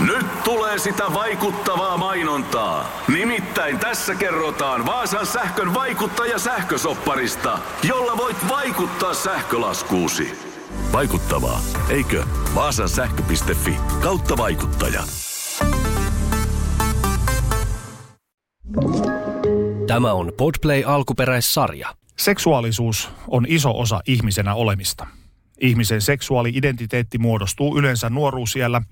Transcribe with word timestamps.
Nyt 0.00 0.42
tulee 0.44 0.78
sitä 0.78 1.04
vaikuttavaa 1.14 1.96
mainontaa. 1.96 3.02
Nimittäin 3.08 3.78
tässä 3.78 4.14
kerrotaan 4.14 4.86
Vaasan 4.86 5.26
sähkön 5.26 5.74
vaikuttaja 5.74 6.38
sähkösopparista, 6.38 7.58
jolla 7.82 8.16
voit 8.16 8.36
vaikuttaa 8.48 9.14
sähkölaskuusi. 9.14 10.38
Vaikuttavaa, 10.92 11.60
eikö? 11.88 12.24
Vaasan 12.54 12.88
sähkö.fi 12.88 13.76
kautta 14.02 14.36
vaikuttaja. 14.36 15.02
Tämä 19.86 20.12
on 20.12 20.32
Podplay 20.36 20.82
alkuperäissarja. 20.86 21.94
Seksuaalisuus 22.18 23.10
on 23.28 23.46
iso 23.48 23.80
osa 23.80 24.00
ihmisenä 24.06 24.54
olemista. 24.54 25.06
Ihmisen 25.60 26.00
seksuaali-identiteetti 26.00 27.18
muodostuu 27.18 27.78
yleensä 27.78 28.10
nuoruusiellä, 28.10 28.82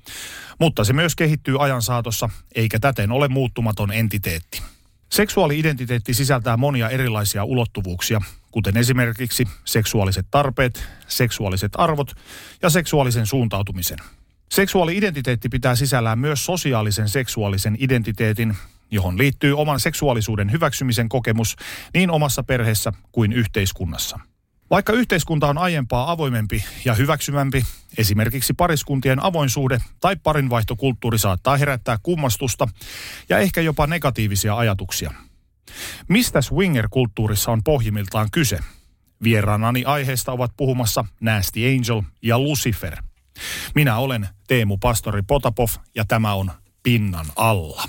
mutta 0.60 0.84
se 0.84 0.92
myös 0.92 1.16
kehittyy 1.16 1.64
ajan 1.64 1.82
saatossa, 1.82 2.30
eikä 2.54 2.78
täten 2.78 3.12
ole 3.12 3.28
muuttumaton 3.28 3.92
entiteetti. 3.92 4.62
Seksuaali-identiteetti 5.12 6.14
sisältää 6.14 6.56
monia 6.56 6.90
erilaisia 6.90 7.44
ulottuvuuksia, 7.44 8.20
kuten 8.50 8.76
esimerkiksi 8.76 9.48
seksuaaliset 9.64 10.26
tarpeet, 10.30 10.84
seksuaaliset 11.06 11.72
arvot 11.76 12.12
ja 12.62 12.70
seksuaalisen 12.70 13.26
suuntautumisen. 13.26 13.98
Seksuaali-identiteetti 14.50 15.48
pitää 15.48 15.74
sisällään 15.74 16.18
myös 16.18 16.44
sosiaalisen 16.44 17.08
seksuaalisen 17.08 17.76
identiteetin, 17.80 18.56
johon 18.90 19.18
liittyy 19.18 19.58
oman 19.58 19.80
seksuaalisuuden 19.80 20.52
hyväksymisen 20.52 21.08
kokemus 21.08 21.56
niin 21.94 22.10
omassa 22.10 22.42
perheessä 22.42 22.92
kuin 23.12 23.32
yhteiskunnassa. 23.32 24.18
Vaikka 24.70 24.92
yhteiskunta 24.92 25.46
on 25.46 25.58
aiempaa 25.58 26.10
avoimempi 26.10 26.64
ja 26.84 26.94
hyväksymämpi, 26.94 27.66
esimerkiksi 27.98 28.54
pariskuntien 28.54 29.22
avoin 29.22 29.50
suhde 29.50 29.78
tai 30.00 30.16
parinvaihtokulttuuri 30.16 31.18
saattaa 31.18 31.56
herättää 31.56 31.98
kummastusta 32.02 32.68
ja 33.28 33.38
ehkä 33.38 33.60
jopa 33.60 33.86
negatiivisia 33.86 34.56
ajatuksia. 34.56 35.12
Mistä 36.08 36.40
swinger-kulttuurissa 36.40 37.52
on 37.52 37.62
pohjimmiltaan 37.64 38.30
kyse? 38.30 38.58
Vieraanani 39.24 39.84
aiheesta 39.84 40.32
ovat 40.32 40.52
puhumassa 40.56 41.04
Nasty 41.20 41.60
Angel 41.66 42.02
ja 42.22 42.38
Lucifer. 42.38 42.96
Minä 43.74 43.96
olen 43.96 44.28
Teemu 44.46 44.78
Pastori 44.78 45.22
Potapov 45.22 45.68
ja 45.94 46.04
tämä 46.04 46.34
on 46.34 46.50
Pinnan 46.82 47.26
alla. 47.36 47.88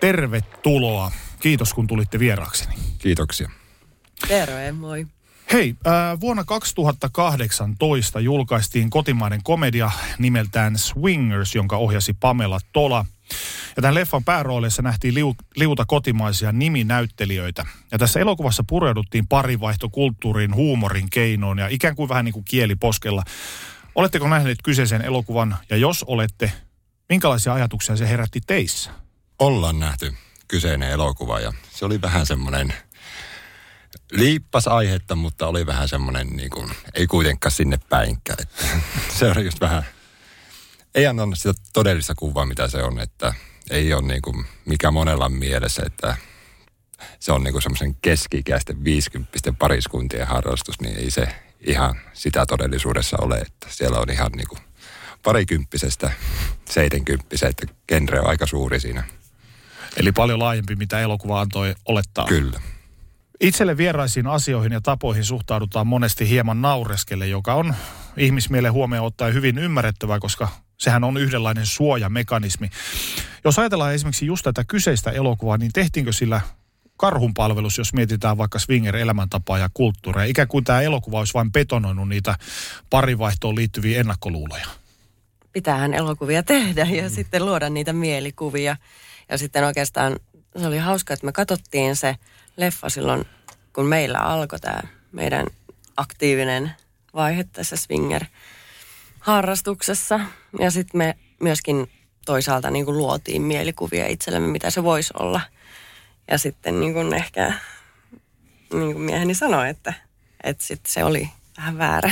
Tervetuloa. 0.00 1.12
Kiitos 1.40 1.74
kun 1.74 1.86
tulitte 1.86 2.18
vieraakseni. 2.18 2.74
Kiitoksia. 2.98 3.50
Terve, 4.28 4.72
moi. 4.72 5.06
Hei, 5.52 5.74
äh, 5.86 6.20
vuonna 6.20 6.44
2018 6.44 8.20
julkaistiin 8.20 8.90
kotimainen 8.90 9.42
komedia 9.42 9.90
nimeltään 10.18 10.78
Swingers, 10.78 11.54
jonka 11.54 11.76
ohjasi 11.76 12.12
Pamela 12.20 12.58
Tola. 12.72 13.06
Ja 13.76 13.82
tämän 13.82 13.94
leffan 13.94 14.24
päärooleissa 14.24 14.82
nähtiin 14.82 15.14
liu, 15.14 15.34
liuta 15.56 15.84
kotimaisia 15.84 16.52
niminäyttelijöitä. 16.52 17.66
Ja 17.92 17.98
tässä 17.98 18.20
elokuvassa 18.20 18.64
pureuduttiin 18.68 19.26
parivaihtokulttuuriin, 19.26 20.54
huumorin 20.54 21.10
keinoin 21.10 21.58
ja 21.58 21.68
ikään 21.68 21.96
kuin 21.96 22.08
vähän 22.08 22.24
niin 22.24 22.32
kuin 22.32 22.44
kieliposkella. 22.44 23.22
Oletteko 23.94 24.28
nähneet 24.28 24.58
kyseisen 24.62 25.02
elokuvan 25.02 25.56
ja 25.70 25.76
jos 25.76 26.04
olette, 26.04 26.52
minkälaisia 27.08 27.54
ajatuksia 27.54 27.96
se 27.96 28.08
herätti 28.08 28.40
teissä? 28.46 29.05
Ollaan 29.38 29.80
nähty 29.80 30.14
kyseinen 30.48 30.90
elokuva 30.90 31.40
ja 31.40 31.52
se 31.70 31.84
oli 31.84 32.00
vähän 32.02 32.26
semmoinen 32.26 32.74
liippas 34.12 34.68
aihetta, 34.68 35.16
mutta 35.16 35.46
oli 35.46 35.66
vähän 35.66 35.88
semmoinen 35.88 36.28
niin 36.28 36.50
kuin, 36.50 36.70
ei 36.94 37.06
kuitenkaan 37.06 37.52
sinne 37.52 37.78
päinkään. 37.88 38.38
Että 38.42 38.64
se 39.18 39.30
oli 39.30 39.44
just 39.44 39.60
vähän, 39.60 39.86
ei 40.94 41.06
anna 41.06 41.22
sitä 41.34 41.52
todellista 41.72 42.14
kuvaa, 42.14 42.46
mitä 42.46 42.68
se 42.68 42.82
on, 42.82 43.00
että 43.00 43.34
ei 43.70 43.92
ole 43.92 44.02
niin 44.02 44.22
kuin, 44.22 44.46
mikä 44.64 44.90
monella 44.90 45.28
mielessä, 45.28 45.82
että 45.86 46.16
se 47.20 47.32
on 47.32 47.44
niin 47.44 47.62
semmoisen 47.62 47.96
keski-ikäisten 48.02 48.84
50 48.84 49.52
pariskuntien 49.58 50.26
harrastus, 50.26 50.80
niin 50.80 50.96
ei 50.96 51.10
se 51.10 51.28
ihan 51.60 52.00
sitä 52.12 52.46
todellisuudessa 52.46 53.16
ole, 53.20 53.36
että 53.38 53.66
siellä 53.70 53.98
on 53.98 54.10
ihan 54.10 54.32
niin 54.32 54.48
kuin 54.48 54.60
parikymppisestä 55.22 56.12
seitenkymppiseen, 56.70 57.50
että 57.50 57.66
genre 57.88 58.20
on 58.20 58.28
aika 58.28 58.46
suuri 58.46 58.80
siinä. 58.80 59.04
Eli 59.96 60.12
paljon 60.12 60.38
laajempi, 60.38 60.76
mitä 60.76 61.00
elokuva 61.00 61.40
antoi 61.40 61.74
olettaa. 61.84 62.26
Kyllä. 62.26 62.60
Itselle 63.40 63.76
vieraisiin 63.76 64.26
asioihin 64.26 64.72
ja 64.72 64.80
tapoihin 64.80 65.24
suhtaudutaan 65.24 65.86
monesti 65.86 66.28
hieman 66.28 66.62
naureskelle, 66.62 67.26
joka 67.26 67.54
on 67.54 67.74
ihmismielen 68.16 68.72
huomioon 68.72 69.06
ottaen 69.06 69.34
hyvin 69.34 69.58
ymmärrettävää, 69.58 70.18
koska 70.18 70.48
sehän 70.78 71.04
on 71.04 71.16
yhdenlainen 71.16 71.66
suojamekanismi. 71.66 72.70
Jos 73.44 73.58
ajatellaan 73.58 73.94
esimerkiksi 73.94 74.26
just 74.26 74.44
tätä 74.44 74.64
kyseistä 74.68 75.10
elokuvaa, 75.10 75.56
niin 75.56 75.72
tehtiinkö 75.72 76.12
sillä 76.12 76.40
karhunpalvelus, 76.96 77.78
jos 77.78 77.92
mietitään 77.92 78.38
vaikka 78.38 78.58
swinger-elämäntapaa 78.58 79.58
ja 79.58 79.70
kulttuuria. 79.74 80.24
Ikään 80.24 80.48
kuin 80.48 80.64
tämä 80.64 80.80
elokuva 80.80 81.18
olisi 81.18 81.34
vain 81.34 81.52
betonoinut 81.52 82.08
niitä 82.08 82.34
parivaihtoon 82.90 83.56
liittyviä 83.56 84.00
ennakkoluuloja. 84.00 84.66
Pitäähän 85.52 85.94
elokuvia 85.94 86.42
tehdä 86.42 86.86
ja 86.90 87.02
mm. 87.02 87.10
sitten 87.14 87.46
luoda 87.46 87.70
niitä 87.70 87.92
mielikuvia. 87.92 88.76
Ja 89.28 89.38
sitten 89.38 89.64
oikeastaan 89.64 90.16
se 90.60 90.66
oli 90.66 90.78
hauska, 90.78 91.14
että 91.14 91.26
me 91.26 91.32
katsottiin 91.32 91.96
se 91.96 92.16
leffa 92.56 92.88
silloin, 92.88 93.24
kun 93.72 93.86
meillä 93.86 94.18
alkoi 94.18 94.60
tämä 94.60 94.80
meidän 95.12 95.46
aktiivinen 95.96 96.72
vaihe 97.14 97.44
tässä 97.44 97.76
swinger-harrastuksessa. 97.76 100.20
Ja 100.60 100.70
sitten 100.70 100.98
me 100.98 101.16
myöskin 101.40 101.90
toisaalta 102.26 102.70
niin 102.70 102.84
kuin 102.84 102.98
luotiin 102.98 103.42
mielikuvia 103.42 104.06
itsellemme, 104.06 104.48
mitä 104.48 104.70
se 104.70 104.82
voisi 104.82 105.12
olla. 105.18 105.40
Ja 106.30 106.38
sitten 106.38 106.80
niin 106.80 106.92
kuin 106.92 107.14
ehkä 107.14 107.52
niin 108.72 108.92
kuin 108.92 109.00
mieheni 109.00 109.34
sanoi, 109.34 109.68
että, 109.68 109.94
että 110.42 110.64
sitten 110.64 110.92
se 110.92 111.04
oli 111.04 111.30
vähän 111.56 111.78
väärä. 111.78 112.10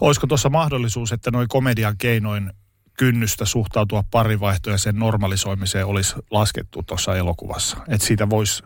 Olisiko 0.00 0.26
tuossa 0.26 0.48
mahdollisuus, 0.48 1.12
että 1.12 1.30
noin 1.30 1.48
komedian 1.48 1.96
keinoin 1.96 2.52
kynnystä 2.96 3.44
suhtautua 3.44 4.04
parivaihtoja 4.10 4.78
sen 4.78 4.98
normalisoimiseen 4.98 5.86
olisi 5.86 6.14
laskettu 6.30 6.82
tuossa 6.82 7.16
elokuvassa. 7.16 7.76
Että 7.88 8.06
siitä 8.06 8.30
voisi, 8.30 8.62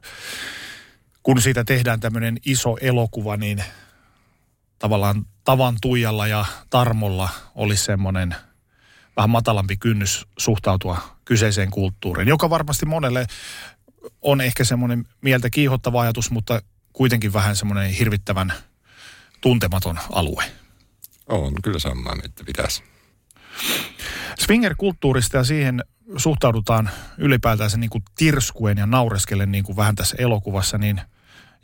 kun 1.22 1.40
siitä 1.40 1.64
tehdään 1.64 2.00
tämmöinen 2.00 2.36
iso 2.44 2.76
elokuva, 2.80 3.36
niin 3.36 3.64
tavallaan 4.78 5.26
tavan 5.44 5.76
tuijalla 5.82 6.26
ja 6.26 6.44
tarmolla 6.70 7.28
olisi 7.54 7.84
semmoinen 7.84 8.34
vähän 9.16 9.30
matalampi 9.30 9.76
kynnys 9.76 10.26
suhtautua 10.38 11.18
kyseiseen 11.24 11.70
kulttuuriin, 11.70 12.28
joka 12.28 12.50
varmasti 12.50 12.86
monelle 12.86 13.26
on 14.22 14.40
ehkä 14.40 14.64
semmoinen 14.64 15.04
mieltä 15.20 15.50
kiihottava 15.50 16.00
ajatus, 16.00 16.30
mutta 16.30 16.62
kuitenkin 16.92 17.32
vähän 17.32 17.56
semmoinen 17.56 17.90
hirvittävän 17.90 18.52
tuntematon 19.40 19.98
alue. 20.12 20.44
On 21.28 21.52
kyllä 21.62 21.78
samaa, 21.78 22.16
että 22.24 22.44
pitäisi. 22.44 22.82
Swinger-kulttuurista 24.38 25.36
ja 25.36 25.44
siihen 25.44 25.84
suhtaudutaan 26.16 26.91
ylipäätään 27.19 27.70
niin 27.76 27.91
kuin 27.91 28.04
tirskuen 28.16 28.78
ja 28.78 28.86
naureskellen 28.86 29.52
niin 29.52 29.64
kuin 29.64 29.76
vähän 29.76 29.94
tässä 29.94 30.16
elokuvassa, 30.19 30.78
niin, 30.78 31.00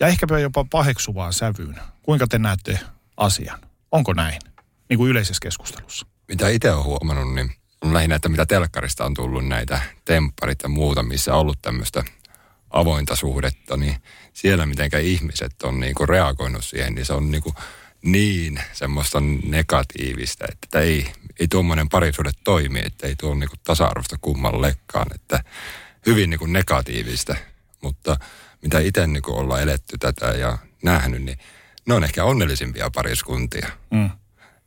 ja 0.00 0.06
ehkäpä 0.06 0.38
jopa 0.38 0.64
paheksuvaan 0.70 1.32
sävyyn. 1.32 1.80
Kuinka 2.02 2.26
te 2.26 2.38
näette 2.38 2.80
asian? 3.16 3.58
Onko 3.92 4.12
näin? 4.12 4.40
Niin 4.88 4.98
kuin 4.98 5.10
yleisessä 5.10 5.40
keskustelussa. 5.42 6.06
Mitä 6.28 6.48
itse 6.48 6.72
olen 6.72 6.84
huomannut, 6.84 7.34
niin 7.34 7.50
lähinnä, 7.92 8.16
että 8.16 8.28
mitä 8.28 8.46
telkkarista 8.46 9.04
on 9.04 9.14
tullut 9.14 9.46
näitä 9.46 9.80
tempparit 10.04 10.58
ja 10.62 10.68
muuta, 10.68 11.02
missä 11.02 11.34
on 11.34 11.40
ollut 11.40 11.62
tämmöistä 11.62 12.04
avointa 12.70 13.16
suhdetta, 13.16 13.76
niin 13.76 13.96
siellä 14.32 14.66
mitenkä 14.66 14.98
ihmiset 14.98 15.62
on 15.62 15.80
niin 15.80 15.94
kuin 15.94 16.08
reagoinut 16.08 16.64
siihen, 16.64 16.94
niin 16.94 17.06
se 17.06 17.12
on 17.12 17.30
niin 17.30 17.42
kuin 17.42 17.54
niin 18.02 18.60
semmoista 18.72 19.18
negatiivista, 19.44 20.44
että 20.52 20.80
ei, 20.80 21.12
ei 21.40 21.48
tuommoinen 21.48 21.88
parisuhde 21.88 22.30
toimi, 22.44 22.80
että 22.84 23.06
ei 23.06 23.16
tuo 23.16 23.34
niinku 23.34 23.56
tasa-arvosta 23.64 24.16
kummallekaan, 24.20 25.06
että 25.14 25.44
hyvin 26.06 26.30
niinku 26.30 26.46
negatiivista, 26.46 27.36
mutta 27.82 28.16
mitä 28.62 28.78
itse 28.78 29.06
niinku 29.06 29.38
ollaan 29.38 29.62
eletty 29.62 29.98
tätä 29.98 30.26
ja 30.26 30.58
nähnyt, 30.82 31.22
niin 31.22 31.38
ne 31.86 31.94
on 31.94 32.04
ehkä 32.04 32.24
onnellisimpia 32.24 32.90
pariskuntia. 32.94 33.68
Mm. 33.90 34.10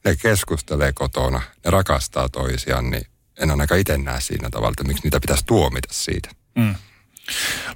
Ne 0.06 0.16
keskustelee 0.16 0.94
kotona, 0.94 1.42
ne 1.66 1.72
rakastaa 1.72 2.30
toisiaan, 2.30 2.90
niin 2.90 3.08
en 3.40 3.52
ainakaan 3.52 3.80
itse 3.80 3.98
näe 3.98 4.22
siinä 4.22 4.50
tavalla, 4.50 4.70
että 4.70 4.84
miksi 4.84 5.04
niitä 5.04 5.20
pitäisi 5.20 5.46
tuomita 5.46 5.88
siitä. 5.92 6.30
Mm. 6.56 6.76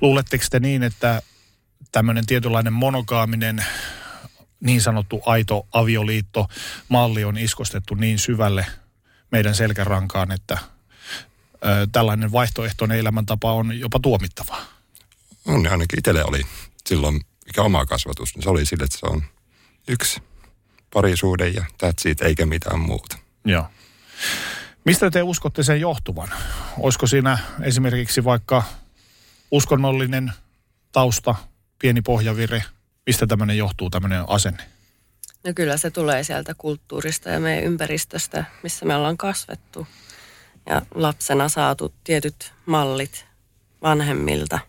Luuletteko 0.01 0.45
te 0.51 0.59
niin, 0.59 0.83
että 0.83 1.21
tämmöinen 1.91 2.25
tietynlainen 2.25 2.73
monogaaminen 2.73 3.65
niin 4.59 4.81
sanottu 4.81 5.21
aito 5.25 5.67
avioliitto 5.71 6.47
malli 6.89 7.23
on 7.23 7.37
iskostettu 7.37 7.95
niin 7.95 8.19
syvälle 8.19 8.65
meidän 9.31 9.55
selkärankaan, 9.55 10.31
että 10.31 10.57
ö, 11.53 11.87
tällainen 11.91 12.31
vaihtoehtoinen 12.31 12.97
elämäntapa 12.97 13.53
on 13.53 13.79
jopa 13.79 13.99
tuomittavaa. 13.99 14.65
On 15.45 15.67
ainakin 15.67 15.99
itselle 15.99 16.25
oli 16.25 16.41
silloin, 16.87 17.21
mikä 17.45 17.61
oma 17.61 17.85
kasvatus, 17.85 18.35
niin 18.35 18.43
se 18.43 18.49
oli 18.49 18.65
sille, 18.65 18.83
että 18.83 18.97
se 18.97 19.05
on 19.05 19.23
yksi 19.87 20.21
parisuhde 20.93 21.47
ja 21.47 21.61
that's 21.83 22.09
it, 22.09 22.21
eikä 22.21 22.45
mitään 22.45 22.79
muuta. 22.79 23.17
Joo. 23.45 23.65
Mistä 24.85 25.11
te 25.11 25.23
uskotte 25.23 25.63
sen 25.63 25.81
johtuvan? 25.81 26.29
Olisiko 26.77 27.07
siinä 27.07 27.37
esimerkiksi 27.61 28.23
vaikka 28.23 28.63
uskonnollinen 29.51 30.31
tausta, 30.91 31.35
pieni 31.79 32.01
pohjavire? 32.01 32.63
Mistä 33.05 33.27
tämmöinen 33.27 33.57
johtuu, 33.57 33.89
tämmöinen 33.89 34.23
asenne? 34.27 34.63
No 35.43 35.53
kyllä 35.55 35.77
se 35.77 35.91
tulee 35.91 36.23
sieltä 36.23 36.53
kulttuurista 36.57 37.29
ja 37.29 37.39
meidän 37.39 37.63
ympäristöstä, 37.63 38.45
missä 38.63 38.85
me 38.85 38.95
ollaan 38.95 39.17
kasvettu. 39.17 39.87
Ja 40.69 40.81
lapsena 40.95 41.49
saatu 41.49 41.93
tietyt 42.03 42.53
mallit 42.65 43.25
vanhemmilta. 43.81 44.59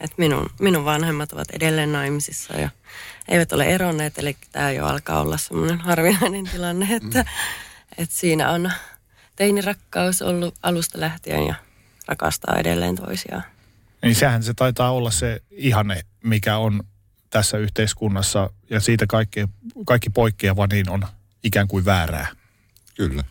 Et 0.00 0.10
minun, 0.16 0.50
minun 0.60 0.84
vanhemmat 0.84 1.32
ovat 1.32 1.50
edelleen 1.50 1.92
naimisissa 1.92 2.54
ja 2.54 2.70
eivät 3.28 3.52
ole 3.52 3.64
eronneet, 3.64 4.18
eli 4.18 4.36
tämä 4.52 4.70
jo 4.70 4.86
alkaa 4.86 5.20
olla 5.20 5.36
semmoinen 5.36 5.78
harvinainen 5.80 6.44
tilanne, 6.44 6.88
että, 6.90 7.22
mm. 7.22 7.28
että 7.98 8.16
siinä 8.16 8.50
on 8.50 8.72
teinirakkaus 9.36 10.22
ollut 10.22 10.54
alusta 10.62 11.00
lähtien 11.00 11.46
ja 11.46 11.54
rakastaa 12.06 12.56
edelleen 12.58 12.96
toisiaan. 12.96 13.42
Niin 14.02 14.14
sehän 14.14 14.42
se 14.42 14.54
taitaa 14.54 14.92
olla 14.92 15.10
se 15.10 15.42
ihanne, 15.50 16.02
mikä 16.24 16.56
on 16.56 16.82
tässä 17.30 17.58
yhteiskunnassa 17.58 18.50
ja 18.70 18.80
siitä 18.80 19.06
kaikki, 19.06 19.48
kaikki 19.86 20.10
poikkeava 20.10 20.66
niin 20.66 20.90
on 20.90 21.02
ikään 21.44 21.68
kuin 21.68 21.84
väärää. 21.84 22.26
Kyllä. 22.96 23.24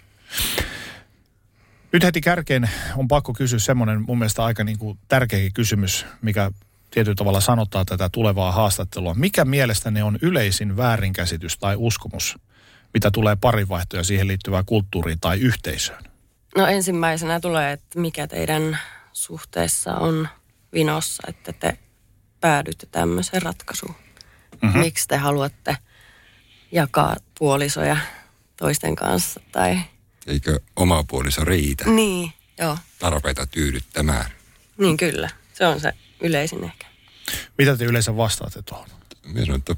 Nyt 1.92 2.04
heti 2.04 2.22
kärkeen 2.22 2.69
on 2.98 3.07
pakko 3.07 3.34
kysyä 3.34 3.60
semmoinen 3.60 4.01
mun 4.07 4.18
mielestä 4.18 4.44
aika 4.44 4.63
niin 4.63 4.78
kuin 4.78 5.00
tärkeä 5.07 5.50
kysymys, 5.54 6.06
mikä 6.22 6.51
tietyllä 6.92 7.16
tavalla 7.16 7.42
sanottaa 7.42 7.86
tätä 7.86 8.10
tulevaa 8.12 8.51
haastattelua. 8.51 9.13
Mikä 9.13 9.46
mielestäni 9.46 10.01
on 10.01 10.19
yleisin 10.22 10.78
väärinkäsitys 10.78 11.57
tai 11.57 11.75
uskomus, 11.78 12.38
mitä 12.94 13.12
tulee 13.12 13.36
parivaihtoja 13.36 14.04
siihen 14.04 14.28
liittyvään 14.28 14.66
kulttuuriin 14.66 15.19
tai 15.19 15.40
yhteisöön? 15.40 16.04
No 16.57 16.68
ensimmäisenä 16.68 17.40
tulee, 17.40 17.72
että 17.72 18.00
mikä 18.00 18.28
teidän 18.28 18.80
suhteessa 19.13 19.96
on 19.96 20.28
vinossa, 20.74 21.24
että 21.28 21.54
te 21.54 21.78
päädytte 22.41 22.86
tämmöiseen 22.86 23.41
ratkaisuun. 23.41 23.95
Mm-hmm. 24.62 24.80
Miksi 24.80 25.07
te 25.07 25.18
haluatte 25.18 25.77
jakaa 26.71 27.15
puolisoja 27.39 27.97
toisten 28.57 28.95
kanssa 28.95 29.39
tai... 29.51 29.80
Eikö 30.27 30.59
oma 30.75 31.03
puoliso 31.03 31.45
riitä 31.45 31.86
Niin, 31.89 32.33
joo. 32.59 32.77
tarpeita 33.00 33.47
tyydyttämään? 33.47 34.25
Niin 34.77 34.97
kyllä, 34.97 35.30
se 35.53 35.65
on 35.68 35.80
se 35.80 35.94
yleisin 36.21 36.63
ehkä. 36.63 36.88
Mitä 37.57 37.77
te 37.77 37.86
yleensä 37.86 38.18
vastaatte 38.18 38.62
tuohon? 38.62 38.88
Minä 39.25 39.45
sanon, 39.45 39.59
että 39.59 39.75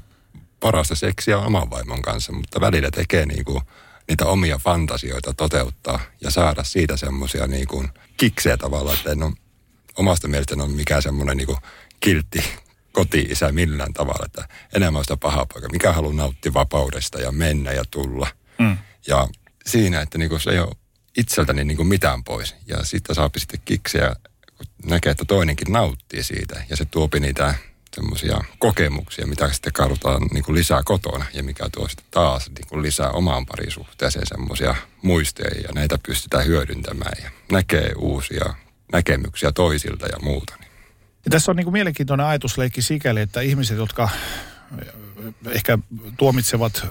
parasta 0.60 0.94
seksiä 0.94 1.38
on 1.38 1.46
oman 1.46 1.70
vaimon 1.70 2.02
kanssa, 2.02 2.32
mutta 2.32 2.60
välillä 2.60 2.90
tekee 2.90 3.26
niinku 3.26 3.62
niitä 4.08 4.26
omia 4.26 4.58
fantasioita 4.58 5.34
toteuttaa 5.34 6.00
ja 6.20 6.30
saada 6.30 6.64
siitä 6.64 6.96
semmoisia 6.96 7.46
niinku 7.46 7.84
kiksejä 8.16 8.56
tavallaan, 8.56 8.96
että 8.96 9.10
en 9.12 9.22
ole, 9.22 9.32
omasta 9.96 10.28
mielestäni 10.28 10.62
on 10.62 10.70
mikään 10.70 11.02
semmoinen 11.02 11.36
niinku 11.36 11.58
kiltti 12.02 12.44
koti-isä 12.92 13.52
millään 13.52 13.92
tavalla, 13.92 14.26
että 14.26 14.48
enemmän 14.74 15.04
sitä 15.04 15.16
pahaa 15.16 15.46
poika, 15.46 15.68
mikä 15.68 15.92
haluaa 15.92 16.14
nauttia 16.14 16.54
vapaudesta 16.54 17.20
ja 17.20 17.32
mennä 17.32 17.72
ja 17.72 17.84
tulla. 17.90 18.28
Mm. 18.58 18.78
Ja 19.06 19.28
siinä, 19.66 20.00
että 20.00 20.18
niinku 20.18 20.38
se 20.38 20.50
ei 20.50 20.58
ole 20.58 20.76
itseltäni 21.16 21.64
niinku 21.64 21.84
mitään 21.84 22.24
pois. 22.24 22.54
Ja 22.66 22.84
sitten 22.84 23.16
saapi 23.16 23.40
sitten 23.40 23.60
kiksiä, 23.64 24.16
kun 24.56 24.66
näkee, 24.90 25.10
että 25.12 25.24
toinenkin 25.24 25.72
nauttii 25.72 26.22
siitä. 26.22 26.62
Ja 26.70 26.76
se 26.76 26.84
tuopi 26.84 27.20
niitä 27.20 27.54
semmoisia 27.96 28.38
kokemuksia, 28.58 29.26
mitä 29.26 29.52
sitten 29.52 29.72
katsotaan 29.72 30.22
niinku 30.32 30.54
lisää 30.54 30.82
kotona 30.84 31.24
ja 31.34 31.42
mikä 31.42 31.68
tuo 31.72 31.88
sitten 31.88 32.06
taas 32.10 32.50
niinku 32.58 32.82
lisää 32.82 33.10
omaan 33.10 33.46
parisuhteeseen 33.46 34.26
semmoisia 34.26 34.74
muisteja 35.02 35.60
ja 35.60 35.68
näitä 35.74 35.98
pystytään 36.06 36.46
hyödyntämään 36.46 37.22
ja 37.24 37.30
näkee 37.52 37.92
uusia 37.96 38.54
näkemyksiä 38.92 39.52
toisilta 39.52 40.06
ja 40.06 40.18
muuta. 40.22 40.61
Ja 41.24 41.30
tässä 41.30 41.52
on 41.52 41.56
niin 41.56 41.64
kuin 41.64 41.72
mielenkiintoinen 41.72 42.26
ajatusleikki 42.26 42.82
sikäli, 42.82 43.20
että 43.20 43.40
ihmiset, 43.40 43.76
jotka 43.76 44.08
ehkä 45.50 45.78
tuomitsevat 46.18 46.86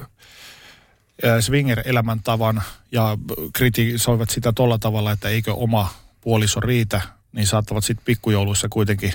swinger-elämäntavan 1.40 2.62
ja 2.92 3.18
kritisoivat 3.54 4.30
sitä 4.30 4.54
tolla 4.54 4.78
tavalla, 4.80 5.12
että 5.12 5.30
eikö 5.30 5.54
oma 5.54 5.94
puoliso 6.22 6.60
riitä, 6.60 7.02
niin 7.32 7.48
saattavat 7.48 7.84
sitten 7.84 8.06
pikkujouluissa 8.06 8.68
kuitenkin 8.70 9.14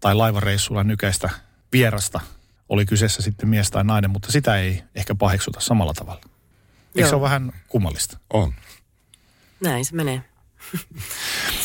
tai 0.00 0.14
laivareissulla 0.14 0.84
nykäistä 0.84 1.30
vierasta, 1.72 2.20
oli 2.68 2.86
kyseessä 2.86 3.22
sitten 3.22 3.48
mies 3.48 3.70
tai 3.70 3.84
nainen, 3.84 4.10
mutta 4.10 4.32
sitä 4.32 4.56
ei 4.56 4.82
ehkä 4.94 5.14
paheksuta 5.14 5.60
samalla 5.60 5.94
tavalla. 5.94 6.20
Eikö 6.24 7.00
Joo. 7.00 7.08
se 7.08 7.14
ole 7.14 7.22
vähän 7.22 7.52
kummallista? 7.68 8.18
On. 8.32 8.54
Näin 9.60 9.84
se 9.84 9.94
menee. 9.94 10.24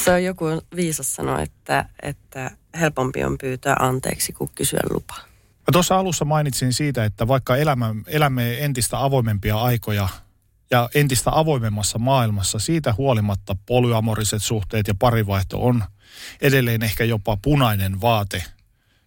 Se 0.04 0.12
on 0.12 0.24
joku 0.24 0.46
viisas 0.76 1.16
sanoa, 1.16 1.42
että, 1.42 1.86
että 2.02 2.52
helpompi 2.80 3.24
on 3.24 3.38
pyytää 3.38 3.76
anteeksi 3.80 4.34
kuin 4.34 4.50
kysyä 4.56 4.82
lupaa. 4.90 5.20
Mä 5.68 5.72
tuossa 5.72 5.98
alussa 5.98 6.26
mainitsin 6.26 6.74
siitä, 6.74 7.06
että 7.06 7.28
vaikka 7.28 7.56
elämä, 7.56 7.96
elämme 8.08 8.64
entistä 8.64 9.04
avoimempia 9.04 9.58
aikoja 9.58 10.10
ja 10.72 10.90
entistä 10.96 11.32
avoimemmassa 11.34 12.00
maailmassa, 12.00 12.60
siitä 12.60 12.94
huolimatta 12.98 13.56
polyamoriset 13.66 14.44
suhteet 14.44 14.88
ja 14.88 14.96
parivaihto 15.00 15.66
on 15.66 15.84
edelleen 16.42 16.84
ehkä 16.84 17.04
jopa 17.04 17.38
punainen 17.42 18.02
vaate 18.02 18.44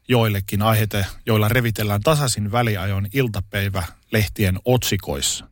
joillekin 0.08 0.62
aiheita, 0.62 1.04
joilla 1.26 1.48
revitellään 1.48 2.00
tasaisin 2.00 2.52
väliajon 2.52 3.06
iltapäivä 3.12 3.82
lehtien 4.12 4.58
otsikoissa. 4.64 5.44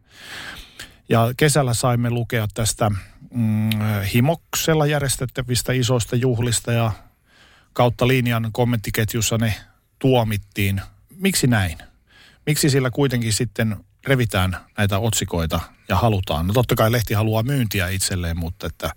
Ja 1.08 1.32
kesällä 1.36 1.74
saimme 1.74 2.10
lukea 2.10 2.46
tästä 2.54 2.90
mm, 3.34 3.70
Himoksella 4.14 4.86
järjestettävistä 4.86 5.72
isoista 5.72 6.16
juhlista 6.16 6.72
ja 6.72 6.92
kautta 7.72 8.08
linjan 8.08 8.48
kommenttiketjussa 8.52 9.38
ne 9.38 9.54
tuomittiin. 9.98 10.80
Miksi 11.16 11.46
näin? 11.46 11.78
Miksi 12.46 12.70
sillä 12.70 12.90
kuitenkin 12.90 13.32
sitten 13.32 13.76
revitään 14.06 14.56
näitä 14.78 14.98
otsikoita 14.98 15.60
ja 15.88 15.96
halutaan? 15.96 16.46
No 16.46 16.52
totta 16.52 16.74
kai 16.74 16.92
lehti 16.92 17.14
haluaa 17.14 17.42
myyntiä 17.42 17.88
itselleen, 17.88 18.38
mutta 18.38 18.66
että 18.66 18.90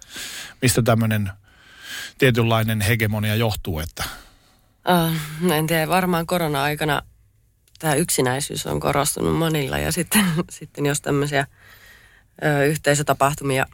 mistä 0.62 0.82
tämmöinen 0.82 1.32
tietynlainen 2.18 2.82
hegemonia 2.82 3.36
johtuu, 3.36 3.80
että... 3.80 4.04
Uh, 4.90 5.52
en 5.52 5.68
tiedä, 5.68 5.88
varmaan 5.88 6.26
korona-aikana 6.26 7.02
tämä 7.80 7.96
yksinäisyys 7.96 8.68
on 8.68 8.80
korostunut 8.80 9.38
monilla 9.38 9.78
ja 9.78 9.92
sitten, 9.92 10.26
sitten 10.50 10.86
jos 10.86 11.02
tämmöisiä 11.02 11.48
ö, 12.44 12.66
yhteisötapahtumia 12.66 13.66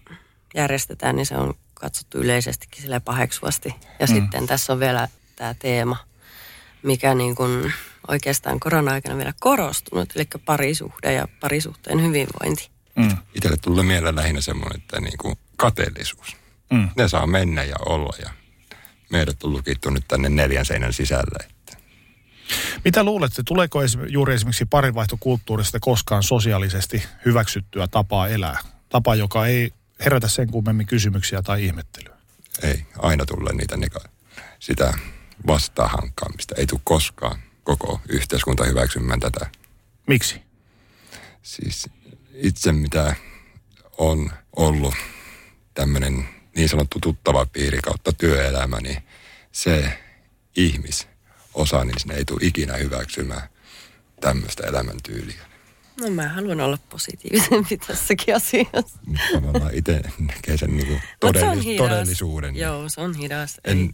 järjestetään, 0.55 1.15
niin 1.15 1.25
se 1.25 1.37
on 1.37 1.53
katsottu 1.73 2.17
yleisestikin 2.17 2.81
sille 2.81 2.99
paheksuvasti. 2.99 3.75
Ja 3.99 4.07
mm. 4.07 4.13
sitten 4.13 4.47
tässä 4.47 4.73
on 4.73 4.79
vielä 4.79 5.07
tämä 5.35 5.53
teema, 5.53 5.97
mikä 6.83 7.15
niin 7.15 7.35
kuin 7.35 7.73
oikeastaan 8.07 8.59
korona-aikana 8.59 9.17
vielä 9.17 9.33
korostunut, 9.39 10.15
eli 10.15 10.27
parisuhde 10.45 11.13
ja 11.13 11.27
parisuhteen 11.39 12.01
hyvinvointi. 12.01 12.69
Mm. 12.95 13.17
Itselle 13.35 13.57
tulee 13.57 13.83
mieleen 13.83 14.15
lähinnä 14.15 14.41
semmoinen, 14.41 14.81
että 14.81 15.01
niin 15.01 15.17
kuin 15.17 15.35
kateellisuus. 15.57 16.35
Mm. 16.71 16.89
Ne 16.95 17.07
saa 17.07 17.27
mennä 17.27 17.63
ja 17.63 17.75
olla 17.85 18.17
ja 18.19 18.29
meidät 19.09 19.43
on 19.43 19.51
lukittu 19.51 19.89
nyt 19.89 20.05
tänne 20.07 20.29
neljän 20.29 20.65
seinän 20.65 20.93
sisälle. 20.93 21.45
Että. 21.49 21.77
Mitä 22.85 23.03
luulette, 23.03 23.43
tuleeko 23.45 23.79
juuri 24.09 24.33
esimerkiksi 24.33 24.65
parinvaihtokulttuurista 24.65 25.79
koskaan 25.79 26.23
sosiaalisesti 26.23 27.03
hyväksyttyä 27.25 27.87
tapaa 27.87 28.27
elää? 28.27 28.59
Tapa, 28.89 29.15
joka 29.15 29.45
ei 29.45 29.71
herätä 30.05 30.27
sen 30.27 30.51
kummemmin 30.51 30.87
kysymyksiä 30.87 31.41
tai 31.41 31.65
ihmettelyä. 31.65 32.17
Ei, 32.63 32.85
aina 32.97 33.25
tulee 33.25 33.53
niitä 33.53 33.75
neka- 33.75 34.09
sitä 34.59 34.93
vastahankkaamista. 35.47 36.55
Ei 36.57 36.65
tule 36.65 36.81
koskaan 36.83 37.39
koko 37.63 38.01
yhteiskunta 38.09 38.63
hyväksymään 38.63 39.19
tätä. 39.19 39.45
Miksi? 40.07 40.41
Siis 41.41 41.89
itse 42.33 42.71
mitä 42.71 43.15
on 43.97 44.31
ollut 44.55 44.93
tämmöinen 45.73 46.29
niin 46.55 46.69
sanottu 46.69 46.99
tuttava 46.99 47.45
piiri 47.45 47.79
kautta 47.83 48.13
työelämä, 48.13 48.81
niin 48.81 49.03
se 49.51 49.99
ihmisosa, 50.55 51.83
niin 51.83 51.99
sinne 51.99 52.15
ei 52.15 52.25
tule 52.25 52.39
ikinä 52.41 52.73
hyväksymään 52.73 53.49
tämmöistä 54.21 54.67
elämäntyyliä. 54.67 55.45
No 56.01 56.09
mä 56.09 56.29
haluan 56.29 56.61
olla 56.61 56.77
positiivisempi 56.89 57.77
tässäkin 57.77 58.35
asiassa. 58.35 58.99
Tavallaan 59.33 59.73
itse 59.73 60.01
näkee 60.19 60.57
sen 60.57 60.77
niin 60.77 61.01
todellis- 61.25 61.63
se 61.63 61.77
todellisuuden. 61.77 62.55
Joo, 62.55 62.89
se 62.89 63.01
on 63.01 63.15
hidas. 63.15 63.61
En, 63.63 63.77
ei, 63.77 63.89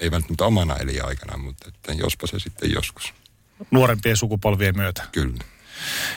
ei 0.00 0.10
välttämättä 0.10 0.44
omana 0.44 0.76
eliaikana, 0.76 1.36
mutta 1.36 1.68
että 1.68 1.92
jospa 1.92 2.26
se 2.26 2.38
sitten 2.38 2.72
joskus. 2.72 3.14
nuorempien 3.70 4.16
sukupolvien 4.16 4.76
myötä. 4.76 5.02
Kyllä. 5.12 5.44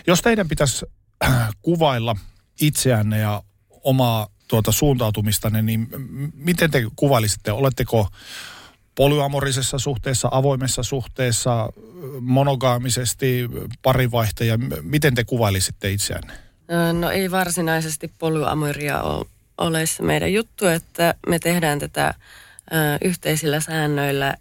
Jos 0.08 0.22
teidän 0.22 0.48
pitäisi 0.48 0.86
äh, 1.26 1.50
kuvailla 1.62 2.16
itseänne 2.62 3.20
ja 3.20 3.44
omaa 3.84 4.28
tuota 4.48 4.72
suuntautumistanne, 4.72 5.62
niin 5.62 5.88
miten 6.34 6.72
te 6.72 6.84
kuvailisitte? 6.96 7.52
Oletteko 7.52 8.08
polyamorisessa 8.96 9.80
suhteessa, 9.80 10.30
avoimessa 10.32 10.84
suhteessa, 10.84 11.70
monogaamisesti, 12.22 13.50
parivaihtaja? 13.82 14.58
Miten 14.82 15.16
te 15.16 15.24
kuvailisitte 15.24 15.92
itseänne? 15.92 16.34
No 17.00 17.10
ei 17.10 17.32
varsinaisesti 17.32 18.14
polyamoria 18.20 19.04
ole, 19.58 19.86
se 19.86 20.04
meidän 20.04 20.34
juttu, 20.34 20.66
että 20.66 21.16
me 21.28 21.40
tehdään 21.40 21.80
tätä 21.80 22.14
yhteisillä 23.04 23.60
säännöillä 23.60 24.36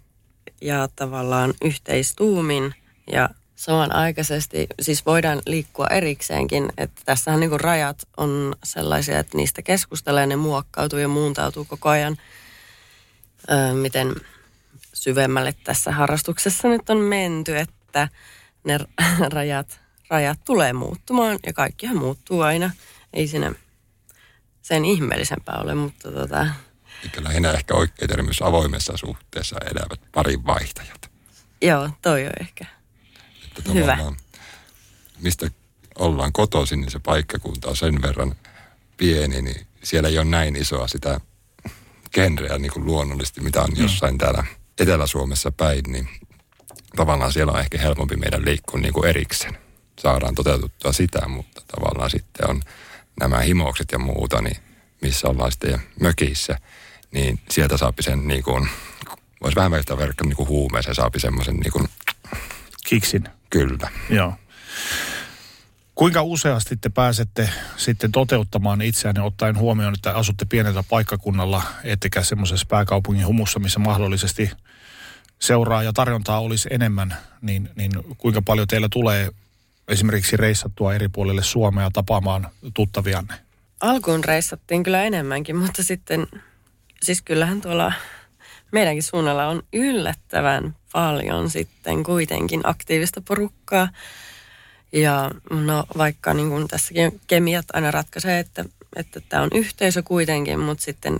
ja 0.61 0.89
tavallaan 0.95 1.53
yhteistuumin 1.61 2.75
ja 3.11 3.29
samanaikaisesti, 3.55 4.67
siis 4.81 5.05
voidaan 5.05 5.41
liikkua 5.45 5.87
erikseenkin, 5.87 6.69
että 6.77 7.01
tässähän 7.05 7.39
niin 7.39 7.59
rajat 7.59 8.07
on 8.17 8.55
sellaisia, 8.63 9.19
että 9.19 9.37
niistä 9.37 9.61
keskustelee, 9.61 10.25
ne 10.25 10.35
muokkautuu 10.35 10.99
ja 10.99 11.07
muuntautuu 11.07 11.65
koko 11.65 11.89
ajan, 11.89 12.17
miten 13.81 14.15
syvemmälle 15.03 15.53
tässä 15.63 15.91
harrastuksessa 15.91 16.67
nyt 16.67 16.89
on 16.89 16.97
menty, 16.97 17.57
että 17.57 18.07
ne 18.63 18.79
rajat, 19.33 19.79
rajat 20.09 20.39
tulee 20.45 20.73
muuttumaan 20.73 21.39
ja 21.45 21.53
kaikkihan 21.53 21.97
muuttuu 21.97 22.41
aina. 22.41 22.71
Ei 23.13 23.27
siinä 23.27 23.53
sen 24.61 24.85
ihmeellisempää 24.85 25.55
ole, 25.55 25.75
mutta 25.75 26.11
tota, 26.11 26.47
Eikä 27.03 27.23
lähinnä 27.23 27.51
ehkä 27.51 27.73
oikein 27.73 28.09
termi 28.09 28.31
avoimessa 28.41 28.97
suhteessa 28.97 29.55
elävät 29.71 29.99
parin 30.11 30.45
vaihtajat. 30.45 31.11
joo, 31.61 31.89
toi 32.01 32.25
on 32.25 32.33
ehkä. 32.39 32.65
Että 33.57 33.71
Hyvä. 33.73 33.97
Mistä 35.19 35.51
ollaan 35.95 36.33
kotoisin, 36.33 36.81
niin 36.81 36.91
se 36.91 36.99
paikkakunta 36.99 37.69
on 37.69 37.75
sen 37.75 38.01
verran 38.01 38.35
pieni, 38.97 39.41
niin 39.41 39.67
siellä 39.83 40.09
ei 40.09 40.17
ole 40.17 40.25
näin 40.25 40.55
isoa 40.55 40.87
sitä 40.87 41.19
genreä 42.13 42.57
niin 42.57 42.71
kuin 42.71 42.85
luonnollisesti, 42.85 43.41
mitä 43.41 43.61
on 43.61 43.69
jossain 43.75 44.17
täällä 44.17 44.43
Etelä-Suomessa 44.79 45.51
päin, 45.51 45.83
niin 45.87 46.09
tavallaan 46.95 47.33
siellä 47.33 47.51
on 47.51 47.59
ehkä 47.59 47.77
helpompi 47.77 48.15
meidän 48.15 48.45
liikkua 48.45 48.79
niin 48.79 48.93
kuin 48.93 49.09
erikseen. 49.09 49.57
Saadaan 49.99 50.35
toteutettua 50.35 50.93
sitä, 50.93 51.27
mutta 51.27 51.61
tavallaan 51.67 52.09
sitten 52.09 52.49
on 52.49 52.61
nämä 53.19 53.39
himokset 53.39 53.91
ja 53.91 53.99
muuta, 53.99 54.41
niin 54.41 54.57
missä 55.01 55.27
ollaan 55.27 55.51
sitten 55.51 55.81
mökissä, 55.99 56.57
niin 57.11 57.39
sieltä 57.49 57.77
saapi 57.77 58.03
sen 58.03 58.27
niin 58.27 58.43
kuin, 58.43 58.69
voisi 59.43 59.55
vähän 59.55 59.71
väittää 59.71 59.97
verkkaan 59.97 60.29
niin 60.29 60.37
kuin 60.37 60.49
huumeeseen, 60.49 60.95
saapi 60.95 61.19
semmoisen 61.19 61.55
niin 61.55 61.71
kuin, 61.71 61.87
Kiksin. 62.85 63.23
kyllä. 63.49 63.89
Joo. 64.09 64.33
Kuinka 66.03 66.23
useasti 66.23 66.77
te 66.77 66.89
pääsette 66.89 67.49
sitten 67.77 68.11
toteuttamaan 68.11 68.81
itseänne 68.81 69.21
ottaen 69.21 69.57
huomioon, 69.57 69.93
että 69.93 70.15
asutte 70.15 70.45
pienellä 70.45 70.83
paikkakunnalla, 70.89 71.61
ettekä 71.83 72.23
semmoisessa 72.23 72.65
pääkaupungin 72.69 73.27
humussa, 73.27 73.59
missä 73.59 73.79
mahdollisesti 73.79 74.51
seuraa 75.39 75.83
ja 75.83 75.93
tarjontaa 75.93 76.39
olisi 76.39 76.69
enemmän, 76.71 77.17
niin, 77.41 77.69
niin 77.75 77.91
kuinka 78.17 78.41
paljon 78.41 78.67
teillä 78.67 78.87
tulee 78.91 79.29
esimerkiksi 79.87 80.37
reissattua 80.37 80.93
eri 80.93 81.09
puolille 81.09 81.43
Suomea 81.43 81.89
tapaamaan 81.93 82.47
tuttavianne? 82.73 83.33
Alkuun 83.79 84.23
reissattiin 84.23 84.83
kyllä 84.83 85.03
enemmänkin, 85.03 85.55
mutta 85.55 85.83
sitten, 85.83 86.27
siis 87.03 87.21
kyllähän 87.21 87.61
tuolla 87.61 87.93
meidänkin 88.71 89.03
suunnalla 89.03 89.47
on 89.47 89.63
yllättävän 89.73 90.75
paljon 90.91 91.49
sitten 91.49 92.03
kuitenkin 92.03 92.61
aktiivista 92.63 93.21
porukkaa. 93.27 93.87
Ja 94.93 95.31
no 95.49 95.85
vaikka 95.97 96.33
niin 96.33 96.49
kuin 96.49 96.67
tässäkin 96.67 97.21
kemiat 97.27 97.65
aina 97.73 97.91
ratkaisee, 97.91 98.39
että 98.39 98.65
että 98.95 99.19
tämä 99.29 99.43
on 99.43 99.49
yhteisö 99.53 100.03
kuitenkin, 100.03 100.59
mutta 100.59 100.83
sitten 100.83 101.19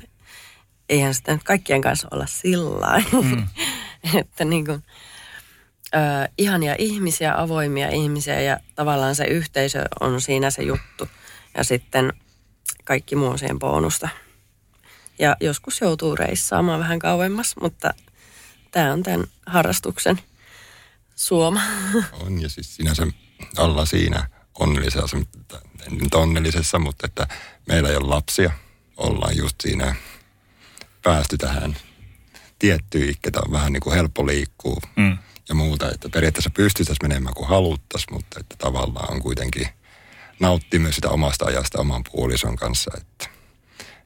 eihän 0.89 1.13
sitä 1.13 1.33
nyt 1.33 1.43
kaikkien 1.43 1.81
kanssa 1.81 2.07
olla 2.11 2.25
sillä 2.25 3.03
mm. 3.21 3.47
että 4.19 4.45
niin 4.45 4.65
kuin, 4.65 4.83
ö, 5.95 6.31
ihania 6.37 6.75
ihmisiä, 6.79 7.41
avoimia 7.41 7.89
ihmisiä 7.89 8.41
ja 8.41 8.59
tavallaan 8.75 9.15
se 9.15 9.23
yhteisö 9.25 9.83
on 9.99 10.21
siinä 10.21 10.51
se 10.51 10.63
juttu. 10.63 11.07
Ja 11.57 11.63
sitten 11.63 12.13
kaikki 12.83 13.15
muu 13.15 13.29
on 13.29 13.39
siihen 13.39 13.59
bonusta. 13.59 14.09
Ja 15.19 15.37
joskus 15.39 15.81
joutuu 15.81 16.15
reissaamaan 16.15 16.79
vähän 16.79 16.99
kauemmas, 16.99 17.55
mutta 17.61 17.93
tämä 18.71 18.93
on 18.93 19.03
tämän 19.03 19.25
harrastuksen 19.45 20.19
suoma. 21.15 21.61
On 22.11 22.41
ja 22.41 22.49
siis 22.49 22.75
sinänsä 22.75 23.07
ollaan 23.57 23.87
siinä 23.87 24.27
onnellisessa, 24.59 25.17
nyt 25.89 26.13
onnellisessa, 26.13 26.79
mutta 26.79 27.05
että 27.07 27.27
meillä 27.67 27.89
ei 27.89 27.95
ole 27.95 28.07
lapsia. 28.07 28.51
Ollaan 28.97 29.37
just 29.37 29.61
siinä 29.61 29.95
päästy 31.03 31.37
tähän 31.37 31.77
tiettyyn 32.59 33.09
ikketä 33.09 33.39
on 33.45 33.51
vähän 33.51 33.73
niin 33.73 33.81
kuin 33.81 33.95
helppo 33.95 34.27
liikkuu 34.27 34.81
Mm. 34.95 35.17
ja 35.49 35.55
muuta. 35.55 35.91
Että 35.91 36.09
periaatteessa 36.09 36.49
pystyttäisiin 36.49 37.09
menemään 37.09 37.35
kuin 37.35 37.49
haluttaisiin, 37.49 38.13
mutta 38.13 38.39
että 38.39 38.55
tavallaan 38.57 39.13
on 39.13 39.21
kuitenkin 39.21 39.67
nauttii 40.39 40.79
myös 40.79 40.95
sitä 40.95 41.09
omasta 41.09 41.45
ajasta 41.45 41.81
oman 41.81 42.03
puolison 42.11 42.55
kanssa. 42.55 42.91
Että 42.97 43.29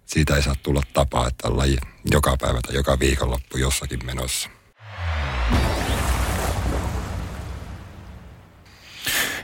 siitä 0.05 0.35
ei 0.35 0.43
saa 0.43 0.55
tulla 0.63 0.81
tapaa, 0.93 1.27
että 1.27 1.47
ollaan 1.47 1.69
joka 2.11 2.37
päivä 2.41 2.59
tai 2.61 2.75
joka 2.75 2.99
viikonloppu 2.99 3.57
jossakin 3.57 4.05
menossa. 4.05 4.49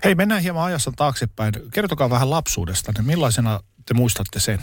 Hei, 0.04 0.16
mennään 0.16 0.42
hieman 0.42 0.64
ajassa 0.64 0.92
taaksepäin. 0.96 1.54
Kertokaa 1.72 2.10
vähän 2.10 2.30
lapsuudesta. 2.30 2.94
Millaisena 3.02 3.60
te 3.86 3.94
muistatte 3.94 4.40
sen? 4.40 4.60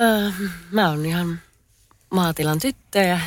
Öö, 0.00 0.30
mä 0.70 0.88
oon 0.88 1.06
ihan 1.06 1.40
maatilan 2.10 2.58
tyttö 2.58 2.98
ja 2.98 3.20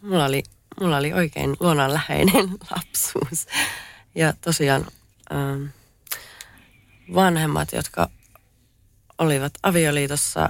mulla 0.00 0.24
oli, 0.24 0.42
mulla 0.80 0.96
oli 0.96 1.12
oikein 1.12 1.56
luonnonläheinen 1.60 2.48
lapsuus. 2.76 3.46
Ja 4.14 4.32
tosiaan 4.40 4.86
öö, 5.32 5.66
vanhemmat, 7.14 7.72
jotka 7.72 8.10
olivat 9.18 9.52
avioliitossa, 9.62 10.48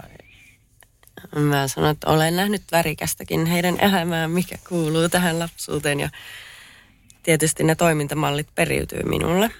mä 1.36 1.68
sanoin, 1.68 1.92
että 1.92 2.10
olen 2.10 2.36
nähnyt 2.36 2.62
värikästäkin 2.72 3.46
heidän 3.46 3.80
elämään, 3.80 4.30
mikä 4.30 4.58
kuuluu 4.68 5.08
tähän 5.08 5.38
lapsuuteen. 5.38 6.00
Ja 6.00 6.10
tietysti 7.26 7.64
ne 7.64 7.74
toimintamallit 7.74 8.48
periytyy 8.54 9.02
minulle, 9.02 9.50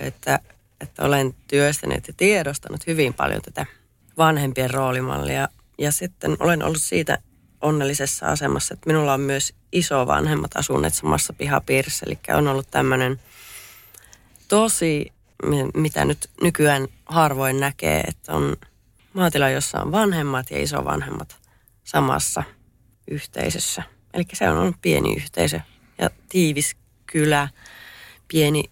että, 0.00 0.38
että 0.80 1.04
olen 1.04 1.34
työstänyt 1.48 2.08
ja 2.08 2.14
tiedostanut 2.16 2.86
hyvin 2.86 3.14
paljon 3.14 3.42
tätä 3.42 3.66
vanhempien 4.18 4.70
roolimallia. 4.70 5.48
Ja 5.78 5.92
sitten 5.92 6.36
olen 6.40 6.62
ollut 6.62 6.82
siitä 6.82 7.18
onnellisessa 7.60 8.26
asemassa, 8.26 8.74
että 8.74 8.86
minulla 8.86 9.14
on 9.14 9.20
myös 9.20 9.54
isovanhemmat 9.72 10.56
asuneet 10.56 10.94
samassa 10.94 11.32
pihapiirissä. 11.32 12.06
Eli 12.06 12.18
on 12.36 12.48
ollut 12.48 12.70
tämmöinen 12.70 13.20
tosi, 14.48 15.12
mi- 15.46 15.70
mitä 15.74 16.04
nyt 16.04 16.30
nykyään 16.42 16.88
harvoin 17.06 17.60
näkee, 17.60 18.00
että 18.00 18.32
on 18.32 18.56
maatila, 19.12 19.48
jossa 19.48 19.80
on 19.80 19.92
vanhemmat 19.92 20.50
ja 20.50 20.62
isovanhemmat 20.62 21.36
samassa 21.84 22.42
yhteisössä. 23.10 23.82
Eli 24.14 24.24
se 24.32 24.50
on 24.50 24.58
ollut 24.58 24.76
pieni 24.82 25.14
yhteisö 25.14 25.60
ja 25.98 26.10
tiivis 26.28 26.81
kylä, 27.12 27.48
pieni, 28.28 28.64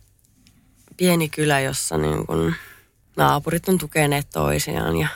pieni 0.97 1.29
kylä, 1.29 1.61
jossa 1.61 1.99
niin 1.99 2.27
kun 2.27 2.55
naapurit 3.17 3.69
on 3.69 3.79
tukeneet 3.79 4.31
toisiaan 4.31 4.97
ja 4.97 5.09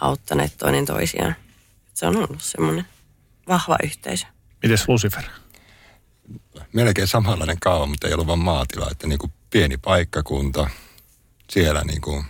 auttaneet 0.00 0.52
toinen 0.58 0.86
toisiaan. 0.86 1.36
Se 1.94 2.06
on 2.06 2.16
ollut 2.16 2.42
semmoinen 2.42 2.86
vahva 3.48 3.76
yhteisö. 3.84 4.26
Mites 4.62 4.88
Lucifer? 4.88 5.24
melkein 6.72 7.08
samanlainen 7.08 7.60
kaava, 7.60 7.86
mutta 7.86 8.08
ei 8.08 8.14
ollut 8.14 8.26
vain 8.26 8.38
maatila, 8.38 8.88
että 8.90 9.06
niin 9.06 9.18
kuin 9.18 9.32
pieni 9.50 9.76
paikkakunta. 9.76 10.70
Siellä 11.50 11.82
niin 11.84 12.00
kuin 12.00 12.24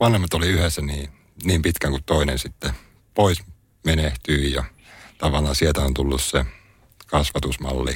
vanhemmat 0.00 0.34
oli 0.34 0.48
yhdessä 0.48 0.82
niin, 0.82 1.10
niin 1.44 1.62
pitkään 1.62 1.92
kuin 1.92 2.04
toinen 2.04 2.38
sitten 2.38 2.74
pois 3.14 3.42
menehtyi 3.84 4.52
ja 4.52 4.64
tavallaan 5.18 5.54
sieltä 5.54 5.80
on 5.80 5.94
tullut 5.94 6.22
se 6.22 6.44
kasvatusmalli, 7.06 7.94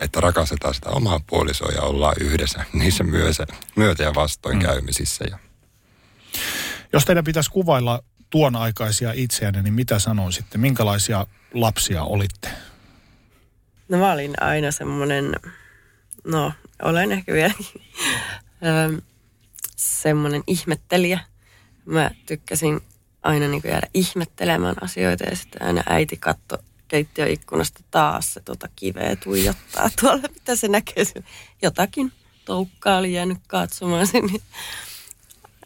että 0.00 0.20
rakastetaan 0.20 0.74
sitä 0.74 0.90
omaa 0.90 1.20
puolisoa 1.26 1.72
ja 1.72 1.82
ollaan 1.82 2.16
yhdessä 2.20 2.64
niissä 2.72 3.04
myötä, 3.04 3.46
myötä 3.76 4.02
ja 4.02 4.14
vastoinkäymisissä. 4.14 5.24
Ja 5.30 5.38
Jos 6.92 7.04
teidän 7.04 7.24
pitäisi 7.24 7.50
kuvailla 7.50 8.02
tuon 8.30 8.56
aikaisia 8.56 9.12
itseänne, 9.14 9.62
niin 9.62 9.74
mitä 9.74 9.98
sanoisitte? 9.98 10.58
Minkälaisia 10.58 11.26
lapsia 11.54 12.02
olitte? 12.02 12.48
No 13.88 13.98
mä 13.98 14.12
olin 14.12 14.32
aina 14.40 14.70
semmoinen, 14.70 15.36
no 16.24 16.52
olen 16.82 17.12
ehkä 17.12 17.32
vielä 17.32 17.54
semmoinen 19.76 20.42
ihmettelijä. 20.46 21.20
Mä 21.84 22.10
tykkäsin 22.26 22.80
aina 23.22 23.48
niin 23.48 23.62
jäädä 23.64 23.86
ihmettelemään 23.94 24.76
asioita 24.80 25.24
ja 25.24 25.36
sitten 25.36 25.62
aina 25.62 25.82
äiti 25.86 26.16
katto 26.16 26.58
keittiöikkunasta 26.90 27.80
taas 27.90 28.34
se 28.34 28.40
tota 28.40 28.68
kiveä 28.76 29.16
tuijottaa 29.16 29.90
tuolla, 30.00 30.28
mitä 30.34 30.56
se 30.56 30.68
näkee. 30.68 31.04
Jotakin 31.62 32.12
toukkaa 32.44 32.98
oli 32.98 33.12
jäänyt 33.12 33.38
katsomaan 33.46 34.06
sinne. 34.06 34.40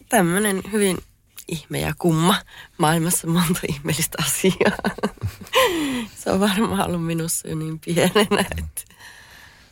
Tämmöinen 0.09 0.63
hyvin 0.71 0.97
ihme 1.47 1.79
ja 1.79 1.93
kumma. 1.97 2.35
Maailmassa 2.77 3.27
monta 3.27 3.59
ihmeellistä 3.69 4.17
asiaa. 4.25 4.95
se 6.23 6.31
on 6.31 6.39
varmaan 6.39 6.87
ollut 6.87 7.05
minussa 7.05 7.47
jo 7.47 7.55
niin 7.55 7.79
pienenä, 7.79 8.45
että 8.57 8.81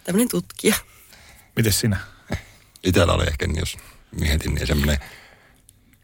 tämmöinen 0.04 0.30
tutkija. 0.30 0.76
Miten 1.56 1.74
sinä? 1.74 1.98
Itsellä 2.84 3.14
oli 3.14 3.28
ehkä, 3.28 3.48
niin 3.48 3.60
jos 3.60 3.78
mietin, 4.20 4.54
niin 4.54 4.68
semmoinen 4.68 4.98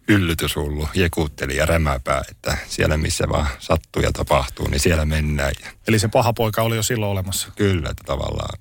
yllytyshullu, 0.10 0.90
jekuutteli 0.94 1.56
ja 1.56 1.66
rämäpää, 1.66 2.22
että 2.30 2.58
siellä 2.68 2.98
missä 2.98 3.30
vaan 3.30 3.48
sattuu 3.60 4.02
ja 4.02 4.12
tapahtuu, 4.12 4.68
niin 4.68 4.80
siellä 4.80 5.06
mennään. 5.06 5.54
Eli 5.88 6.00
se 6.00 6.08
paha 6.08 6.34
poika 6.34 6.62
oli 6.62 6.76
jo 6.76 6.84
silloin 6.84 7.12
olemassa. 7.12 7.52
kyllä, 7.56 7.90
että 7.90 8.04
tavallaan 8.06 8.60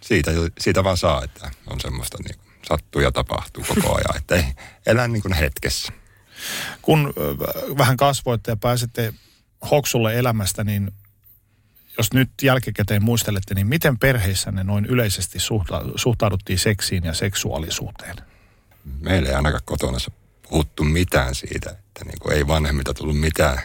siitä, 0.00 0.30
siitä 0.60 0.84
vaan 0.84 0.96
saa, 0.96 1.24
että 1.24 1.50
on 1.66 1.80
semmoista 1.80 2.18
niin 2.24 2.38
kuin 2.38 2.48
sattuu 2.68 3.02
ja 3.02 3.12
tapahtuu 3.12 3.64
koko 3.68 3.94
ajan, 3.94 4.16
että 4.16 4.34
ei 4.34 4.44
elää 4.86 5.08
niin 5.08 5.22
kuin 5.22 5.34
hetkessä. 5.34 5.92
Kun 6.82 7.14
vähän 7.78 7.96
kasvoitte 7.96 8.50
ja 8.52 8.56
pääsette 8.56 9.14
Hoksulle 9.70 10.18
elämästä, 10.18 10.64
niin 10.64 10.92
jos 11.98 12.12
nyt 12.12 12.30
jälkikäteen 12.42 13.04
muistelette, 13.04 13.54
niin 13.54 13.66
miten 13.66 13.98
perheissänne 13.98 14.64
noin 14.64 14.86
yleisesti 14.86 15.38
suhta- 15.38 15.82
suhtauduttiin 15.96 16.58
seksiin 16.58 17.04
ja 17.04 17.14
seksuaalisuuteen? 17.14 18.16
Meillä 19.00 19.28
ei 19.28 19.34
ainakaan 19.34 19.62
kotona 19.64 19.98
puhuttu 20.50 20.84
mitään 20.84 21.34
siitä, 21.34 21.70
että 21.70 22.04
niin 22.04 22.18
kuin 22.18 22.36
ei 22.36 22.46
vanhemmilta 22.46 22.94
tullut 22.94 23.20
mitään 23.20 23.58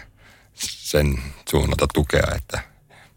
sen 0.56 1.20
suunnalta 1.50 1.88
tukea, 1.94 2.28
että 2.36 2.64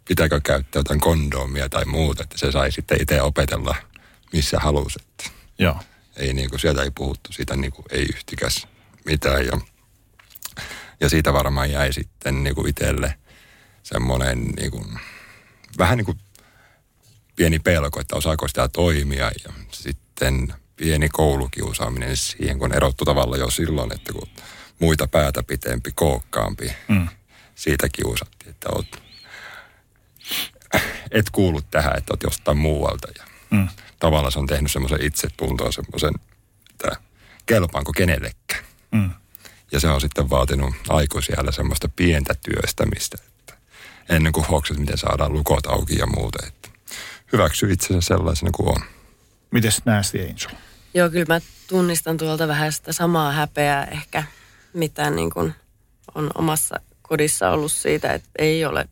pitääkö 0.09 0.41
käyttää 0.41 0.81
jotain 0.81 1.01
kondoomia 1.01 1.69
tai 1.69 1.85
muuta, 1.85 2.23
että 2.23 2.39
se 2.39 2.53
sai 2.53 2.73
sitten 2.73 3.03
itse 3.03 3.23
opetella 3.23 3.77
missä 4.33 4.59
halusi. 4.59 4.99
Joo. 5.59 5.77
ei 6.17 6.33
niin 6.35 6.51
kuin, 6.51 6.61
sieltä 6.61 6.83
ei 6.83 6.91
puhuttu 6.91 7.33
siitä 7.33 7.57
niin 7.57 7.73
kuin, 7.73 7.87
ei 7.91 8.03
yhtikäs 8.03 8.67
mitään 9.05 9.47
ja, 9.47 9.61
ja 11.01 11.09
siitä 11.09 11.33
varmaan 11.33 11.71
jäi 11.71 11.93
sitten 11.93 12.45
niin 12.45 12.55
kuin 12.55 12.69
itselle 12.69 13.19
semmoinen 13.83 14.45
niin 14.45 14.71
kuin, 14.71 14.99
vähän 15.79 15.99
niin 15.99 16.07
kuin 16.07 16.19
pieni 17.37 17.59
pelko, 17.59 18.01
että 18.01 18.17
osaako 18.17 18.49
sitä 18.49 18.69
toimia 18.69 19.31
ja 19.45 19.53
sitten 19.73 20.55
pieni 20.77 21.09
koulukiusaaminen 21.09 22.17
siihen, 22.17 22.59
kun 22.59 22.73
erottu 22.75 23.05
tavalla 23.05 23.37
jo 23.37 23.51
silloin, 23.51 23.93
että 23.95 24.13
kun 24.13 24.29
muita 24.79 25.07
päätä 25.07 25.43
pitempi, 25.43 25.91
kookkaampi, 25.95 26.73
Mm. 26.89 27.09
siitä 27.55 27.89
kiusattiin, 27.89 28.51
että 28.51 28.69
oot, 28.73 29.03
et 31.11 31.31
kuulu 31.31 31.63
tähän, 31.63 31.97
että 31.99 32.13
oot 32.13 32.23
jostain 32.23 32.59
muualta. 32.59 33.09
Ja 33.19 33.25
Mm. 33.51 33.69
tavallaan 33.99 34.33
se 34.33 34.39
on 34.39 34.47
tehnyt 34.47 34.73
semmoisen 34.73 35.03
itsetuntoon 35.03 35.73
semmoisen, 35.73 36.15
että 36.71 36.97
kelpaanko 37.47 37.93
kenellekään. 37.93 38.65
Mm. 38.93 39.11
Ja 39.73 39.81
se 39.81 39.89
on 39.89 40.01
sitten 40.01 40.31
vaatinut 40.31 40.75
aikuisiellä 40.89 41.53
semmoista 41.53 41.89
pientä 41.97 42.35
työstämistä, 42.35 43.19
että 43.29 43.55
ennen 44.09 44.33
kuin 44.33 44.47
hokset, 44.47 44.79
miten 44.79 44.99
saadaan 44.99 45.33
lukot 45.33 45.67
auki 45.67 45.99
ja 45.99 46.07
muuta. 46.07 46.47
Että 46.47 46.69
hyväksy 47.33 47.73
itsensä 47.73 48.07
sellaisena 48.07 48.51
kuin 48.55 48.69
on. 48.69 48.83
Mites 49.57 49.83
Nasty 49.85 50.21
Angel? 50.21 50.59
Joo, 50.95 51.11
kyllä 51.11 51.35
mä 51.35 51.41
tunnistan 51.69 52.17
tuolta 52.17 52.49
vähän 52.49 52.73
sitä 52.73 52.93
samaa 52.93 53.33
häpeää 53.33 53.85
ehkä, 53.85 54.25
mitä 54.73 55.11
niin 55.11 55.31
kuin 55.31 55.55
on 56.15 56.31
omassa 56.35 56.81
kodissa 57.03 57.51
ollut 57.51 57.73
siitä, 57.73 58.13
että 58.13 58.29
ei 58.39 58.65
ole 58.65 58.89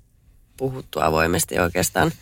puhuttu 0.56 1.00
avoimesti 1.00 1.58
oikeastaan. 1.58 2.12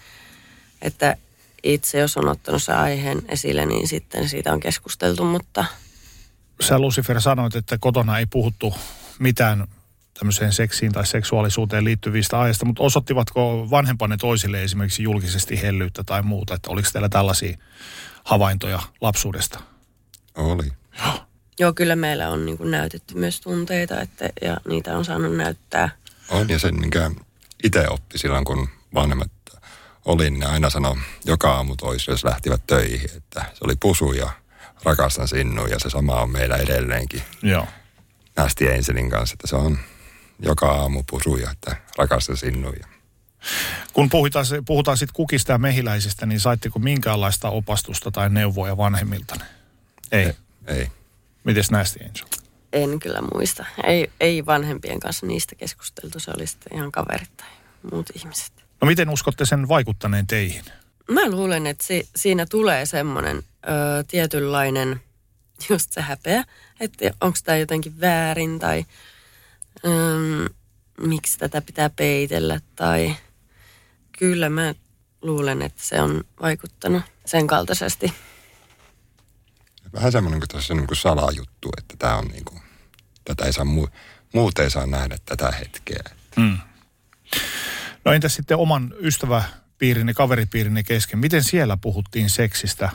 Että 0.82 1.16
itse, 1.62 1.98
jos 1.98 2.16
on 2.16 2.28
ottanut 2.28 2.62
se 2.62 2.72
aiheen 2.72 3.22
esille, 3.28 3.66
niin 3.66 3.88
sitten 3.88 4.28
siitä 4.28 4.52
on 4.52 4.60
keskusteltu, 4.60 5.24
mutta 5.24 5.64
Sä 6.60 6.78
Lucifer 6.78 7.20
sanoit, 7.20 7.56
että 7.56 7.78
kotona 7.78 8.18
ei 8.18 8.26
puhuttu 8.26 8.74
mitään 9.18 9.66
tämmöiseen 10.18 10.52
seksiin 10.52 10.92
tai 10.92 11.06
seksuaalisuuteen 11.06 11.84
liittyvistä 11.84 12.40
aiheista, 12.40 12.64
mutta 12.64 12.82
osoittivatko 12.82 13.70
vanhempanne 13.70 14.16
toisille 14.16 14.62
esimerkiksi 14.62 15.02
julkisesti 15.02 15.62
hellyyttä 15.62 16.04
tai 16.04 16.22
muuta, 16.22 16.54
että 16.54 16.70
oliko 16.70 16.88
teillä 16.92 17.08
tällaisia 17.08 17.56
havaintoja 18.24 18.80
lapsuudesta? 19.00 19.60
Oli. 20.34 20.72
joo, 21.58 21.72
kyllä 21.72 21.96
meillä 21.96 22.28
on 22.28 22.46
niin 22.46 22.58
kuin 22.58 22.70
näytetty 22.70 23.14
myös 23.14 23.40
tunteita, 23.40 24.00
että, 24.00 24.28
ja 24.42 24.56
niitä 24.68 24.96
on 24.96 25.04
saanut 25.04 25.36
näyttää. 25.36 25.90
On 26.28 26.48
ja 26.48 26.58
sen, 26.58 26.80
minkä 26.80 27.10
itse 27.64 27.88
oppi 27.88 28.18
silloin, 28.18 28.44
kun 28.44 28.68
vanhemmat 28.94 29.30
oli, 30.04 30.30
niin 30.30 30.40
ne 30.40 30.46
aina 30.46 30.70
sanoi 30.70 30.96
joka 31.24 31.54
aamu 31.54 31.76
toisille, 31.76 32.12
jos 32.14 32.24
lähtivät 32.24 32.66
töihin, 32.66 33.10
että 33.16 33.40
se 33.40 33.58
oli 33.64 33.74
pusu 33.80 34.12
ja 34.12 34.30
rakastan 34.84 35.28
sinua 35.28 35.68
ja 35.68 35.78
se 35.78 35.90
sama 35.90 36.20
on 36.20 36.30
meillä 36.30 36.56
edelleenkin. 36.56 37.22
Joo. 37.42 37.66
Nästi 38.36 38.68
Enselin 38.68 39.10
kanssa, 39.10 39.34
että 39.34 39.46
se 39.46 39.56
on 39.56 39.78
joka 40.38 40.72
aamu 40.72 41.02
pusuja, 41.10 41.50
että 41.50 41.76
rakastan 41.98 42.36
sinua. 42.36 42.72
Kun 43.92 44.10
puhutaan, 44.10 44.46
puhutaan 44.66 44.96
sitten 44.96 45.14
kukista 45.14 45.52
ja 45.52 45.58
mehiläisistä, 45.58 46.26
niin 46.26 46.40
saitteko 46.40 46.78
minkäänlaista 46.78 47.50
opastusta 47.50 48.10
tai 48.10 48.30
neuvoja 48.30 48.76
vanhemmilta? 48.76 49.34
Ei. 50.12 50.32
ei. 50.66 50.88
Mites 51.44 51.70
Nasty 51.70 52.00
Angel? 52.04 52.26
En 52.72 53.00
kyllä 53.00 53.20
muista. 53.34 53.64
Ei, 53.84 54.10
ei 54.20 54.46
vanhempien 54.46 55.00
kanssa 55.00 55.26
niistä 55.26 55.54
keskusteltu, 55.54 56.20
se 56.20 56.30
oli 56.36 56.46
sitten 56.46 56.76
ihan 56.76 56.92
kaverit 56.92 57.36
tai 57.36 57.48
muut 57.92 58.10
ihmiset. 58.14 58.52
No 58.80 58.86
miten 58.86 59.10
uskotte 59.10 59.44
sen 59.46 59.68
vaikuttaneen 59.68 60.26
teihin? 60.26 60.64
Mä 61.10 61.30
luulen, 61.30 61.66
että 61.66 61.86
si, 61.86 62.08
siinä 62.16 62.46
tulee 62.46 62.86
semmoinen 62.86 63.36
ö, 63.36 64.04
tietynlainen 64.08 65.00
just 65.70 65.92
se 65.92 66.00
häpeä, 66.00 66.44
että 66.80 67.10
onko 67.20 67.38
tämä 67.44 67.58
jotenkin 67.58 68.00
väärin 68.00 68.58
tai 68.58 68.84
ö, 69.84 69.88
miksi 71.00 71.38
tätä 71.38 71.60
pitää 71.60 71.90
peitellä 71.90 72.60
tai 72.76 73.16
kyllä 74.22 74.48
mä 74.48 74.74
luulen, 75.22 75.62
että 75.62 75.82
se 75.82 76.00
on 76.00 76.24
vaikuttanut 76.42 77.02
sen 77.26 77.46
kaltaisesti. 77.46 78.12
Vähän 79.92 80.12
semmoinen 80.12 80.40
kuin 80.40 80.48
tuossa 80.48 80.74
niin 80.74 80.86
kuin 80.86 80.98
salajuttu, 80.98 81.68
että 81.78 81.94
tämä 81.98 82.16
on 82.16 82.28
niin 82.28 82.44
kuin, 82.44 82.62
tätä 83.24 83.44
ei 83.44 83.52
saa, 83.52 83.64
mu, 83.64 83.86
muut 84.34 84.58
ei 84.58 84.70
saa 84.70 84.86
nähdä 84.86 85.16
tätä 85.24 85.50
hetkeä. 85.50 86.02
Mm. 86.36 86.58
No 88.04 88.12
entäs 88.12 88.34
sitten 88.34 88.56
oman 88.56 88.94
ystäväpiirinne, 89.00 90.14
kaveripiirinne 90.14 90.82
kesken? 90.82 91.18
Miten 91.18 91.44
siellä 91.44 91.76
puhuttiin 91.76 92.30
seksistä 92.30 92.90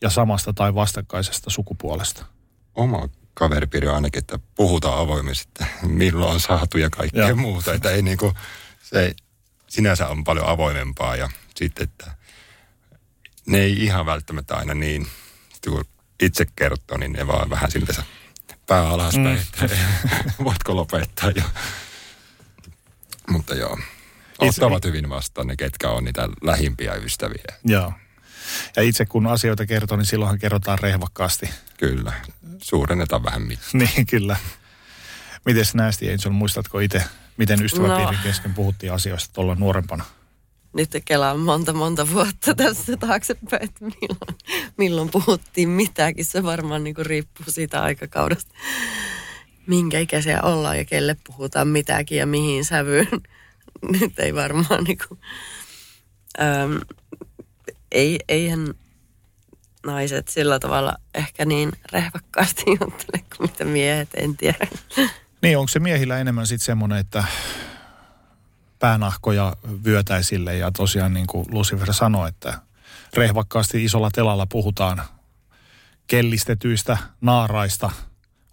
ja 0.00 0.10
samasta 0.10 0.52
tai 0.52 0.74
vastakkaisesta 0.74 1.50
sukupuolesta? 1.50 2.26
Oma 2.74 3.08
kaveripiiri 3.34 3.88
on 3.88 3.94
ainakin, 3.94 4.18
että 4.18 4.38
puhutaan 4.54 4.98
avoimesti, 4.98 5.48
että 5.48 5.66
milloin 5.86 6.34
on 6.34 6.40
saatu 6.40 6.78
ja 6.78 6.90
kaikkea 6.90 7.28
Joo. 7.28 7.36
muuta. 7.36 7.74
Että 7.74 7.90
ei 7.90 8.02
niin 8.02 8.18
kuin, 8.18 8.34
se 8.82 9.14
sinänsä 9.72 10.08
on 10.08 10.24
paljon 10.24 10.48
avoimempaa 10.48 11.16
ja 11.16 11.30
sitten, 11.54 11.84
että 11.84 12.10
ne 13.46 13.58
ei 13.58 13.84
ihan 13.84 14.06
välttämättä 14.06 14.54
aina 14.54 14.74
niin, 14.74 15.06
kun 15.64 15.84
itse 16.20 16.46
kertoo, 16.56 16.98
niin 16.98 17.12
ne 17.12 17.26
vaan 17.26 17.50
vähän 17.50 17.70
siltä 17.70 17.92
se 17.92 18.02
pää 18.66 18.88
alaspäin, 18.88 19.26
mm. 19.26 19.62
että 19.62 19.76
voitko 20.44 20.76
lopettaa 20.76 21.30
jo. 21.30 21.42
Mutta 23.30 23.54
joo, 23.54 23.78
Itse- 24.42 24.46
ottavat 24.48 24.84
hyvin 24.84 25.08
vastaan 25.08 25.46
ne, 25.46 25.56
ketkä 25.56 25.90
on 25.90 26.04
niitä 26.04 26.28
lähimpiä 26.42 26.94
ystäviä. 26.94 27.44
Joo. 27.64 27.92
Ja 28.76 28.82
itse 28.82 29.06
kun 29.06 29.26
asioita 29.26 29.66
kertoo, 29.66 29.96
niin 29.96 30.06
silloinhan 30.06 30.38
kerrotaan 30.38 30.78
rehvakkaasti. 30.78 31.50
Kyllä, 31.78 32.12
suurennetaan 32.62 33.24
vähän 33.24 33.42
mittaa. 33.42 33.70
niin, 33.80 34.06
kyllä. 34.06 34.36
Mites 35.44 35.74
Nasty 35.74 36.10
Angel, 36.10 36.30
muistatko 36.30 36.80
itse, 36.80 37.04
miten 37.36 37.64
ystäväpiirin 37.64 38.14
No. 38.16 38.22
kesken 38.22 38.54
puhuttiin 38.54 38.92
asioista 38.92 39.34
tuolla 39.34 39.54
nuorempana? 39.54 40.04
Nyt 40.72 40.90
kelaan 41.04 41.40
monta 41.40 41.72
monta 41.72 42.10
vuotta 42.10 42.54
tässä 42.54 42.96
taaksepäin, 42.96 43.64
että 43.64 43.84
milloin, 43.84 44.38
milloin 44.78 45.08
puhuttiin 45.10 45.68
mitäkin. 45.68 46.24
Se 46.24 46.42
varmaan 46.42 46.84
niin 46.84 46.94
riippuu 46.98 47.46
siitä 47.48 47.82
aikakaudesta, 47.82 48.54
minkä 49.66 49.98
ikäisiä 49.98 50.42
ollaan 50.42 50.78
ja 50.78 50.84
kelle 50.84 51.16
puhutaan 51.26 51.68
mitäkin 51.68 52.18
ja 52.18 52.26
mihin 52.26 52.64
sävyyn. 52.64 53.08
Nyt 54.00 54.18
ei 54.18 54.34
varmaan 54.34 54.84
niin 54.84 54.98
kuin, 55.08 55.20
äm, 56.40 56.80
ei, 57.92 58.20
eihän 58.28 58.74
naiset 59.86 60.28
sillä 60.28 60.58
tavalla 60.58 60.94
ehkä 61.14 61.44
niin 61.44 61.72
rehvakkaasti 61.92 62.64
juttele 62.80 63.24
kuin 63.36 63.50
mitä 63.50 63.64
miehet, 63.64 64.08
en 64.14 64.36
tiedä. 64.36 64.66
Niin, 65.42 65.58
onko 65.58 65.68
se 65.68 65.78
miehillä 65.80 66.18
enemmän 66.18 66.46
sitten 66.46 66.66
semmoinen, 66.66 66.98
että 66.98 67.24
päänahkoja 68.78 69.56
vyötäisille 69.84 70.56
ja 70.56 70.70
tosiaan 70.72 71.14
niin 71.14 71.26
kuin 71.26 71.46
Lucifer 71.50 71.92
sanoi, 71.94 72.28
että 72.28 72.60
rehvakkaasti 73.14 73.84
isolla 73.84 74.10
telalla 74.10 74.46
puhutaan 74.46 75.02
kellistetyistä 76.06 76.98
naaraista, 77.20 77.90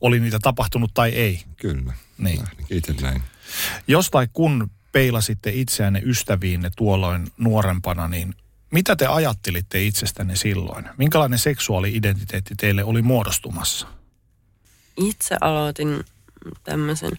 oli 0.02 0.20
niitä 0.20 0.40
tapahtunut 0.42 0.94
tai 0.94 1.10
ei. 1.10 1.44
Kyllä, 1.58 1.94
Niin. 2.18 2.40
ainakin 2.40 2.66
itse 2.78 2.94
näin. 3.02 3.24
Jos 3.88 4.10
tai 4.10 4.28
kun 4.34 4.72
peilasitte 4.92 5.52
itseänne 5.54 6.02
ystäviinne 6.06 6.70
tuolloin 6.78 7.28
nuorempana, 7.38 8.08
niin 8.08 8.36
mitä 8.72 8.96
te 8.96 9.08
ajattelitte 9.08 9.84
itsestänne 9.84 10.36
silloin? 10.36 10.90
Minkälainen 10.98 11.40
seksuaali-identiteetti 11.40 12.56
teille 12.56 12.84
oli 12.84 13.02
muodostumassa? 13.02 13.88
Itse 14.98 15.36
aloitin 15.42 16.06
tämmöisen 16.64 17.12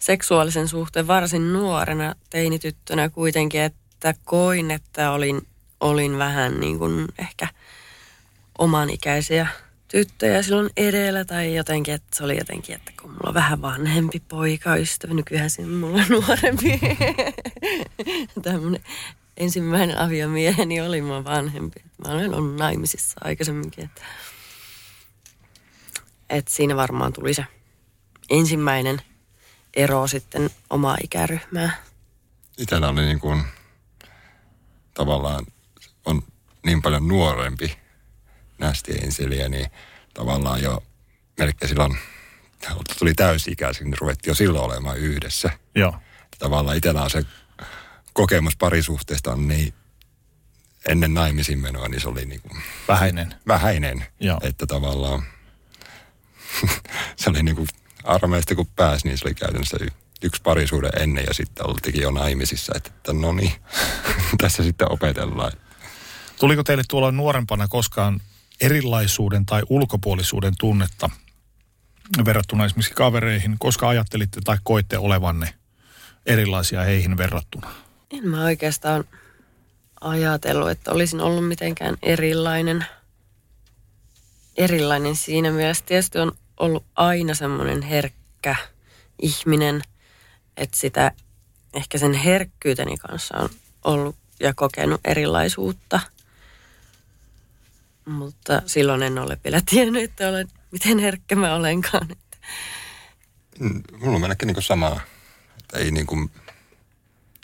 seksuaalisen 0.00 0.68
suhteen 0.68 1.06
varsin 1.06 1.52
nuorena 1.52 2.14
teinityttönä 2.30 3.08
kuitenkin, 3.08 3.60
että 3.60 4.14
koin, 4.24 4.70
että 4.70 5.10
olin, 5.10 5.46
olin 5.80 6.18
vähän 6.18 6.60
niin 6.60 6.78
kuin 6.78 7.06
ehkä 7.18 7.48
omanikäisiä 8.58 9.46
tyttöjä 9.88 10.42
silloin 10.42 10.70
edellä 10.76 11.24
tai 11.24 11.54
jotenkin, 11.54 11.94
että 11.94 12.16
se 12.16 12.24
oli 12.24 12.38
jotenkin, 12.38 12.74
että 12.74 12.92
kun 13.02 13.10
mulla 13.10 13.28
on 13.28 13.34
vähän 13.34 13.62
vanhempi 13.62 14.22
poika 14.28 14.76
ystävä, 14.76 15.14
nykyään 15.14 15.50
se 15.50 15.62
mulla 15.62 16.02
on 16.02 16.08
nuorempi. 16.28 16.80
Mun 18.60 18.78
ensimmäinen 19.36 19.98
aviomieheni 19.98 20.80
oli 20.80 21.02
mua 21.02 21.24
vanhempi. 21.24 21.80
Mä 22.04 22.12
olen 22.12 22.34
ollut 22.34 22.56
naimisissa 22.56 23.20
aikaisemminkin, 23.24 23.84
että, 23.84 24.02
että 26.30 26.50
siinä 26.50 26.76
varmaan 26.76 27.12
tuli 27.12 27.34
se 27.34 27.44
ensimmäinen 28.30 29.02
ero 29.74 30.06
sitten 30.06 30.50
omaa 30.70 30.96
ikäryhmää. 31.04 31.70
Itsellä 32.58 32.88
oli 32.88 33.04
niin 33.04 33.20
kuin, 33.20 33.44
tavallaan 34.94 35.46
on 36.04 36.22
niin 36.66 36.82
paljon 36.82 37.08
nuorempi 37.08 37.78
nästi 38.58 38.92
ensiliä, 38.92 39.48
niin 39.48 39.66
tavallaan 40.14 40.62
jo 40.62 40.82
melkein 41.38 41.68
silloin 41.68 41.98
tuli 42.98 43.14
täysi-ikäisin, 43.14 43.84
niin 43.84 43.98
ruvettiin 44.00 44.30
jo 44.30 44.34
silloin 44.34 44.64
olemaan 44.64 44.98
yhdessä. 44.98 45.50
Joo. 45.74 45.94
Tavallaan 46.38 46.76
itsellä 46.76 47.02
on 47.02 47.10
se 47.10 47.22
kokemus 48.12 48.56
parisuhteesta 48.56 49.32
on 49.32 49.48
niin 49.48 49.74
ennen 50.88 51.14
naimisiin 51.14 51.58
menoa, 51.58 51.88
niin 51.88 52.00
se 52.00 52.08
oli 52.08 52.24
niin 52.26 52.40
kuin 52.40 52.62
Vähäinen. 52.88 53.34
vähäinen. 53.46 54.06
Joo. 54.20 54.38
Että 54.42 54.66
tavallaan 54.66 55.22
se 57.16 57.30
oli 57.30 57.42
niin 57.42 57.56
kuin 57.56 57.68
armeista 58.04 58.54
kun 58.54 58.66
pääsi, 58.76 59.08
niin 59.08 59.18
se 59.18 59.24
oli 59.26 59.34
käytännössä 59.34 59.76
y- 59.80 59.88
yksi 60.22 60.42
parisuuden 60.42 60.90
ennen 61.00 61.24
ja 61.26 61.34
sitten 61.34 61.66
oltiinkin 61.66 62.02
jo 62.02 62.10
naimisissa. 62.10 62.72
Että, 62.76 62.90
että 62.96 63.12
no 63.12 63.32
niin, 63.32 63.52
tässä 64.42 64.62
sitten 64.62 64.92
opetellaan. 64.92 65.52
Tuliko 66.40 66.64
teille 66.64 66.82
tuolla 66.88 67.12
nuorempana 67.12 67.68
koskaan 67.68 68.20
erilaisuuden 68.60 69.46
tai 69.46 69.62
ulkopuolisuuden 69.68 70.54
tunnetta 70.58 71.10
verrattuna 72.24 72.64
esimerkiksi 72.64 72.94
kavereihin, 72.94 73.56
koska 73.58 73.88
ajattelitte 73.88 74.40
tai 74.44 74.58
koitte 74.62 74.98
olevanne 74.98 75.54
erilaisia 76.26 76.82
heihin 76.82 77.16
verrattuna? 77.16 77.70
En 78.10 78.28
mä 78.28 78.44
oikeastaan 78.44 79.04
ajatellut, 80.00 80.70
että 80.70 80.92
olisin 80.92 81.20
ollut 81.20 81.48
mitenkään 81.48 81.96
erilainen. 82.02 82.86
Erilainen 84.56 85.16
siinä 85.16 85.50
mielessä. 85.50 85.84
Tietysti 85.86 86.18
on 86.18 86.32
ollut 86.56 86.84
aina 86.94 87.34
semmoinen 87.34 87.82
herkkä 87.82 88.56
ihminen, 89.22 89.82
että 90.56 90.76
sitä 90.76 91.12
ehkä 91.74 91.98
sen 91.98 92.14
herkkyyteni 92.14 92.96
kanssa 92.96 93.38
on 93.38 93.48
ollut 93.84 94.16
ja 94.40 94.54
kokenut 94.54 95.00
erilaisuutta. 95.04 96.00
Mutta 98.04 98.62
silloin 98.66 99.02
en 99.02 99.18
ole 99.18 99.38
vielä 99.44 99.60
tiennyt, 99.70 100.02
että 100.02 100.28
olen, 100.28 100.48
miten 100.70 100.98
herkkä 100.98 101.36
mä 101.36 101.54
olenkaan. 101.54 102.08
Mm, 103.58 103.82
Mulla 103.98 104.14
on 104.14 104.20
melkein 104.20 104.46
niin 104.46 104.54
kuin 104.54 104.64
sama, 104.64 105.00
että 105.58 105.78
ei 105.78 105.90
niin 105.90 106.06
kuin 106.06 106.30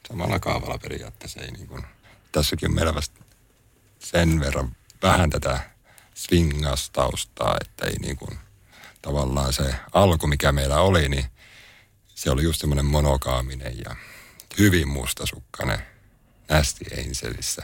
samalla 0.08 0.38
kaavalla 0.38 0.78
periaatteessa. 0.78 1.40
Ei 1.40 1.50
niin 1.50 1.68
kuin, 1.68 1.82
tässäkin 2.32 2.68
on 2.68 2.74
meillä 2.74 2.94
vasta 2.94 3.24
sen 3.98 4.40
verran 4.40 4.76
vähän 5.02 5.30
tätä 5.30 5.60
swingastaustaa, 6.14 7.56
että 7.60 7.86
ei 7.86 7.96
niin 7.98 8.16
kuin, 8.16 8.38
tavallaan 9.02 9.52
se 9.52 9.74
alku, 9.92 10.26
mikä 10.26 10.52
meillä 10.52 10.80
oli, 10.80 11.08
niin 11.08 11.24
se 12.14 12.30
oli 12.30 12.42
just 12.42 12.60
semmoinen 12.60 12.84
monokaaminen 12.84 13.78
ja 13.84 13.96
hyvin 14.58 14.88
mustasukkainen 14.88 15.78
nästi 16.48 16.84
Angelissä. 16.98 17.62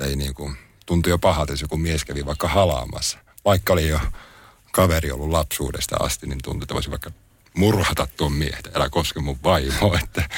Ei 0.00 0.16
niin 0.16 0.34
kuin, 0.34 0.56
tuntui 0.86 1.10
jo 1.10 1.18
pahalta, 1.18 1.52
jos 1.52 1.62
joku 1.62 1.76
mies 1.76 2.04
kävi 2.04 2.26
vaikka 2.26 2.48
halaamassa. 2.48 3.18
Vaikka 3.44 3.72
oli 3.72 3.88
jo 3.88 4.00
kaveri 4.72 5.10
ollut 5.10 5.30
lapsuudesta 5.30 5.96
asti, 6.00 6.26
niin 6.26 6.38
tuntui, 6.44 6.64
että 6.64 6.74
voisi 6.74 6.90
vaikka 6.90 7.10
murhata 7.54 8.06
tuon 8.16 8.32
miehen, 8.32 8.62
älä 8.74 8.88
koske 8.88 9.20
mun 9.20 9.38
vaimoa. 9.44 9.98
Että, 10.04 10.28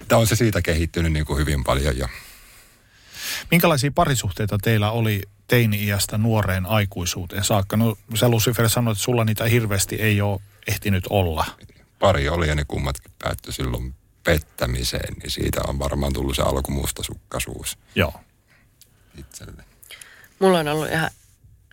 että 0.00 0.16
on 0.16 0.26
se 0.26 0.36
siitä 0.36 0.62
kehittynyt 0.62 1.12
niin 1.12 1.26
kuin 1.26 1.38
hyvin 1.38 1.64
paljon. 1.64 1.98
Ja 1.98 2.08
Minkälaisia 3.50 3.90
parisuhteita 3.94 4.58
teillä 4.58 4.90
oli 4.90 5.22
teini-iästä 5.46 6.18
nuoreen 6.18 6.66
aikuisuuteen 6.66 7.44
saakka? 7.44 7.76
No 7.76 7.96
sä 8.14 8.28
Lucifer 8.28 8.68
sanoit, 8.68 8.96
että 8.96 9.04
sulla 9.04 9.24
niitä 9.24 9.44
hirveästi 9.44 9.94
ei 9.96 10.20
ole 10.20 10.40
ehtinyt 10.66 11.04
olla. 11.10 11.44
pari 11.98 12.28
oli 12.28 12.48
ja 12.48 12.54
ne 12.54 12.64
kummatkin 12.68 13.12
päättyi 13.18 13.52
silloin 13.52 13.94
pettämiseen, 14.24 15.14
niin 15.14 15.30
siitä 15.30 15.60
on 15.68 15.78
varmaan 15.78 16.12
tullut 16.12 16.36
se 16.36 16.42
alkumustasukkaisuus 16.42 17.78
Joo. 17.94 18.20
itselle. 19.18 19.64
Mulla 20.38 20.58
on 20.58 20.68
ollut 20.68 20.90
ihan 20.90 21.10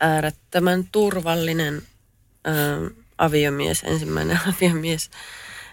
äärettömän 0.02 0.88
turvallinen 0.92 1.82
ö, 2.48 2.92
aviomies, 3.18 3.84
ensimmäinen 3.84 4.40
aviomies. 4.56 5.10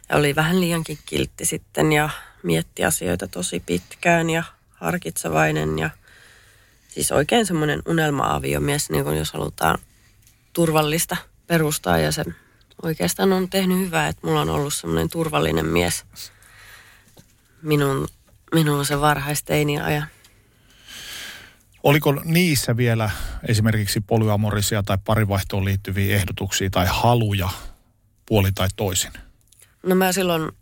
Ja 0.09 0.17
oli 0.17 0.35
vähän 0.35 0.61
liiankin 0.61 0.99
kiltti 1.07 1.45
sitten 1.45 1.93
ja 1.93 2.11
mietti 2.43 2.85
asioita 2.85 3.29
tosi 3.29 3.63
pitkään 3.67 4.31
ja 4.31 4.43
harkitsevainen 4.75 5.79
ja 5.79 5.91
siis 6.91 7.13
oikein 7.13 7.47
semmoinen 7.47 7.83
unelma-aviomies, 7.87 8.91
niin 8.91 9.05
kuin 9.05 9.19
jos 9.19 9.33
halutaan 9.33 9.79
turvallista 10.53 11.17
perustaa 11.47 11.99
ja 11.99 12.13
se 12.13 12.25
oikeastaan 12.83 13.33
on 13.33 13.51
tehnyt 13.51 13.79
hyvää, 13.79 14.09
että 14.09 14.27
mulla 14.27 14.41
on 14.41 14.51
ollut 14.51 14.75
semmoinen 14.75 15.09
turvallinen 15.09 15.67
mies 15.67 16.05
minun, 17.63 18.09
minun 18.55 18.87
se 18.87 19.01
varhaisteini 19.01 19.81
ajan. 19.81 20.07
Oliko 21.83 22.13
niissä 22.13 22.77
vielä 22.77 23.11
esimerkiksi 23.49 24.01
polyamorisia 24.01 24.83
tai 24.83 24.99
parivaihtoon 25.05 25.65
liittyviä 25.65 26.17
ehdotuksia 26.17 26.71
tai 26.71 26.87
haluja 26.91 27.49
puoli 28.27 28.53
tai 28.53 28.69
toisin? 28.77 29.13
No 29.83 29.95
mä 29.95 30.13
silloin 30.13 30.53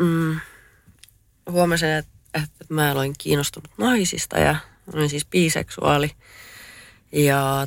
mm, 0.00 0.40
huomasin, 1.50 1.88
että, 1.88 2.12
että 2.34 2.64
mä 2.68 2.92
olin 2.92 3.14
kiinnostunut 3.18 3.70
naisista 3.78 4.38
ja 4.38 4.56
olin 4.94 5.08
siis 5.10 5.26
biseksuaali. 5.26 6.10
Ja 7.12 7.66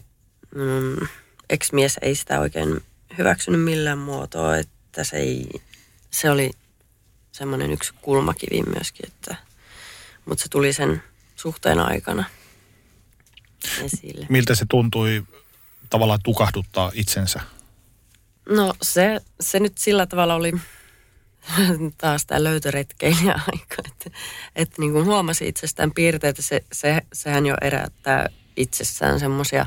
mm, 0.56 1.08
ex-mies 1.50 1.98
ei 2.02 2.16
sitä 2.16 2.40
oikein 2.40 2.82
hyväksynyt 3.18 3.62
millään 3.62 3.98
muotoa, 3.98 4.58
että 4.58 5.04
se, 5.04 5.18
ei, 5.18 5.50
se 6.12 6.30
oli 6.30 6.52
semmoinen 7.32 7.72
yksi 7.72 7.94
kulmakivi 8.02 8.62
myöskin, 8.76 9.08
että, 9.08 9.36
mutta 10.26 10.44
se 10.44 10.50
tuli 10.50 10.74
sen 10.74 11.04
suhteen 11.36 11.80
aikana 11.80 12.24
esille. 13.84 14.26
Miltä 14.30 14.56
se 14.56 14.66
tuntui 14.70 15.24
tavallaan 15.90 16.20
tukahduttaa 16.24 16.92
itsensä? 16.94 17.40
No 18.50 18.74
se, 18.82 19.22
se 19.40 19.60
nyt 19.60 19.78
sillä 19.78 20.06
tavalla 20.06 20.36
oli 20.36 20.54
taas 22.02 22.26
tämä 22.26 22.44
löytöretkeilijä 22.44 23.34
aika, 23.34 23.76
että, 23.86 24.20
että 24.56 24.76
niin 24.80 24.92
kuin 24.92 25.06
huomasi 25.06 25.48
itsestään 25.48 25.92
piirteitä, 25.92 26.42
se, 26.42 26.64
se, 26.72 27.02
sehän 27.14 27.46
jo 27.46 27.56
erättää 27.62 28.30
itsessään 28.58 29.20
semmoisia 29.20 29.66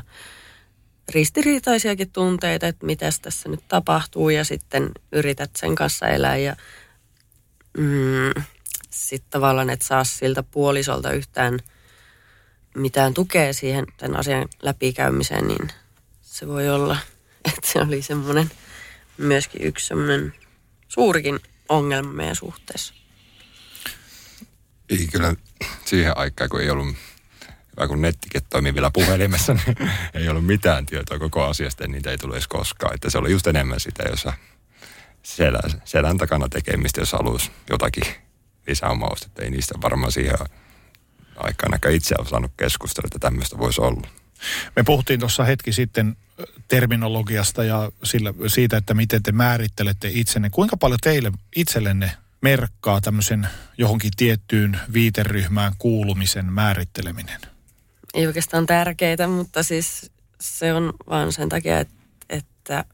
ristiriitaisiakin 1.09 2.11
tunteita, 2.11 2.67
että 2.67 2.85
mitä 2.85 3.09
tässä 3.21 3.49
nyt 3.49 3.67
tapahtuu 3.67 4.29
ja 4.29 4.43
sitten 4.43 4.89
yrität 5.11 5.51
sen 5.55 5.75
kanssa 5.75 6.07
elää 6.07 6.37
ja 6.37 6.55
mm, 7.77 8.43
sitten 8.89 9.31
tavallaan 9.31 9.69
et 9.69 9.81
saa 9.81 10.03
siltä 10.03 10.43
puolisolta 10.43 11.11
yhtään 11.11 11.59
mitään 12.75 13.13
tukea 13.13 13.53
siihen 13.53 13.85
tämän 13.97 14.19
asian 14.19 14.47
läpikäymiseen, 14.61 15.47
niin 15.47 15.67
se 16.21 16.47
voi 16.47 16.69
olla, 16.69 16.97
että 17.55 17.71
se 17.71 17.79
oli 17.79 18.01
semmoinen 18.01 18.51
myöskin 19.17 19.63
yksi 19.63 19.87
semmoinen 19.87 20.33
suurikin 20.87 21.39
ongelma 21.69 22.13
meidän 22.13 22.35
suhteessa. 22.35 22.93
Ei 24.89 25.07
kyllä 25.11 25.35
siihen 25.85 26.17
aikaan, 26.17 26.49
kun 26.49 26.61
ei 26.61 26.69
ollut, 26.69 26.87
hyvä 27.71 27.87
kun 27.87 28.01
nettikin 28.01 28.41
toimii 28.49 28.73
vielä 28.73 28.91
puhelimessa, 28.93 29.53
niin 29.53 29.77
ei 30.13 30.29
ollut 30.29 30.45
mitään 30.45 30.85
tietoa 30.85 31.19
koko 31.19 31.43
asiasta, 31.43 31.83
niin 31.83 31.91
niitä 31.91 32.11
ei 32.11 32.17
tullut 32.17 32.35
edes 32.35 32.47
koskaan. 32.47 32.95
Että 32.95 33.09
se 33.09 33.17
oli 33.17 33.31
just 33.31 33.47
enemmän 33.47 33.79
sitä, 33.79 34.03
jossa 34.09 34.33
selän, 35.23 35.81
selän 35.85 36.17
takana 36.17 36.49
tekemistä, 36.49 37.01
jos 37.01 37.11
halusi 37.11 37.51
jotakin 37.69 38.03
lisäomausta. 38.67 39.25
Että 39.27 39.43
ei 39.43 39.49
niistä 39.49 39.73
varmaan 39.81 40.11
siihen 40.11 40.37
aikaan 41.37 41.73
aika 41.73 41.89
itse 41.89 42.15
osannut 42.19 42.51
keskustella, 42.57 43.07
että 43.07 43.19
tämmöistä 43.19 43.57
voisi 43.57 43.81
olla. 43.81 44.07
Me 44.75 44.83
puhuttiin 44.83 45.19
tuossa 45.19 45.43
hetki 45.43 45.73
sitten 45.73 46.17
terminologiasta 46.67 47.63
ja 47.63 47.91
sillä, 48.03 48.33
siitä, 48.47 48.77
että 48.77 48.93
miten 48.93 49.23
te 49.23 49.31
määrittelette 49.31 50.09
itsenne. 50.13 50.49
Kuinka 50.49 50.77
paljon 50.77 50.99
teille 51.03 51.31
itsellenne 51.55 52.11
merkkaa 52.41 53.01
tämmöisen 53.01 53.47
johonkin 53.77 54.11
tiettyyn 54.17 54.79
viiteryhmään 54.93 55.73
kuulumisen 55.77 56.45
määritteleminen? 56.45 57.41
Ei 58.13 58.27
oikeastaan 58.27 58.65
tärkeitä, 58.65 59.27
mutta 59.27 59.63
siis 59.63 60.11
se 60.41 60.73
on 60.73 60.93
vaan 61.09 61.31
sen 61.31 61.49
takia, 61.49 61.79
että, 61.79 61.95
että 62.29 62.85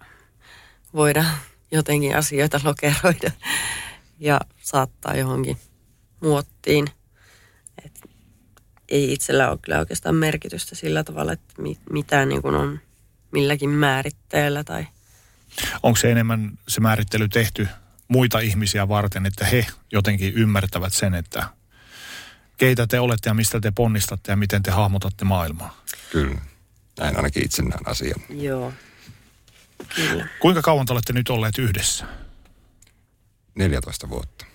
voidaan 0.94 1.38
jotenkin 1.72 2.16
asioita 2.16 2.60
lokeroida 2.64 3.32
ja 4.20 4.42
saattaa 4.62 5.16
johonkin 5.16 5.58
muottiin. 6.22 6.88
Et 7.86 8.10
ei 8.90 9.14
itsellä 9.14 9.50
ole 9.50 9.60
kyllä 9.62 9.80
oikeastaan 9.80 10.16
merkitystä 10.16 10.76
sillä 10.76 11.04
tavalla, 11.04 11.34
että 11.34 11.62
mi, 11.62 11.78
mitä 11.90 12.26
niin 12.26 12.42
kuin 12.42 12.56
on 12.56 12.80
milläkin 13.34 13.69
määritteellä 13.69 14.63
tai 14.63 14.88
Onko 15.84 15.96
se 15.96 16.12
enemmän 16.12 16.60
se 16.67 16.82
määrittely 16.82 17.28
tehty 17.28 17.67
muita 18.08 18.39
ihmisiä 18.39 18.88
varten, 18.88 19.26
että 19.26 19.46
he 19.46 19.65
jotenkin 19.91 20.34
ymmärtävät 20.34 20.93
sen, 20.93 21.13
että 21.13 21.50
keitä 22.58 22.88
te 22.88 23.00
olette 23.00 23.30
ja 23.30 23.34
mistä 23.34 23.60
te 23.60 23.72
ponnistatte 23.72 24.32
ja 24.32 24.36
miten 24.36 24.63
te 24.63 24.72
hahmotatte 24.72 25.26
maailmaa? 25.26 25.84
Kyllä. 26.12 26.41
Näin 27.00 27.15
ainakin 27.15 27.46
itse 27.46 27.62
näen 27.62 27.88
asian. 27.88 28.22
joo, 28.30 28.74
kyllä. 29.96 30.28
Kuinka 30.39 30.62
kauan 30.62 30.86
te 30.86 30.93
olette 30.93 31.13
nyt 31.13 31.30
olleet 31.30 31.58
yhdessä? 31.58 32.06
14 33.56 34.10
vuotta. 34.10 34.46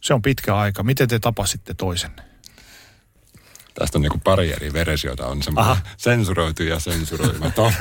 Se 0.00 0.14
on 0.14 0.22
pitkä 0.22 0.56
aika. 0.56 0.82
Miten 0.82 1.08
te 1.08 1.18
tapasitte 1.18 1.74
toisenne? 1.74 2.29
Tästä 3.74 3.98
on 3.98 4.02
niinku 4.02 4.20
pari 4.24 4.52
eri 4.52 4.72
versiota. 4.72 5.26
On 5.26 5.42
semmoinen 5.42 5.70
Aha. 5.70 5.82
sensuroitu 5.96 6.62
ja 6.62 6.80
sensuroimaton. 6.80 7.72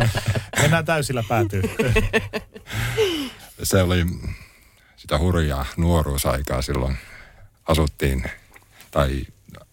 Mennään 0.60 0.84
täysillä 0.84 1.24
päätyy. 1.28 1.62
se 3.62 3.82
oli 3.82 4.06
sitä 4.96 5.18
hurjaa 5.18 5.66
nuoruusaikaa 5.76 6.62
silloin. 6.62 6.96
Asuttiin, 7.66 8.24
tai 8.90 9.26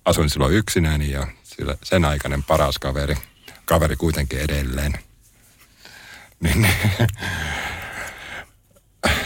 asuin 0.05 0.29
silloin 0.29 0.53
yksinäni 0.53 1.11
ja 1.11 1.27
sillä, 1.43 1.75
sen 1.83 2.05
aikainen 2.05 2.43
paras 2.43 2.79
kaveri, 2.79 3.15
kaveri 3.65 3.95
kuitenkin 3.95 4.39
edelleen. 4.39 4.93
Niin, 6.39 6.67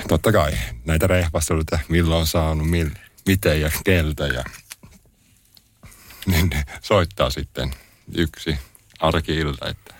totta 0.07 0.31
kai 0.31 0.51
näitä 0.85 1.07
rehvasteluita, 1.07 1.79
milloin 1.87 2.19
on 2.19 2.27
saanut, 2.27 2.69
mil, 2.69 2.89
miten 3.25 3.61
ja 3.61 3.71
keltä 3.83 4.27
ja 4.27 4.43
niin 6.31 6.49
soittaa 6.81 7.29
sitten 7.29 7.75
yksi 8.15 8.57
arki-ilta, 8.99 9.69
että 9.69 9.93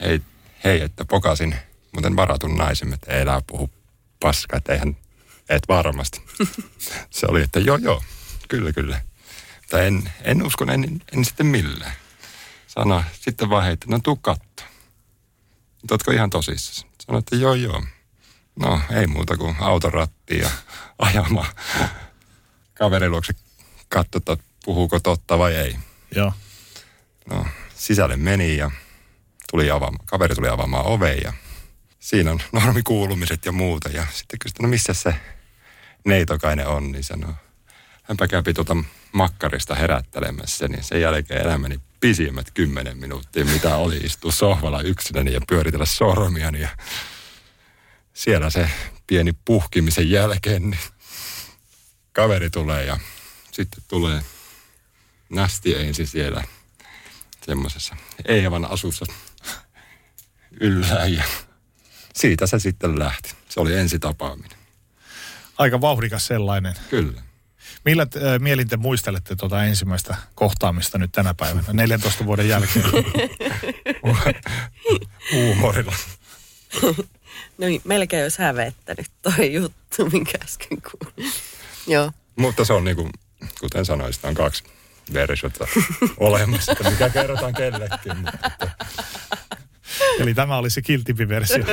hei, 0.00 0.20
hei, 0.64 0.80
että 0.80 1.04
pokasin 1.04 1.56
muuten 1.92 2.16
varatun 2.16 2.56
naisen, 2.56 2.92
että 2.92 3.12
ei 3.12 3.20
elää 3.20 3.42
puhu 3.46 3.70
paskaa, 4.20 4.56
että 4.56 4.72
eihän, 4.72 4.96
et 5.48 5.62
varmasti. 5.68 6.22
Se 7.10 7.26
oli, 7.28 7.42
että 7.42 7.60
joo, 7.60 7.76
joo, 7.76 8.02
kyllä, 8.48 8.72
kyllä. 8.72 9.00
Tai 9.70 9.86
en, 9.86 10.12
en 10.22 10.46
usko, 10.46 10.64
en, 10.64 11.02
en 11.12 11.24
sitten 11.24 11.46
millään. 11.46 11.92
Sana 12.66 13.04
sitten 13.20 13.50
vaan 13.50 13.64
heitti, 13.64 13.86
no 13.88 13.98
tuu 13.98 14.16
katto. 14.16 14.62
Ootko 15.90 16.10
ihan 16.10 16.30
tosissasi? 16.30 16.86
Sanoin, 17.06 17.18
että 17.18 17.36
joo, 17.36 17.54
joo. 17.54 17.82
No, 18.56 18.80
ei 18.90 19.06
muuta 19.06 19.36
kuin 19.36 19.56
autorattiin 19.60 20.40
ja 20.40 20.50
ajamaan 20.98 21.54
kaverin 22.74 23.10
luokse 23.10 23.34
katso, 23.88 24.18
että 24.18 24.36
puhuuko 24.68 25.00
totta 25.00 25.38
vai 25.38 25.54
ei. 25.54 25.76
Joo. 26.14 26.32
No, 27.30 27.46
sisälle 27.74 28.16
meni 28.16 28.56
ja 28.56 28.70
tuli 29.50 29.70
avaamaan, 29.70 30.06
kaveri 30.06 30.34
tuli 30.34 30.48
avaamaan 30.48 30.86
oven 30.86 31.18
ja 31.24 31.32
siinä 31.98 32.30
on 32.30 32.40
normikuulumiset 32.52 33.46
ja 33.46 33.52
muuta. 33.52 33.88
Ja 33.88 34.06
sitten 34.12 34.38
kysyin, 34.38 34.62
no 34.62 34.68
missä 34.68 34.94
se 34.94 35.14
neitokainen 36.04 36.66
on, 36.66 36.92
niin 36.92 37.04
sanoi, 37.04 37.32
hänpä 38.02 38.28
kävi 38.28 38.54
tuota 38.54 38.76
makkarista 39.12 39.74
herättelemässä, 39.74 40.68
niin 40.68 40.84
sen 40.84 41.00
jälkeen 41.00 41.42
elämäni 41.42 41.80
pisimmät 42.00 42.50
kymmenen 42.50 42.98
minuuttia, 42.98 43.44
mitä 43.44 43.76
oli 43.76 43.96
istua 43.96 44.32
sohvalla 44.32 44.82
yksinäni 44.82 45.32
ja 45.32 45.40
pyöritellä 45.48 45.86
sormiani. 45.86 46.60
Ja 46.60 46.68
siellä 48.12 48.50
se 48.50 48.70
pieni 49.06 49.32
puhkimisen 49.44 50.10
jälkeen, 50.10 50.70
niin 50.70 50.80
kaveri 52.12 52.50
tulee 52.50 52.84
ja 52.84 52.98
sitten 53.52 53.84
tulee 53.88 54.22
nästi 55.28 55.74
ensin 55.74 56.06
siellä 56.06 56.44
semmoisessa 57.46 57.96
Eevan 58.24 58.64
asussa 58.64 59.06
ylhäällä 60.60 61.06
ja 61.06 61.24
siitä 62.14 62.46
se 62.46 62.58
sitten 62.58 62.98
lähti. 62.98 63.34
Se 63.48 63.60
oli 63.60 63.74
ensitapaaminen. 63.74 64.58
Aika 65.58 65.80
vauhdikas 65.80 66.26
sellainen. 66.26 66.74
Kyllä. 66.90 67.22
Millä 67.84 68.02
äh, 68.02 68.38
mielin 68.38 68.68
te 68.68 68.76
muistelette 68.76 69.36
tuota 69.36 69.64
ensimmäistä 69.64 70.16
kohtaamista 70.34 70.98
nyt 70.98 71.12
tänä 71.12 71.34
päivänä, 71.34 71.72
14 71.72 72.26
vuoden 72.26 72.48
jälkeen? 72.48 72.84
Huumorilla. 75.32 75.94
No 77.58 77.66
niin, 77.66 77.80
melkein 77.84 78.22
olisi 78.22 78.42
hävettänyt 78.42 79.06
toi 79.22 79.54
juttu, 79.54 80.10
minkä 80.12 80.38
äsken 80.44 80.78
kuulin. 80.82 81.32
Joo, 81.86 82.12
Mutta 82.36 82.64
se 82.64 82.72
on 82.72 82.84
niin 82.84 82.96
kuin, 82.96 83.10
kuten 83.60 83.84
sanoin, 83.86 84.12
sitä 84.12 84.28
on 84.28 84.34
kaksi 84.34 84.64
versiota 85.12 85.66
olemassa, 86.16 86.72
että 86.72 86.90
mikä 86.90 87.08
kerrotaan 87.08 87.54
kellekin. 87.54 88.16
Mutta, 88.16 88.50
Eli 90.18 90.34
tämä 90.34 90.56
oli 90.56 90.70
se 90.70 90.82
kiltimpi 90.82 91.28
versio. 91.28 91.64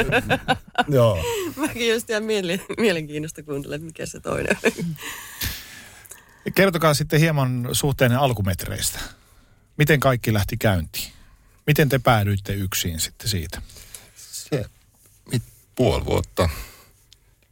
joo. 0.88 1.26
mäkin 1.56 1.90
just 1.90 2.10
ihan 2.10 2.24
mielen, 2.24 2.62
mielenkiinnosta 2.78 3.44
kuuntelen, 3.44 3.76
että 3.76 3.86
mikä 3.86 4.06
se 4.06 4.20
toinen 4.20 4.58
on. 4.66 4.96
Kertokaa 6.56 6.94
sitten 6.94 7.20
hieman 7.20 7.70
suhteinen 7.72 8.18
alkumetreistä. 8.18 9.00
Miten 9.78 10.00
kaikki 10.00 10.34
lähti 10.34 10.58
käyntiin? 10.58 11.12
Miten 11.68 11.90
te 11.90 12.00
päädyitte 12.00 12.54
yksin 12.54 13.00
sitten 13.00 13.28
siitä? 13.28 13.62
Se 14.16 14.66
mit, 15.32 15.44
puoli 15.76 16.06
vuotta 16.06 16.50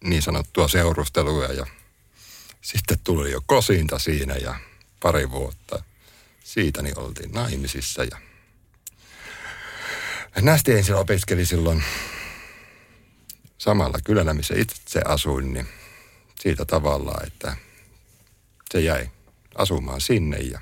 niin 0.04 0.22
sanottua 0.22 0.68
seurustelua 0.68 1.46
ja 1.46 1.66
sitten 2.62 3.00
tuli 3.04 3.32
jo 3.32 3.42
kosinta 3.46 4.00
siinä 4.00 4.34
ja 4.34 4.56
pari 5.04 5.32
vuotta 5.32 5.84
siitä 6.44 6.82
niin 6.82 7.00
oltiin 7.00 7.32
naimisissa 7.32 8.04
ja 8.04 8.18
Nästi 10.42 10.72
ensin 10.72 10.96
opiskeli 10.96 11.46
silloin 11.46 11.84
samalla 13.58 13.98
kylällä, 14.04 14.34
missä 14.34 14.54
itse 14.58 15.02
asuin, 15.06 15.54
niin 15.54 15.68
siitä 16.40 16.66
tavallaan, 16.66 17.28
että 17.28 17.56
se 18.72 18.80
jäi 18.80 19.10
asumaan 19.56 20.02
sinne 20.02 20.38
ja 20.38 20.60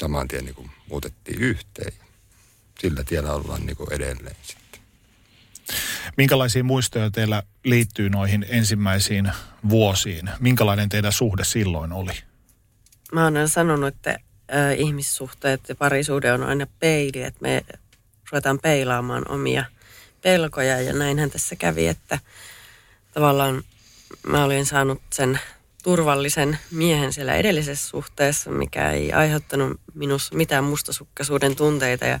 saman 0.00 0.28
tien 0.28 0.44
niin 0.44 0.54
kuin 0.54 0.70
muutettiin 0.88 1.40
yhteen. 1.40 1.92
Sillä 2.80 3.04
tiellä 3.04 3.32
ollaan 3.32 3.66
niin 3.66 3.76
kuin 3.76 3.92
edelleen 3.92 4.36
sitten. 4.42 4.80
Minkälaisia 6.16 6.64
muistoja 6.64 7.10
teillä 7.10 7.42
liittyy 7.64 8.10
noihin 8.10 8.46
ensimmäisiin 8.48 9.32
vuosiin? 9.68 10.30
Minkälainen 10.40 10.88
teidän 10.88 11.12
suhde 11.12 11.44
silloin 11.44 11.92
oli? 11.92 12.29
Mä 13.12 13.24
oon 13.24 13.36
aina 13.36 13.48
sanonut, 13.48 13.94
että 13.94 14.10
äh, 14.10 14.78
ihmissuhteet 14.78 15.60
ja 15.68 15.74
parisuhde 15.74 16.32
on 16.32 16.42
aina 16.42 16.66
peili, 16.78 17.22
että 17.22 17.42
me 17.42 17.64
ruvetaan 18.32 18.58
peilaamaan 18.58 19.30
omia 19.30 19.64
pelkoja 20.22 20.80
ja 20.80 20.92
näinhän 20.92 21.30
tässä 21.30 21.56
kävi, 21.56 21.86
että 21.86 22.18
tavallaan 23.14 23.62
mä 24.26 24.44
olin 24.44 24.66
saanut 24.66 25.02
sen 25.12 25.40
turvallisen 25.82 26.58
miehen 26.70 27.12
siellä 27.12 27.34
edellisessä 27.34 27.88
suhteessa, 27.88 28.50
mikä 28.50 28.90
ei 28.90 29.12
aiheuttanut 29.12 29.80
minussa 29.94 30.34
mitään 30.34 30.64
mustasukkaisuuden 30.64 31.56
tunteita 31.56 32.04
ja 32.04 32.20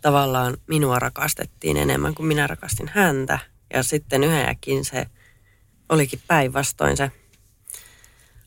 tavallaan 0.00 0.56
minua 0.66 0.98
rakastettiin 0.98 1.76
enemmän 1.76 2.14
kuin 2.14 2.26
minä 2.26 2.46
rakastin 2.46 2.90
häntä. 2.94 3.38
Ja 3.72 3.82
sitten 3.82 4.24
yhdenäkin 4.24 4.84
se 4.84 5.06
olikin 5.88 6.20
päinvastoin 6.26 6.96
se 6.96 7.12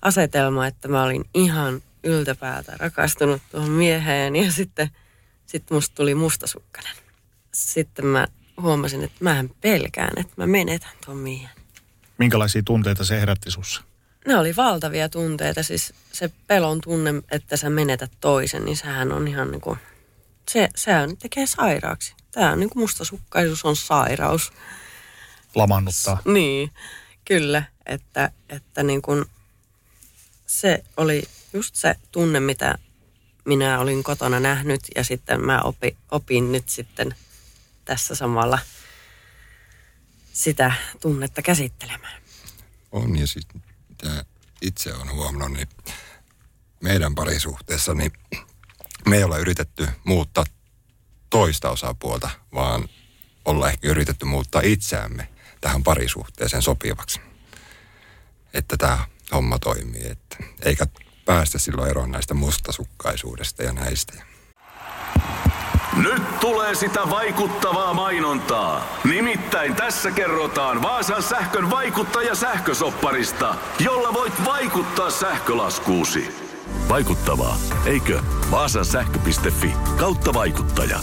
asetelma, 0.03 0.67
että 0.67 0.87
mä 0.87 1.03
olin 1.03 1.25
ihan 1.33 1.81
yltäpäätä 2.03 2.73
rakastunut 2.77 3.41
tuohon 3.51 3.69
mieheen 3.69 4.35
ja 4.35 4.51
sitten 4.51 4.89
sit 5.45 5.71
musta 5.71 5.95
tuli 5.95 6.15
mustasukkainen. 6.15 6.93
Sitten 7.53 8.05
mä 8.05 8.27
huomasin, 8.61 9.03
että 9.03 9.17
mähän 9.19 9.49
pelkään, 9.61 10.11
että 10.17 10.33
mä 10.37 10.47
menetän 10.47 10.91
tuon 11.05 11.17
miehen. 11.17 11.49
Minkälaisia 12.17 12.61
tunteita 12.65 13.05
se 13.05 13.19
herätti 13.19 13.51
sussa? 13.51 13.81
Ne 14.27 14.37
oli 14.37 14.55
valtavia 14.55 15.09
tunteita, 15.09 15.63
siis 15.63 15.93
se 16.11 16.31
pelon 16.47 16.81
tunne, 16.81 17.13
että 17.31 17.57
sä 17.57 17.69
menetät 17.69 18.11
toisen, 18.21 18.65
niin 18.65 18.77
sehän 18.77 19.11
on 19.11 19.27
ihan 19.27 19.51
niin 19.51 19.61
kuin, 19.61 19.79
se, 20.49 20.69
sehän 20.75 21.17
tekee 21.17 21.45
sairaaksi. 21.45 22.15
Tämä 22.31 22.51
on 22.51 22.59
niin 22.59 22.69
kuin 22.69 22.83
mustasukkaisuus 22.83 23.65
on 23.65 23.75
sairaus. 23.75 24.53
Lamannuttaa. 25.55 26.21
Niin, 26.25 26.71
kyllä, 27.25 27.63
että, 27.85 28.31
että 28.49 28.83
niin 28.83 29.01
kuin 29.01 29.25
se 30.53 30.83
oli 30.97 31.23
just 31.53 31.75
se 31.75 31.95
tunne, 32.11 32.39
mitä 32.39 32.77
minä 33.45 33.79
olin 33.79 34.03
kotona 34.03 34.39
nähnyt 34.39 34.81
ja 34.95 35.03
sitten 35.03 35.45
mä 35.45 35.61
opi, 35.61 35.97
opin 36.11 36.51
nyt 36.51 36.69
sitten 36.69 37.15
tässä 37.85 38.15
samalla 38.15 38.59
sitä 40.33 40.73
tunnetta 41.01 41.41
käsittelemään. 41.41 42.21
On 42.91 43.17
ja 43.19 43.27
sitten 43.27 43.61
itse 44.61 44.93
on 44.93 45.11
huomannut, 45.11 45.51
niin 45.51 45.67
meidän 46.81 47.15
parisuhteessa 47.15 47.93
niin 47.93 48.11
me 49.07 49.17
ei 49.17 49.23
olla 49.23 49.37
yritetty 49.37 49.87
muuttaa 50.03 50.43
toista 51.29 51.69
osapuolta, 51.69 52.29
vaan 52.53 52.89
olla 53.45 53.69
ehkä 53.69 53.87
yritetty 53.87 54.25
muuttaa 54.25 54.61
itseämme 54.61 55.27
tähän 55.61 55.83
parisuhteeseen 55.83 56.61
sopivaksi. 56.61 57.21
Että 58.53 58.77
tämä 58.77 59.12
homma 59.33 59.59
toimii, 59.59 60.07
että 60.11 60.37
eikä 60.61 60.87
päästä 61.25 61.59
silloin 61.59 61.89
eroon 61.89 62.11
näistä 62.11 62.33
mustasukkaisuudesta 62.33 63.63
ja 63.63 63.73
näistä. 63.73 64.13
Nyt 65.95 66.39
tulee 66.39 66.75
sitä 66.75 66.99
vaikuttavaa 67.09 67.93
mainontaa. 67.93 68.99
Nimittäin 69.03 69.75
tässä 69.75 70.11
kerrotaan 70.11 70.81
Vaasan 70.81 71.23
sähkön 71.23 71.69
vaikuttaja 71.69 72.35
sähkösopparista, 72.35 73.55
jolla 73.79 74.13
voit 74.13 74.33
vaikuttaa 74.45 75.09
sähkölaskuusi. 75.09 76.35
Vaikuttavaa, 76.89 77.57
eikö? 77.85 78.21
Vaasan 78.51 78.85
sähkö.fi 78.85 79.73
kautta 79.97 80.33
vaikuttaja. 80.33 80.99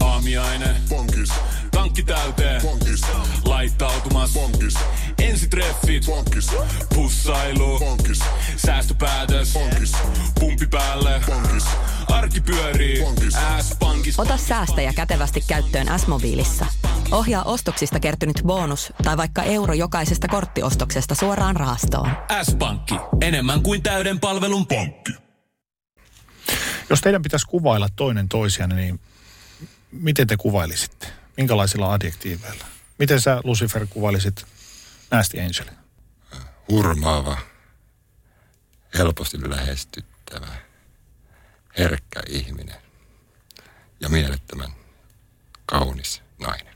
Aamiaine. 0.00 0.76
Bonkis. 0.88 1.57
Tankki 1.78 2.02
täyteen. 2.02 2.62
Bonkis. 2.62 3.00
Laittautumas. 3.44 4.32
Bonkis. 4.32 4.74
Ensitreffit. 5.18 6.06
Bonkis. 6.06 6.50
Pussailu. 6.94 7.78
Bonkis. 7.78 8.18
Säästöpäätös. 8.56 9.52
Bonkis. 9.52 9.92
Pumpi 10.40 10.66
päälle. 10.66 11.20
Bonkis. 11.26 11.64
Arki 12.08 12.40
pyörii. 12.40 13.02
Bonkis. 13.02 13.34
S-pankis. 13.60 14.18
Ota 14.18 14.36
säästäjä 14.36 14.92
kätevästi 14.92 15.44
käyttöön 15.46 16.00
S-mobiilissa. 16.00 16.66
Ohjaa 17.10 17.42
ostoksista 17.42 18.00
kertynyt 18.00 18.42
bonus 18.46 18.92
tai 19.04 19.16
vaikka 19.16 19.42
euro 19.42 19.74
jokaisesta 19.74 20.28
korttiostoksesta 20.28 21.14
suoraan 21.14 21.56
rahastoon. 21.56 22.10
S-pankki. 22.42 22.94
Enemmän 23.20 23.62
kuin 23.62 23.82
täyden 23.82 24.20
palvelun 24.20 24.66
pankki. 24.66 25.12
Jos 26.90 27.00
teidän 27.00 27.22
pitäisi 27.22 27.46
kuvailla 27.46 27.88
toinen 27.96 28.28
toisianne, 28.28 28.76
niin 28.76 29.00
miten 29.92 30.26
te 30.26 30.36
kuvailisitte? 30.36 31.17
Minkälaisilla 31.38 31.92
adjektiiveilla? 31.92 32.64
Miten 32.98 33.20
sä, 33.20 33.40
Lucifer, 33.44 33.86
kuvailisit 33.90 34.46
Nasty 35.10 35.38
Angelin? 35.40 35.78
Hurmaava, 36.68 37.38
helposti 38.98 39.50
lähestyttävä, 39.50 40.46
herkkä 41.78 42.20
ihminen 42.28 42.76
ja 44.00 44.08
mielettömän 44.08 44.72
kaunis 45.66 46.22
nainen. 46.38 46.74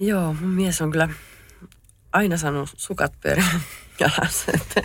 Joo, 0.00 0.34
mun 0.34 0.50
mies 0.50 0.80
on 0.80 0.90
kyllä 0.90 1.08
aina 2.12 2.36
sanonut 2.36 2.74
sukat 2.76 3.20
pyörään 3.20 3.62
jalassa, 4.00 4.52
että 4.54 4.82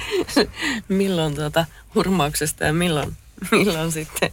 milloin 0.88 1.36
tuota 1.36 1.66
hurmauksesta 1.96 2.64
ja 2.64 2.74
milloin, 2.74 3.18
milloin 3.52 3.92
sitten 3.92 4.32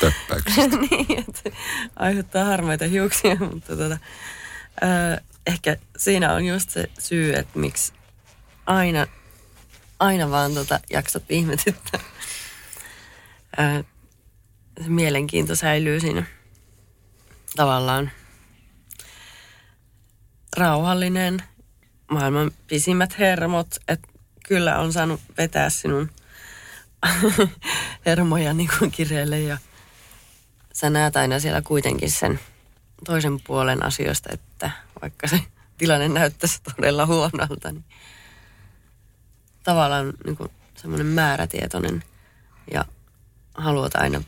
Töppäyksistä. 0.00 0.76
niin, 0.90 1.18
että 1.28 1.50
aiheuttaa 1.96 2.44
harmaita 2.44 2.84
hiuksia, 2.84 3.36
mutta 3.36 3.76
tota, 3.76 3.98
ö, 4.82 5.22
ehkä 5.46 5.76
siinä 5.96 6.32
on 6.32 6.44
just 6.44 6.70
se 6.70 6.90
syy, 6.98 7.34
että 7.34 7.58
miksi 7.58 7.92
aina, 8.66 9.06
aina 9.98 10.30
vaan 10.30 10.54
tota 10.54 10.80
jaksat 10.90 11.30
ihmetyttää. 11.30 12.00
Se 14.82 14.88
mielenkiinto 14.88 15.56
säilyy 15.56 16.00
siinä 16.00 16.22
tavallaan 17.56 18.10
rauhallinen, 20.56 21.42
maailman 22.10 22.50
pisimmät 22.66 23.18
hermot, 23.18 23.76
että 23.88 24.08
kyllä 24.48 24.78
on 24.78 24.92
saanut 24.92 25.20
vetää 25.38 25.70
sinun 25.70 26.10
hermoja 28.06 28.54
niin 28.54 28.70
kuin 28.78 28.90
kireelle 28.90 29.40
ja 29.40 29.58
sä 30.74 30.90
näet 30.90 31.16
aina 31.16 31.40
siellä 31.40 31.62
kuitenkin 31.62 32.10
sen 32.10 32.40
toisen 33.04 33.40
puolen 33.46 33.82
asioista, 33.82 34.28
että 34.32 34.70
vaikka 35.02 35.28
se 35.28 35.40
tilanne 35.78 36.08
näyttäisi 36.08 36.62
todella 36.62 37.06
huonolta, 37.06 37.72
niin 37.72 37.84
tavallaan 39.62 40.12
niin 40.24 40.36
kuin 40.36 40.50
semmoinen 40.76 41.06
määrätietoinen 41.06 42.04
ja 42.72 42.84
haluat 43.54 43.94
aina 43.94 44.22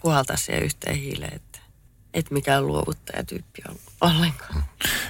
puhaltaa 0.00 0.36
siihen 0.36 0.62
yhteen 0.62 0.96
hiileen, 0.96 1.34
että 1.34 1.58
et 2.14 2.30
mikään 2.30 2.66
luovuttajatyyppi 2.66 3.62
ollut 3.68 3.82
ollenkaan. 4.00 4.64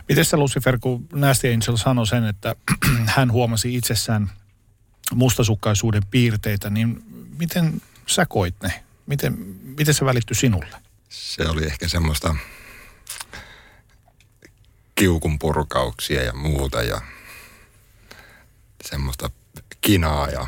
Miten 0.09 0.25
sä, 0.25 0.37
Lucifer, 0.37 0.79
kun 0.79 1.09
Nasty 1.13 1.53
Angel 1.53 1.77
sanoi 1.77 2.07
sen, 2.07 2.25
että 2.25 2.57
hän 3.17 3.33
huomasi 3.33 3.75
itsessään 3.75 4.31
mustasukkaisuuden 5.15 6.03
piirteitä, 6.11 6.71
niin 6.71 7.05
miten 7.39 7.83
sä 8.07 8.27
koit 8.27 8.55
ne? 8.63 8.85
Miten, 9.07 9.39
miten 9.63 9.95
se 9.95 10.05
välittyi 10.05 10.37
sinulle? 10.37 10.77
Se 11.09 11.49
oli 11.49 11.65
ehkä 11.65 11.89
semmoista 11.89 12.35
kiukun 14.95 15.39
purkauksia 15.39 16.23
ja 16.23 16.33
muuta 16.33 16.83
ja 16.83 17.01
semmoista 18.85 19.31
kinaa 19.81 20.29
ja 20.29 20.47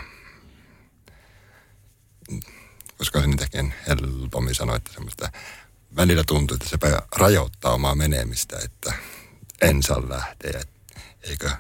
koska 2.99 3.21
se 3.21 3.27
ehkä 3.43 3.73
helpommin 3.89 4.55
sanoa, 4.55 4.77
että 4.77 4.93
semmoista 4.93 5.33
välillä 5.97 6.25
tuntuu, 6.27 6.55
että 6.55 6.69
se 6.69 6.79
rajoittaa 7.17 7.73
omaa 7.73 7.95
menemistä, 7.95 8.57
että 8.65 8.93
en 9.63 9.83
saa 9.83 10.09
lähteä, 10.09 10.61
eikö 11.23 11.51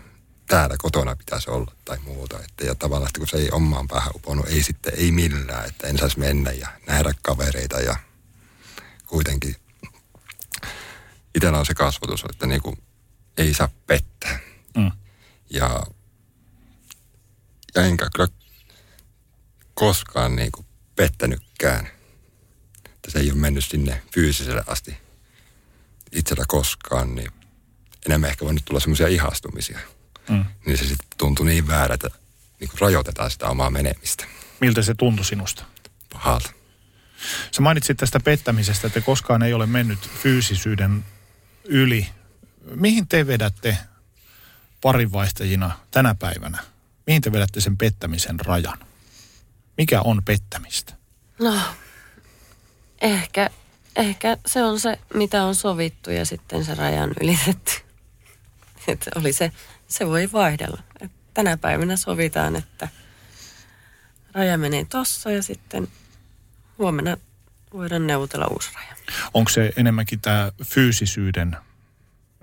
täällä 0.46 0.76
kotona 0.78 1.16
pitäisi 1.16 1.50
olla 1.50 1.72
tai 1.84 1.98
muuta. 1.98 2.40
Että, 2.44 2.64
ja 2.64 2.74
tavallaan, 2.74 3.08
että 3.08 3.18
kun 3.18 3.28
se 3.28 3.36
ei 3.36 3.48
omaan 3.52 3.88
päähän 3.88 4.12
uponut, 4.14 4.48
ei 4.48 4.62
sitten, 4.62 4.92
ei 4.96 5.12
millään, 5.12 5.68
että 5.68 5.86
en 5.86 5.98
saisi 5.98 6.18
mennä 6.18 6.52
ja 6.52 6.68
nähdä 6.86 7.14
kavereita 7.22 7.80
ja 7.80 7.96
kuitenkin 9.06 9.56
itsellä 11.34 11.58
on 11.58 11.66
se 11.66 11.74
kasvatus, 11.74 12.24
että 12.30 12.46
niin 12.46 12.62
kuin 12.62 12.82
ei 13.36 13.54
saa 13.54 13.68
pettää. 13.86 14.38
Mm. 14.76 14.92
Ja, 15.50 15.86
ja 17.74 17.82
enkä 17.82 18.08
kyllä 18.14 18.28
koskaan 19.74 20.36
niin 20.36 20.52
kuin 20.52 20.66
pettänytkään. 20.96 21.88
Että 22.84 23.10
se 23.10 23.18
ei 23.18 23.30
ole 23.30 23.38
mennyt 23.38 23.64
sinne 23.64 24.02
fyysiselle 24.14 24.64
asti 24.66 24.96
itsellä 26.12 26.44
koskaan, 26.48 27.14
niin 27.14 27.30
enemmän 28.06 28.30
ehkä 28.30 28.44
voi 28.44 28.54
nyt 28.54 28.64
tulla 28.64 28.80
semmoisia 28.80 29.08
ihastumisia. 29.08 29.78
Mm. 30.28 30.44
Niin 30.66 30.78
se 30.78 30.86
sitten 30.86 31.08
tuntui 31.18 31.46
niin 31.46 31.66
väärä, 31.66 31.94
että 31.94 32.10
niin 32.60 32.70
kuin 32.70 32.80
rajoitetaan 32.80 33.30
sitä 33.30 33.48
omaa 33.48 33.70
menemistä. 33.70 34.24
Miltä 34.60 34.82
se 34.82 34.94
tuntui 34.94 35.24
sinusta? 35.24 35.64
Pahalta. 36.12 36.50
Sä 37.50 37.62
mainitsit 37.62 37.96
tästä 37.96 38.20
pettämisestä, 38.20 38.86
että 38.86 39.00
koskaan 39.00 39.42
ei 39.42 39.54
ole 39.54 39.66
mennyt 39.66 40.10
fyysisyyden 40.22 41.04
yli. 41.64 42.08
Mihin 42.74 43.08
te 43.08 43.26
vedätte 43.26 43.78
parinvaihtajina 44.80 45.78
tänä 45.90 46.14
päivänä? 46.14 46.58
Mihin 47.06 47.22
te 47.22 47.32
vedätte 47.32 47.60
sen 47.60 47.76
pettämisen 47.76 48.40
rajan? 48.40 48.78
Mikä 49.78 50.00
on 50.00 50.22
pettämistä? 50.24 50.94
No, 51.38 51.54
ehkä, 53.00 53.50
ehkä 53.96 54.36
se 54.46 54.64
on 54.64 54.80
se, 54.80 54.98
mitä 55.14 55.44
on 55.44 55.54
sovittu 55.54 56.10
ja 56.10 56.26
sitten 56.26 56.64
se 56.64 56.74
rajan 56.74 57.10
ylitetty. 57.22 57.72
Että 58.88 59.10
oli 59.16 59.32
se, 59.32 59.52
se 59.88 60.06
voi 60.06 60.32
vaihdella. 60.32 60.82
Et 61.00 61.12
tänä 61.34 61.56
päivänä 61.56 61.96
sovitaan, 61.96 62.56
että 62.56 62.88
raja 64.32 64.58
menee 64.58 64.84
tossa 64.84 65.30
ja 65.30 65.42
sitten 65.42 65.88
huomenna 66.78 67.16
voidaan 67.72 68.06
neuvotella 68.06 68.46
uusi 68.46 68.70
raja. 68.74 68.94
Onko 69.34 69.50
se 69.50 69.72
enemmänkin 69.76 70.20
tämä 70.20 70.52
fyysisyyden 70.64 71.56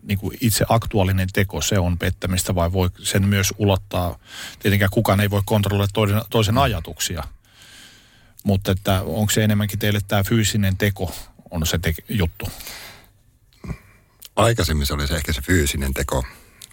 niin 0.03 0.17
kuin 0.17 0.37
itse 0.41 0.65
aktuaalinen 0.69 1.27
teko, 1.33 1.61
se 1.61 1.79
on 1.79 1.97
pettämistä 1.97 2.55
vai 2.55 2.71
voi 2.71 2.89
sen 2.99 3.27
myös 3.27 3.53
ulottaa, 3.57 4.19
tietenkään 4.59 4.91
kukaan 4.91 5.19
ei 5.19 5.29
voi 5.29 5.41
kontrolloida 5.45 5.91
toisen, 5.93 6.21
toisen 6.29 6.57
ajatuksia, 6.57 7.23
mutta 8.43 8.71
että 8.71 9.01
onko 9.01 9.31
se 9.31 9.43
enemmänkin 9.43 9.79
teille 9.79 9.99
tämä 10.07 10.23
fyysinen 10.23 10.77
teko 10.77 11.15
on 11.51 11.65
se 11.65 11.77
te- 11.77 11.93
juttu? 12.09 12.49
Aikaisemmin 14.35 14.85
se 14.85 14.93
oli 14.93 15.07
se 15.07 15.15
ehkä 15.15 15.33
se 15.33 15.41
fyysinen 15.41 15.93
teko, 15.93 16.23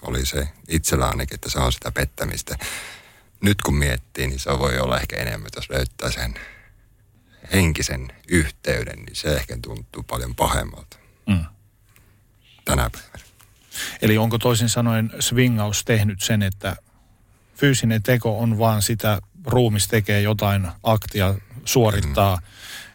oli 0.03 0.26
se 0.26 0.49
itsellä 0.68 1.09
ainakin, 1.09 1.34
että 1.34 1.51
se 1.51 1.59
on 1.59 1.72
sitä 1.72 1.92
pettämistä. 1.92 2.59
Nyt 3.40 3.62
kun 3.62 3.76
miettii, 3.76 4.26
niin 4.26 4.38
se 4.38 4.51
voi 4.59 4.78
olla 4.78 5.01
ehkä 5.01 5.16
enemmän, 5.16 5.51
jos 5.57 5.70
löytää 5.70 6.11
sen 6.11 6.34
henkisen 7.53 8.09
yhteyden, 8.28 8.99
niin 8.99 9.16
se 9.16 9.36
ehkä 9.36 9.59
tuntuu 9.62 10.03
paljon 10.03 10.34
pahemmalta 10.34 10.96
Mm. 11.26 11.44
tänä 12.64 12.90
päivänä. 12.90 13.24
Eli 14.03 14.18
onko 14.18 14.38
toisin 14.38 14.68
sanoen 14.68 15.11
swingaus 15.20 15.84
tehnyt 15.84 16.22
sen, 16.22 16.42
että 16.42 16.76
fyysinen 17.57 18.03
teko 18.03 18.38
on 18.38 18.59
vaan 18.59 18.82
sitä, 18.82 19.20
ruumis 19.46 19.88
tekee 19.88 20.20
jotain 20.20 20.68
aktia, 20.82 21.34
suorittaa, 21.64 22.36
mm. 22.36 22.42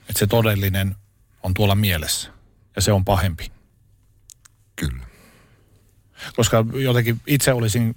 että 0.10 0.20
se 0.20 0.28
todellinen 0.28 0.96
on 1.44 1.54
tuolla 1.54 1.76
mielessä 1.76 2.32
ja 2.76 2.82
se 2.82 2.92
on 2.92 3.06
pahempi. 3.06 3.52
Kyllä. 4.76 5.03
Koska 6.36 6.66
jotenkin 6.74 7.22
itse 7.28 7.54
olisin 7.54 7.96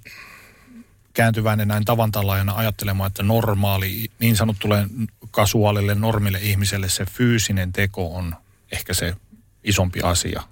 kääntyväinen 1.13 1.67
näin 1.67 1.85
tavantalaajana 1.85 2.55
ajattelemaan, 2.55 3.07
että 3.07 3.23
normaali, 3.23 4.11
niin 4.19 4.35
sanottulle 4.35 4.87
kasuaalille, 5.31 5.95
normille 5.95 6.39
ihmiselle 6.41 6.89
se 6.89 7.05
fyysinen 7.05 7.71
teko 7.71 8.15
on 8.15 8.35
ehkä 8.71 8.93
se 8.93 9.15
isompi 9.63 10.01
asia. 10.01 10.43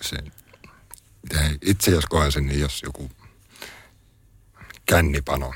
Se, 0.00 0.16
itse 1.62 1.90
jos 1.90 2.06
koen 2.06 2.32
sen, 2.32 2.46
niin 2.46 2.60
jos 2.60 2.82
joku 2.82 3.10
kännipano, 4.86 5.54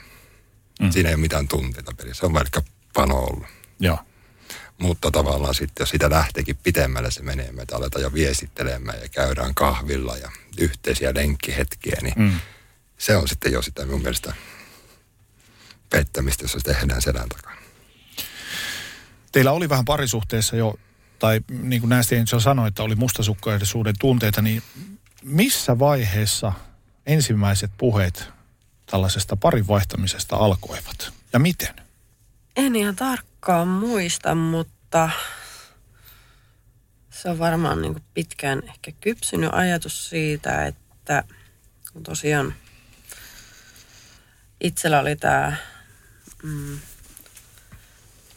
mm. 0.81 0.91
siinä 0.91 1.09
ei 1.09 1.15
ole 1.15 1.21
mitään 1.21 1.49
tunteita 1.49 1.93
pelissä. 1.97 2.21
Se 2.21 2.27
on 2.27 2.33
vaikka 2.33 2.63
pano 2.95 3.15
ollut. 3.15 3.47
Joo. 3.81 3.99
Mutta 4.79 5.11
tavallaan 5.11 5.55
sitten, 5.55 5.83
jos 5.83 5.91
sitä 5.91 6.11
lähteekin 6.11 6.57
pitemmälle 6.57 7.11
se 7.11 7.23
menee, 7.23 7.53
me 7.53 7.65
aletaan 7.73 8.03
jo 8.03 8.13
viestittelemään 8.13 8.99
ja 9.03 9.09
käydään 9.09 9.55
kahvilla 9.55 10.17
ja 10.17 10.31
yhteisiä 10.59 11.15
lenkkihetkiä, 11.15 11.97
niin 12.03 12.15
mm. 12.17 12.41
se 12.99 13.17
on 13.17 13.29
sitten 13.29 13.53
jo 13.53 13.63
sitä 13.63 13.87
mun 13.87 14.03
mielestä 14.03 14.35
pettämistä, 15.91 16.45
jos 16.45 16.53
se 16.53 16.61
tehdään 16.61 17.03
selän 17.03 17.29
takana. 17.29 17.57
Teillä 19.33 19.53
oli 19.53 19.69
vähän 19.69 19.85
parisuhteessa 19.85 20.57
jo, 20.57 20.75
tai 21.19 21.41
niin 21.49 21.81
kuin 21.81 21.89
näistä 21.89 22.15
jo 22.33 22.41
sanoi, 22.41 22.69
että 22.69 22.83
oli 22.83 22.95
mustasukkaisuuden 22.95 23.95
tunteita, 23.99 24.43
niin 24.43 24.63
missä 25.23 25.79
vaiheessa 25.79 26.53
ensimmäiset 27.07 27.71
puheet 27.79 28.25
tällaisesta 28.87 29.37
parin 29.37 29.69
vaihtamisesta 29.69 30.37
alkoivat? 30.37 31.13
Ja 31.33 31.39
miten? 31.39 31.86
En 32.57 32.77
ihan 32.77 32.97
tarkkaan 32.97 33.69
muista, 33.69 34.35
mutta 34.35 35.11
se 37.11 37.31
on 37.31 37.39
varmaan 37.39 37.83
niin 37.83 38.03
pitkään 38.15 38.63
ehkä 38.65 38.93
kypsynyt 39.01 39.51
ajatus 39.53 40.11
siitä, 40.11 40.67
että 40.67 41.25
tosiaan 42.03 42.55
itsellä 44.61 45.01
oli 45.01 45.17
tämä 45.17 45.57
mm, 46.43 46.79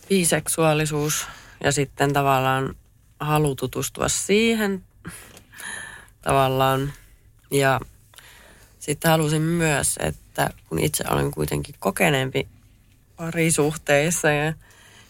biseksuaalisuus 0.10 1.28
ja 1.64 1.72
sitten 1.72 2.14
tavallaan 2.14 2.76
halu 3.20 3.56
tutustua 3.56 4.10
siihen 4.10 4.84
tavallaan. 6.22 6.94
Ja 7.52 7.80
sitten 8.80 9.12
halusin 9.12 9.42
myös, 9.42 10.00
että 10.02 10.50
kun 10.70 10.80
itse 10.80 11.04
olen 11.10 11.32
kuitenkin 11.32 11.76
kokeneempi 11.80 12.48
parisuhteissa 13.20 14.32
ja, 14.32 14.54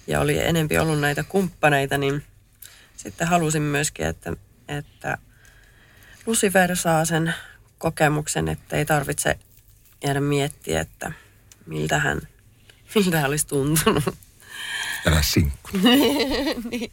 ja 0.08 0.20
oli 0.20 0.40
enempi 0.40 0.78
ollut 0.78 1.00
näitä 1.00 1.24
kumppaneita, 1.24 1.98
niin 1.98 2.24
sitten 2.98 3.28
halusin 3.28 3.62
myöskin, 3.62 4.06
että, 4.06 4.34
että 4.68 5.18
Lucifer 6.26 6.76
saa 6.76 7.06
sen 7.06 7.34
kokemuksen, 7.78 8.48
että 8.48 8.76
ei 8.76 8.86
tarvitse 8.86 9.40
jäädä 10.04 10.20
miettiä, 10.20 10.82
että 10.82 11.12
miltä 11.66 12.00
hän, 12.00 12.22
miltä 12.96 13.18
hän 13.20 13.30
olisi 13.30 13.48
tuntunut. 13.48 14.16
Älä 15.08 15.22
sinkku. 15.22 15.70
niin. 16.70 16.92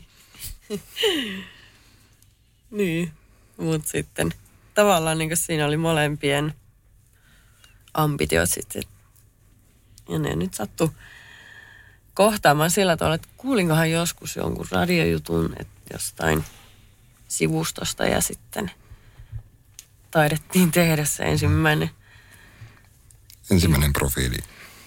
niin. 2.71 3.13
Mutta 3.57 3.89
sitten 3.91 4.33
tavallaan 4.75 5.19
niin 5.19 5.37
siinä 5.37 5.67
oli 5.67 5.77
molempien 5.77 6.55
ambitiot 7.95 8.51
sitten. 8.51 8.83
Ja 10.09 10.19
ne 10.19 10.37
nyt 10.37 10.55
sattu 10.55 10.95
kohtaamaan 12.15 12.71
sillä 12.71 12.97
tavalla, 12.97 13.15
että 13.15 13.29
kuulinkohan 13.37 13.91
joskus 13.91 14.37
jonkun 14.37 14.67
radiojutun 14.71 15.55
että 15.59 15.93
jostain 15.93 16.45
sivustosta 17.29 18.05
ja 18.05 18.21
sitten 18.21 18.71
taidettiin 20.11 20.73
tehdä 20.73 21.05
se 21.05 21.23
ensimmäinen. 21.23 21.91
Ensimmäinen 23.51 23.93
profiili. 23.93 24.37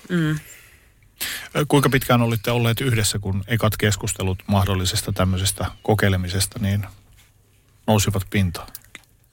Mm. 0.09 0.39
Kuinka 1.67 1.89
pitkään 1.89 2.21
olitte 2.21 2.51
olleet 2.51 2.81
yhdessä, 2.81 3.19
kun 3.19 3.43
ekat 3.47 3.77
keskustelut 3.77 4.43
mahdollisesta 4.47 5.11
tämmöisestä 5.11 5.71
kokeilemisesta, 5.83 6.59
niin 6.59 6.85
nousivat 7.87 8.23
pintaan? 8.29 8.67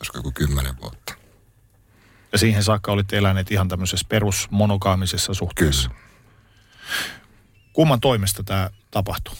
Olisiko 0.00 0.18
joku 0.18 0.32
kymmenen 0.32 0.80
vuotta. 0.80 1.15
Ja 2.32 2.38
siihen 2.38 2.62
saakka 2.62 2.92
olitte 2.92 3.18
eläneet 3.18 3.50
ihan 3.50 3.68
tämmöisessä 3.68 4.06
perusmonokaamisessa 4.08 5.34
suhteessa? 5.34 5.88
Kyllä. 5.88 6.00
Kumman 7.72 8.00
toimesta 8.00 8.42
tämä 8.42 8.70
tapahtui? 8.90 9.34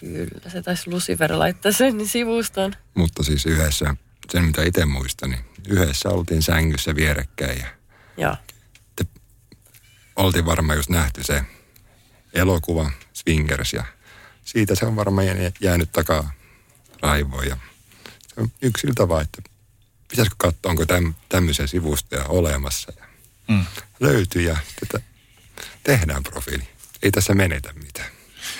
Kyllä, 0.00 0.50
se 0.50 0.62
taisi 0.62 0.90
Lucifer 0.90 1.38
laittaa 1.38 1.72
sen 1.72 2.08
sivuston. 2.08 2.72
Mutta 2.94 3.22
siis 3.22 3.46
yhdessä, 3.46 3.96
sen 4.32 4.44
mitä 4.44 4.62
itse 4.62 4.84
muistan, 4.84 5.30
niin 5.30 5.44
yhdessä 5.68 6.08
oltiin 6.08 6.42
sängyssä 6.42 6.94
vierekkäin 6.94 7.58
ja 7.58 7.66
Joo. 8.16 8.36
oltiin 10.16 10.46
varmaan 10.46 10.76
just 10.78 10.90
nähty 10.90 11.24
se 11.24 11.42
elokuva 12.32 12.90
Swingers 13.12 13.72
ja 13.72 13.84
siitä 14.44 14.74
se 14.74 14.86
on 14.86 14.96
varmaan 14.96 15.26
jäänyt 15.60 15.92
takaa 15.92 16.32
raivoon 17.02 17.46
ja 17.46 17.56
se 18.34 18.40
on 18.40 18.50
yksiltä 18.62 19.08
vaan, 19.08 19.22
että 19.22 19.42
pitäisikö 20.08 20.36
katsoa, 20.38 20.70
onko 20.70 20.86
täm, 20.86 21.14
tämmöisiä 21.28 21.66
sivustoja 21.66 22.24
olemassa 22.24 22.92
ja 22.96 23.04
mm. 23.48 23.64
löytyy 24.00 24.42
ja 24.42 24.56
tätä 24.80 25.04
tehdään 25.82 26.22
profiili. 26.22 26.68
Ei 27.02 27.10
tässä 27.10 27.34
menetä 27.34 27.72
mitään. 27.72 28.08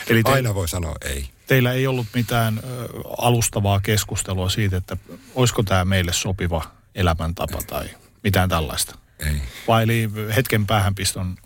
Eli 0.09 0.23
te, 0.23 0.31
Aina 0.31 0.55
voi 0.55 0.69
sanoa 0.69 0.95
ei. 1.05 1.29
Teillä 1.47 1.73
ei 1.73 1.87
ollut 1.87 2.07
mitään 2.15 2.59
ö, 2.65 2.89
alustavaa 3.19 3.81
keskustelua 3.81 4.49
siitä, 4.49 4.77
että 4.77 4.97
olisiko 5.35 5.63
tämä 5.63 5.85
meille 5.85 6.13
sopiva 6.13 6.71
elämäntapa 6.95 7.59
ei. 7.59 7.65
tai 7.65 7.89
mitään 8.23 8.49
tällaista? 8.49 8.99
Ei. 9.19 9.43
Vai 9.69 9.83
eli 9.83 10.11
hetken 10.37 10.67
päähänpiston? 10.67 11.37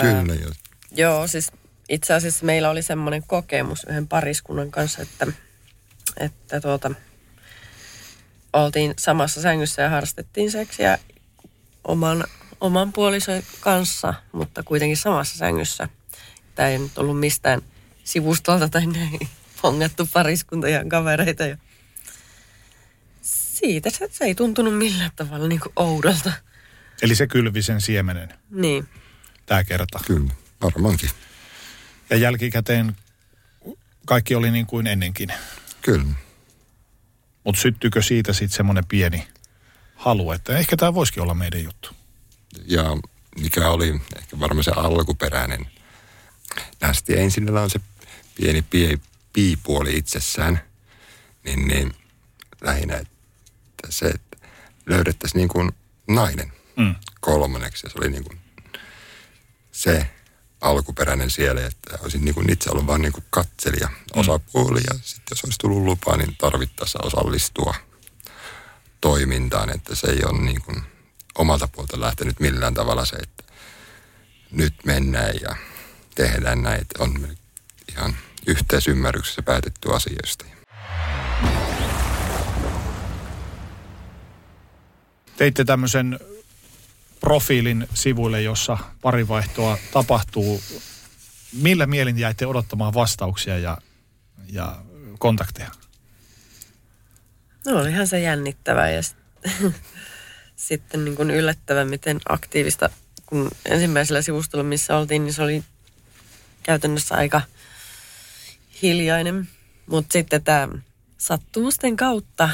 Kyllä. 0.00 0.16
Ää, 0.16 0.54
joo, 0.90 1.26
siis 1.26 1.52
itse 1.88 2.14
asiassa 2.14 2.44
meillä 2.46 2.70
oli 2.70 2.82
semmoinen 2.82 3.22
kokemus 3.26 3.86
yhden 3.90 4.08
pariskunnan 4.08 4.70
kanssa, 4.70 5.02
että, 5.02 5.26
että 6.16 6.60
tuota, 6.60 6.90
oltiin 8.54 8.94
samassa 8.98 9.42
sängyssä 9.42 9.82
ja 9.82 9.90
harrastettiin 9.90 10.50
seksiä 10.50 10.98
oman, 11.84 12.24
oman 12.60 12.92
puolison 12.92 13.42
kanssa, 13.60 14.14
mutta 14.32 14.62
kuitenkin 14.62 14.96
samassa 14.96 15.38
sängyssä. 15.38 15.88
Tämä 16.54 16.68
ei 16.68 16.78
nyt 16.78 16.98
ollut 16.98 17.20
mistään 17.20 17.62
sivustolta 18.04 18.68
tai 18.68 18.86
näin 18.96 19.28
hongattu 19.62 20.08
pariskunta 20.12 20.68
ja 20.68 20.84
kavereita. 20.88 21.46
Ja 21.46 21.56
siitä 23.22 23.90
se, 23.90 24.08
se 24.12 24.24
ei 24.24 24.34
tuntunut 24.34 24.78
millään 24.78 25.10
tavalla 25.16 25.48
niin 25.48 25.60
kuin 25.60 25.72
oudolta. 25.76 26.32
Eli 27.02 27.14
se 27.14 27.26
kylvisen 27.26 27.80
siemenen. 27.80 28.28
Niin. 28.50 28.88
Tämä 29.46 29.64
kerta. 29.64 30.00
Kyllä, 30.06 30.30
varmaankin. 30.62 31.10
Ja 32.10 32.16
jälkikäteen 32.16 32.96
kaikki 34.06 34.34
oli 34.34 34.50
niin 34.50 34.66
kuin 34.66 34.86
ennenkin. 34.86 35.32
Kyllä. 35.82 36.23
Mutta 37.44 37.60
syttyykö 37.60 38.02
siitä 38.02 38.32
sitten 38.32 38.56
semmoinen 38.56 38.84
pieni 38.86 39.26
halu, 39.94 40.32
että 40.32 40.58
ehkä 40.58 40.76
tämä 40.76 40.94
voisikin 40.94 41.22
olla 41.22 41.34
meidän 41.34 41.64
juttu? 41.64 41.90
Ja 42.66 42.84
mikä 43.40 43.68
oli 43.68 44.00
ehkä 44.16 44.40
varmaan 44.40 44.64
se 44.64 44.70
alkuperäinen 44.70 45.66
nästi. 46.80 47.18
Ensin 47.18 47.56
on 47.58 47.70
se 47.70 47.80
pieni 48.34 48.62
pie, 48.62 48.98
piipuoli 49.32 49.96
itsessään, 49.96 50.60
niin, 51.44 51.68
niin 51.68 51.94
lähinnä, 52.60 52.96
että 52.96 53.12
se, 53.88 54.06
että 54.06 54.36
löydettäisiin 54.86 55.38
niin 55.38 55.48
kuin 55.48 55.72
nainen 56.08 56.52
mm. 56.76 56.94
kolmanneksi. 57.20 57.86
Se 57.90 57.98
oli 57.98 58.10
niin 58.10 58.24
kuin 58.24 58.40
se 59.72 60.06
alkuperäinen 60.64 61.30
siellä, 61.30 61.66
että 61.66 61.98
olisin 62.02 62.24
niin 62.24 62.34
kuin 62.34 62.52
itse 62.52 62.70
ollut 62.70 62.86
vain 62.86 63.02
niin 63.02 63.12
kuin 63.12 63.24
katselija, 63.30 63.88
mm. 63.88 64.20
osapuoli 64.20 64.80
ja 64.86 64.94
sitten 65.02 65.36
jos 65.36 65.44
olisi 65.44 65.58
tullut 65.58 65.82
lupa, 65.82 66.16
niin 66.16 66.36
tarvittaessa 66.36 66.98
osallistua 67.02 67.74
toimintaan, 69.00 69.70
että 69.70 69.94
se 69.94 70.06
ei 70.06 70.20
ole 70.24 70.40
niin 70.40 70.62
kuin 70.62 70.82
omalta 71.38 71.68
puolta 71.68 72.00
lähtenyt 72.00 72.40
millään 72.40 72.74
tavalla 72.74 73.04
se, 73.04 73.16
että 73.16 73.44
nyt 74.50 74.74
mennään 74.84 75.34
ja 75.42 75.56
tehdään 76.14 76.62
näitä. 76.62 76.94
On 76.98 77.28
ihan 77.88 78.16
yhteisymmärryksessä 78.46 79.42
päätetty 79.42 79.94
asioista. 79.94 80.44
Teitte 85.36 85.64
tämmöisen 85.64 86.18
profiilin 87.24 87.88
sivuille, 87.94 88.42
jossa 88.42 88.78
parivaihtoa 89.02 89.78
tapahtuu. 89.92 90.62
Millä 91.62 91.86
mielin 91.86 92.18
jäitte 92.18 92.46
odottamaan 92.46 92.94
vastauksia 92.94 93.58
ja, 93.58 93.78
ja 94.52 94.82
kontakteja? 95.18 95.70
No 97.66 97.80
olihan 97.80 98.06
se 98.06 98.20
jännittävää 98.20 98.90
ja 98.90 99.00
sitten 100.56 101.04
niin 101.04 101.16
kuin 101.16 101.30
yllättävä, 101.30 101.84
miten 101.84 102.20
aktiivista, 102.28 102.90
kun 103.26 103.50
ensimmäisellä 103.64 104.22
sivustolla, 104.22 104.64
missä 104.64 104.96
oltiin, 104.96 105.24
niin 105.24 105.34
se 105.34 105.42
oli 105.42 105.64
käytännössä 106.62 107.14
aika 107.14 107.42
hiljainen. 108.82 109.48
Mutta 109.86 110.12
sitten 110.12 110.44
tämä 110.44 110.68
sattumusten 111.18 111.96
kautta 111.96 112.48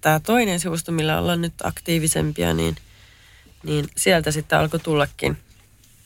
tämä 0.00 0.20
toinen 0.20 0.60
sivusto, 0.60 0.92
millä 0.92 1.18
ollaan 1.18 1.40
nyt 1.40 1.54
aktiivisempia, 1.62 2.54
niin, 2.54 2.76
niin 3.62 3.88
sieltä 3.96 4.30
sitten 4.30 4.58
alkoi 4.58 4.80
tullakin 4.80 5.36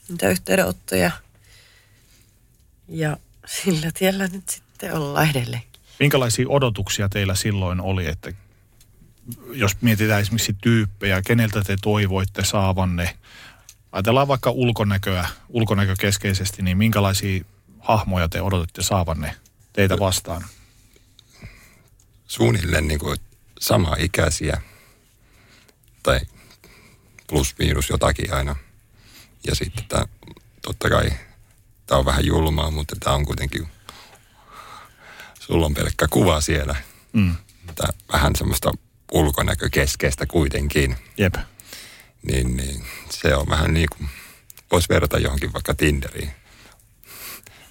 niitä 0.09 0.29
yhteydenottoja. 0.29 1.11
Ja 2.89 3.17
sillä 3.47 3.91
tiellä 3.99 4.27
nyt 4.27 4.49
sitten 4.49 4.95
ollaan 4.95 5.31
edelleenkin. 5.31 5.71
Minkälaisia 6.01 6.47
odotuksia 6.49 7.09
teillä 7.09 7.35
silloin 7.35 7.81
oli, 7.81 8.07
että 8.07 8.33
jos 9.53 9.77
mietitään 9.81 10.21
esimerkiksi 10.21 10.57
tyyppejä, 10.61 11.23
keneltä 11.23 11.63
te 11.63 11.77
toivoitte 11.83 12.45
saavanne, 12.45 13.17
ajatellaan 13.93 14.29
vaikka 14.29 14.51
ulkonäköä, 14.51 15.29
ulkonäkökeskeisesti, 15.49 16.63
niin 16.63 16.79
minkälaisia 16.79 17.45
hahmoja 17.79 18.29
te 18.29 18.43
odotitte 18.43 18.83
saavanne 18.83 19.37
teitä 19.73 19.99
vastaan? 19.99 20.45
Suunnilleen 22.27 22.89
niin 22.89 23.01
kuin 23.01 23.19
sama 23.61 23.97
ikäisiä 23.99 24.61
tai 26.03 26.21
plus 27.31 27.55
miinus 27.59 27.91
jotakin 27.91 28.35
aina. 28.35 28.57
Ja 29.47 29.55
sitten 29.55 29.85
tämä, 29.89 30.05
totta 30.63 30.91
kai 30.91 31.11
tämä 31.87 31.99
on 31.99 32.05
vähän 32.05 32.27
julmaa, 32.27 32.71
mutta 32.71 32.97
tämä 33.01 33.17
on 33.17 33.27
kuitenkin, 33.27 33.69
sulla 35.41 35.67
on 35.67 35.75
pelkkä 35.75 36.07
kuva 36.11 36.41
siellä. 36.41 36.77
Mm. 37.13 37.37
Tää 37.75 37.89
vähän 38.13 38.37
semmoista 38.37 38.73
ulkonäkökeskeistä 39.13 40.27
kuitenkin. 40.27 40.97
Jep. 41.19 41.35
Niin, 42.23 42.57
niin 42.57 42.85
se 43.11 43.35
on 43.35 43.49
vähän 43.49 43.75
niin 43.75 43.89
kuin, 43.97 44.09
voisi 44.73 44.89
verrata 44.89 45.19
johonkin 45.19 45.53
vaikka 45.53 45.75
Tinderiin. 45.75 46.31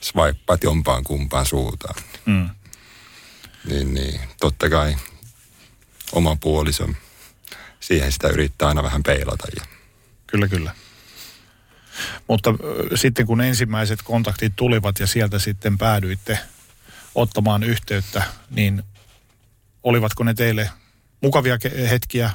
Swipeat 0.02 0.64
jompaan 0.64 1.04
kumpaan 1.04 1.46
suuntaan. 1.46 1.96
Mm. 2.26 2.50
Niin, 3.66 3.94
niin, 3.94 4.20
totta 4.40 4.70
kai 4.70 4.96
oma 6.12 6.36
puoliso, 6.36 6.90
siihen 7.90 8.12
sitä 8.12 8.28
yrittää 8.28 8.68
aina 8.68 8.84
vähän 8.84 9.04
peilata. 9.04 9.48
Ja. 9.56 9.66
Kyllä, 10.28 10.48
kyllä. 10.48 10.76
Mutta 12.28 12.54
sitten 12.96 13.26
kun 13.26 13.42
ensimmäiset 13.42 14.00
kontaktit 14.04 14.54
tulivat 14.56 15.00
ja 15.00 15.08
sieltä 15.08 15.40
sitten 15.40 15.78
päädyitte 15.78 16.40
ottamaan 17.16 17.64
yhteyttä, 17.64 18.24
niin 18.50 18.84
olivatko 19.84 20.24
ne 20.24 20.34
teille 20.34 20.70
mukavia 21.22 21.58
hetkiä 21.90 22.32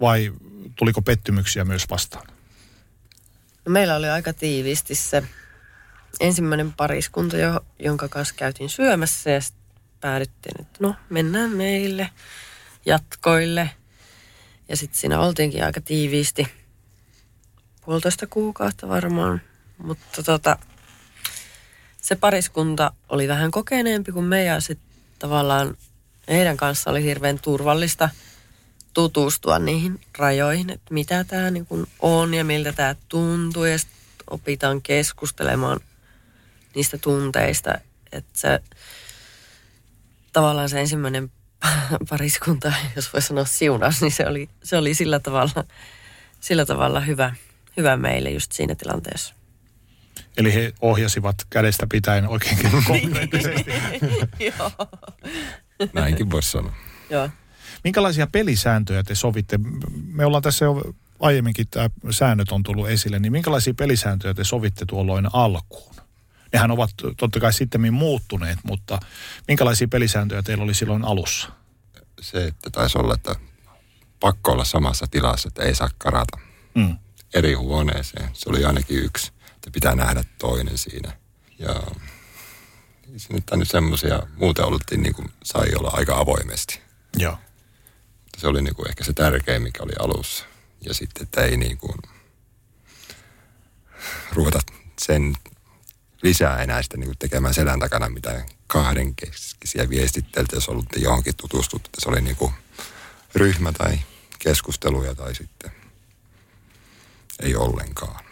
vai 0.00 0.32
tuliko 0.76 1.02
pettymyksiä 1.02 1.64
myös 1.64 1.90
vastaan? 1.90 2.26
No 3.64 3.72
meillä 3.72 3.96
oli 3.96 4.08
aika 4.08 4.32
tiiviisti 4.32 4.94
se 4.94 5.22
ensimmäinen 6.20 6.72
pariskunta, 6.72 7.36
jonka 7.78 8.08
kanssa 8.08 8.34
käytiin 8.34 8.70
syömässä 8.70 9.30
ja 9.30 9.40
päädyttiin, 10.00 10.60
että 10.60 10.78
no 10.80 10.94
mennään 11.10 11.50
meille 11.50 12.10
jatkoille. 12.86 13.70
Ja 14.68 14.76
sitten 14.76 15.00
siinä 15.00 15.20
oltiinkin 15.20 15.64
aika 15.64 15.80
tiiviisti, 15.80 16.46
puolitoista 17.84 18.26
kuukautta 18.26 18.88
varmaan, 18.88 19.40
mutta 19.78 20.22
tota, 20.22 20.58
se 22.02 22.16
pariskunta 22.16 22.92
oli 23.08 23.28
vähän 23.28 23.50
kokeneempi 23.50 24.12
kuin 24.12 24.24
me 24.24 24.44
ja 24.44 24.60
sitten 24.60 24.88
tavallaan 25.18 25.76
heidän 26.28 26.56
kanssa 26.56 26.90
oli 26.90 27.02
hirveän 27.02 27.38
turvallista 27.38 28.08
tutustua 28.94 29.58
niihin 29.58 30.00
rajoihin, 30.18 30.70
että 30.70 30.94
mitä 30.94 31.24
tämä 31.24 31.50
niin 31.50 31.66
on 32.00 32.34
ja 32.34 32.44
miltä 32.44 32.72
tämä 32.72 32.94
tuntuu 33.08 33.64
ja 33.64 33.78
opitaan 34.30 34.82
keskustelemaan 34.82 35.80
niistä 36.74 36.98
tunteista. 36.98 37.74
Että 38.12 38.38
se 38.38 38.60
tavallaan 40.32 40.68
se 40.68 40.80
ensimmäinen 40.80 41.32
pariskunta, 42.10 42.72
jos 42.96 43.12
voi 43.12 43.22
sanoa 43.22 43.44
siunas, 43.44 44.00
niin 44.00 44.12
se 44.12 44.26
oli, 44.26 44.48
se 44.62 44.76
oli 44.76 44.94
sillä, 44.94 45.18
tavalla, 45.18 45.64
sillä 46.40 46.66
tavalla 46.66 47.00
hyvä, 47.00 47.34
hyvä 47.76 47.96
meille 47.96 48.30
just 48.30 48.52
siinä 48.52 48.74
tilanteessa. 48.74 49.34
Eli 50.36 50.54
he 50.54 50.72
ohjasivat 50.80 51.36
kädestä 51.50 51.86
pitäen 51.90 52.28
oikein 52.28 52.58
konkreettisesti. 52.86 53.70
Joo. 54.58 54.70
Näinkin 55.92 56.30
voisi 56.30 56.50
sanoa. 56.50 56.72
Joo. 57.10 57.30
Minkälaisia 57.84 58.26
pelisääntöjä 58.26 59.02
te 59.02 59.14
sovitte? 59.14 59.58
Me 60.12 60.24
ollaan 60.24 60.42
tässä 60.42 60.64
jo 60.64 60.94
aiemminkin 61.20 61.68
tämä 61.68 61.90
säännöt 62.10 62.52
on 62.52 62.62
tullut 62.62 62.88
esille, 62.88 63.18
niin 63.18 63.32
minkälaisia 63.32 63.74
pelisääntöjä 63.74 64.34
te 64.34 64.44
sovitte 64.44 64.84
tuolloin 64.86 65.28
alkuun? 65.32 65.94
Nehän 66.52 66.70
ovat 66.70 66.90
totta 67.16 67.40
kai 67.40 67.52
sitten 67.52 67.94
muuttuneet, 67.94 68.58
mutta 68.62 68.98
minkälaisia 69.48 69.88
pelisääntöjä 69.88 70.42
teillä 70.42 70.64
oli 70.64 70.74
silloin 70.74 71.04
alussa? 71.04 71.48
Se, 72.20 72.44
että 72.44 72.70
taisi 72.70 72.98
olla, 72.98 73.14
että 73.14 73.34
pakko 74.20 74.52
olla 74.52 74.64
samassa 74.64 75.06
tilassa, 75.10 75.48
että 75.48 75.62
ei 75.62 75.74
saa 75.74 75.88
karata 75.98 76.38
mm. 76.74 76.96
eri 77.34 77.52
huoneeseen. 77.54 78.30
Se 78.32 78.50
oli 78.50 78.64
ainakin 78.64 79.04
yksi, 79.04 79.32
että 79.54 79.70
pitää 79.70 79.94
nähdä 79.94 80.24
toinen 80.38 80.78
siinä. 80.78 81.12
Ja 81.58 81.82
sinne 83.16 83.42
tänne 83.46 83.64
semmoisia, 83.64 84.22
muuten 84.36 84.64
oltiin 84.64 85.02
niin 85.02 85.14
kuin, 85.14 85.28
sai 85.44 85.74
olla 85.78 85.90
aika 85.92 86.18
avoimesti. 86.18 86.80
Joo. 87.16 87.38
Se 88.38 88.46
oli 88.46 88.62
niin 88.62 88.74
kuin 88.74 88.88
ehkä 88.88 89.04
se 89.04 89.12
tärkein, 89.12 89.62
mikä 89.62 89.82
oli 89.82 89.92
alussa. 89.98 90.44
Ja 90.86 90.94
sitten, 90.94 91.22
että 91.22 91.40
ei 91.40 91.56
niin 91.56 91.78
kuin 91.78 91.98
ruveta 94.32 94.60
sen 95.00 95.34
lisää 96.22 96.62
enää 96.62 96.82
sitä 96.82 96.96
niin 96.96 97.18
tekemään 97.18 97.54
selän 97.54 97.80
takana 97.80 98.08
mitään 98.08 98.42
kahdenkeskisiä 98.66 99.88
viestitteltä, 99.88 100.56
jos 100.56 100.68
olette 100.68 101.00
johonkin 101.00 101.36
tutustuttu. 101.36 101.90
Se 101.98 102.08
oli 102.08 102.20
niin 102.20 102.36
kuin 102.36 102.52
ryhmä 103.34 103.72
tai 103.72 103.98
keskusteluja 104.38 105.14
tai 105.14 105.34
sitten 105.34 105.72
ei 107.42 107.56
ollenkaan. 107.56 108.24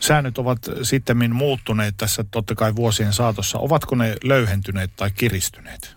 Säännöt 0.00 0.38
ovat 0.38 0.58
sitten 0.82 1.34
muuttuneet 1.34 1.94
tässä 1.96 2.24
totta 2.30 2.54
kai 2.54 2.76
vuosien 2.76 3.12
saatossa. 3.12 3.58
Ovatko 3.58 3.94
ne 3.94 4.16
löyhentyneet 4.24 4.96
tai 4.96 5.10
kiristyneet? 5.10 5.94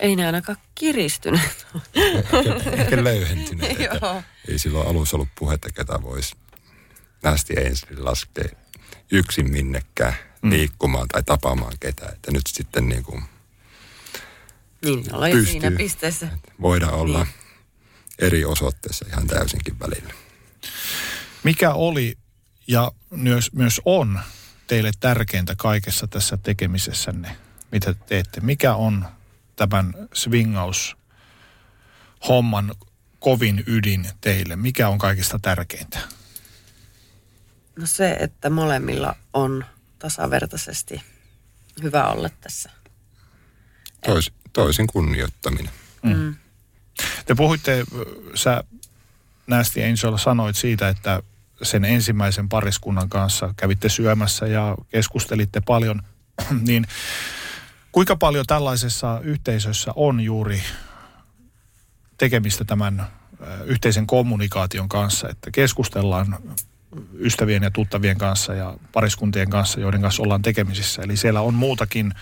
Ei 0.00 0.16
ne 0.16 0.26
ainakaan 0.26 0.58
kiristyneet. 0.74 1.66
ehkä, 1.94 2.70
ehkä 2.70 3.04
löyhentyneet. 3.04 3.78
ei 4.48 4.58
silloin 4.58 4.88
alussa 4.88 5.16
ollut 5.16 5.28
puhetta, 5.38 5.72
ketä 5.72 6.02
voisi 6.02 6.36
nästi 7.22 7.54
ensin 7.56 8.04
laskea 8.04 8.63
yksin 9.10 9.52
minnekään 9.52 10.14
mm. 10.42 10.50
liikkumaan 10.50 11.08
tai 11.08 11.22
tapaamaan 11.22 11.76
ketään. 11.80 12.14
Että 12.14 12.32
nyt 12.32 12.46
sitten 12.46 12.88
niin 12.88 13.02
kuin 13.02 13.22
niin, 14.84 15.14
ollaan 15.14 15.30
pystyy, 15.30 15.52
siinä 15.52 15.70
pisteessä. 15.70 16.28
Voidaan 16.60 16.94
olla 16.94 17.24
niin. 17.24 17.34
eri 18.18 18.44
osoitteessa 18.44 19.04
ihan 19.08 19.26
täysinkin 19.26 19.78
välillä. 19.78 20.14
Mikä 21.44 21.74
oli 21.74 22.18
ja 22.66 22.92
myös, 23.10 23.52
myös 23.52 23.80
on 23.84 24.20
teille 24.66 24.90
tärkeintä 25.00 25.54
kaikessa 25.56 26.06
tässä 26.06 26.36
tekemisessänne, 26.36 27.36
mitä 27.72 27.94
te 27.94 28.00
teette? 28.06 28.40
Mikä 28.40 28.74
on 28.74 29.06
tämän 29.56 29.94
swingaus 30.14 30.96
homman 32.28 32.74
kovin 33.18 33.64
ydin 33.66 34.08
teille? 34.20 34.56
Mikä 34.56 34.88
on 34.88 34.98
kaikista 34.98 35.38
tärkeintä? 35.38 35.98
No 37.76 37.86
se, 37.86 38.16
että 38.20 38.50
molemmilla 38.50 39.16
on 39.32 39.64
tasavertaisesti 39.98 41.02
hyvä 41.82 42.06
olla 42.06 42.28
tässä. 42.40 42.70
Tois, 44.06 44.32
toisin 44.52 44.86
kunnioittaminen. 44.86 45.70
Mm. 46.02 46.16
mm. 46.16 46.34
Te 47.26 47.34
puhuitte, 47.34 47.84
sä 48.34 48.64
Nästi 49.46 49.84
Angel 49.84 50.16
sanoit 50.16 50.56
siitä, 50.56 50.88
että 50.88 51.22
sen 51.62 51.84
ensimmäisen 51.84 52.48
pariskunnan 52.48 53.08
kanssa 53.08 53.54
kävitte 53.56 53.88
syömässä 53.88 54.46
ja 54.46 54.76
keskustelitte 54.88 55.60
paljon, 55.60 56.02
niin 56.68 56.86
kuinka 57.92 58.16
paljon 58.16 58.46
tällaisessa 58.46 59.20
yhteisössä 59.22 59.92
on 59.96 60.20
juuri 60.20 60.62
tekemistä 62.18 62.64
tämän 62.64 63.06
yhteisen 63.64 64.06
kommunikaation 64.06 64.88
kanssa, 64.88 65.28
että 65.28 65.50
keskustellaan 65.50 66.38
ystävien 67.20 67.62
ja 67.62 67.70
tuttavien 67.70 68.18
kanssa 68.18 68.54
ja 68.54 68.76
pariskuntien 68.92 69.50
kanssa, 69.50 69.80
joiden 69.80 70.02
kanssa 70.02 70.22
ollaan 70.22 70.42
tekemisissä. 70.42 71.02
Eli 71.02 71.16
siellä 71.16 71.40
on 71.40 71.54
muutakin 71.54 72.12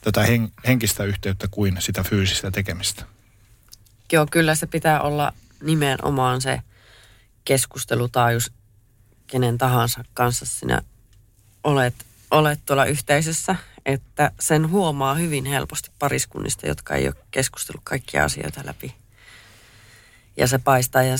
tätä 0.00 0.22
hen, 0.22 0.52
henkistä 0.66 1.04
yhteyttä 1.04 1.48
kuin 1.50 1.76
sitä 1.78 2.02
fyysistä 2.02 2.50
tekemistä. 2.50 3.04
Joo, 4.12 4.26
kyllä 4.30 4.54
se 4.54 4.66
pitää 4.66 5.00
olla 5.00 5.32
nimenomaan 5.62 6.40
se 6.40 6.60
keskustelutaajuus 7.44 8.52
kenen 9.26 9.58
tahansa 9.58 10.04
kanssa 10.14 10.46
sinä 10.46 10.82
olet, 11.64 11.94
olet 12.30 12.60
tuolla 12.66 12.84
yhteisössä, 12.84 13.56
että 13.86 14.30
sen 14.40 14.70
huomaa 14.70 15.14
hyvin 15.14 15.44
helposti 15.44 15.90
pariskunnista, 15.98 16.66
jotka 16.66 16.94
ei 16.94 17.06
ole 17.06 17.14
keskustellut 17.30 17.80
kaikkia 17.84 18.24
asioita 18.24 18.60
läpi. 18.64 18.94
Ja 20.36 20.46
se 20.46 20.58
paistaa 20.58 21.02
ja 21.02 21.16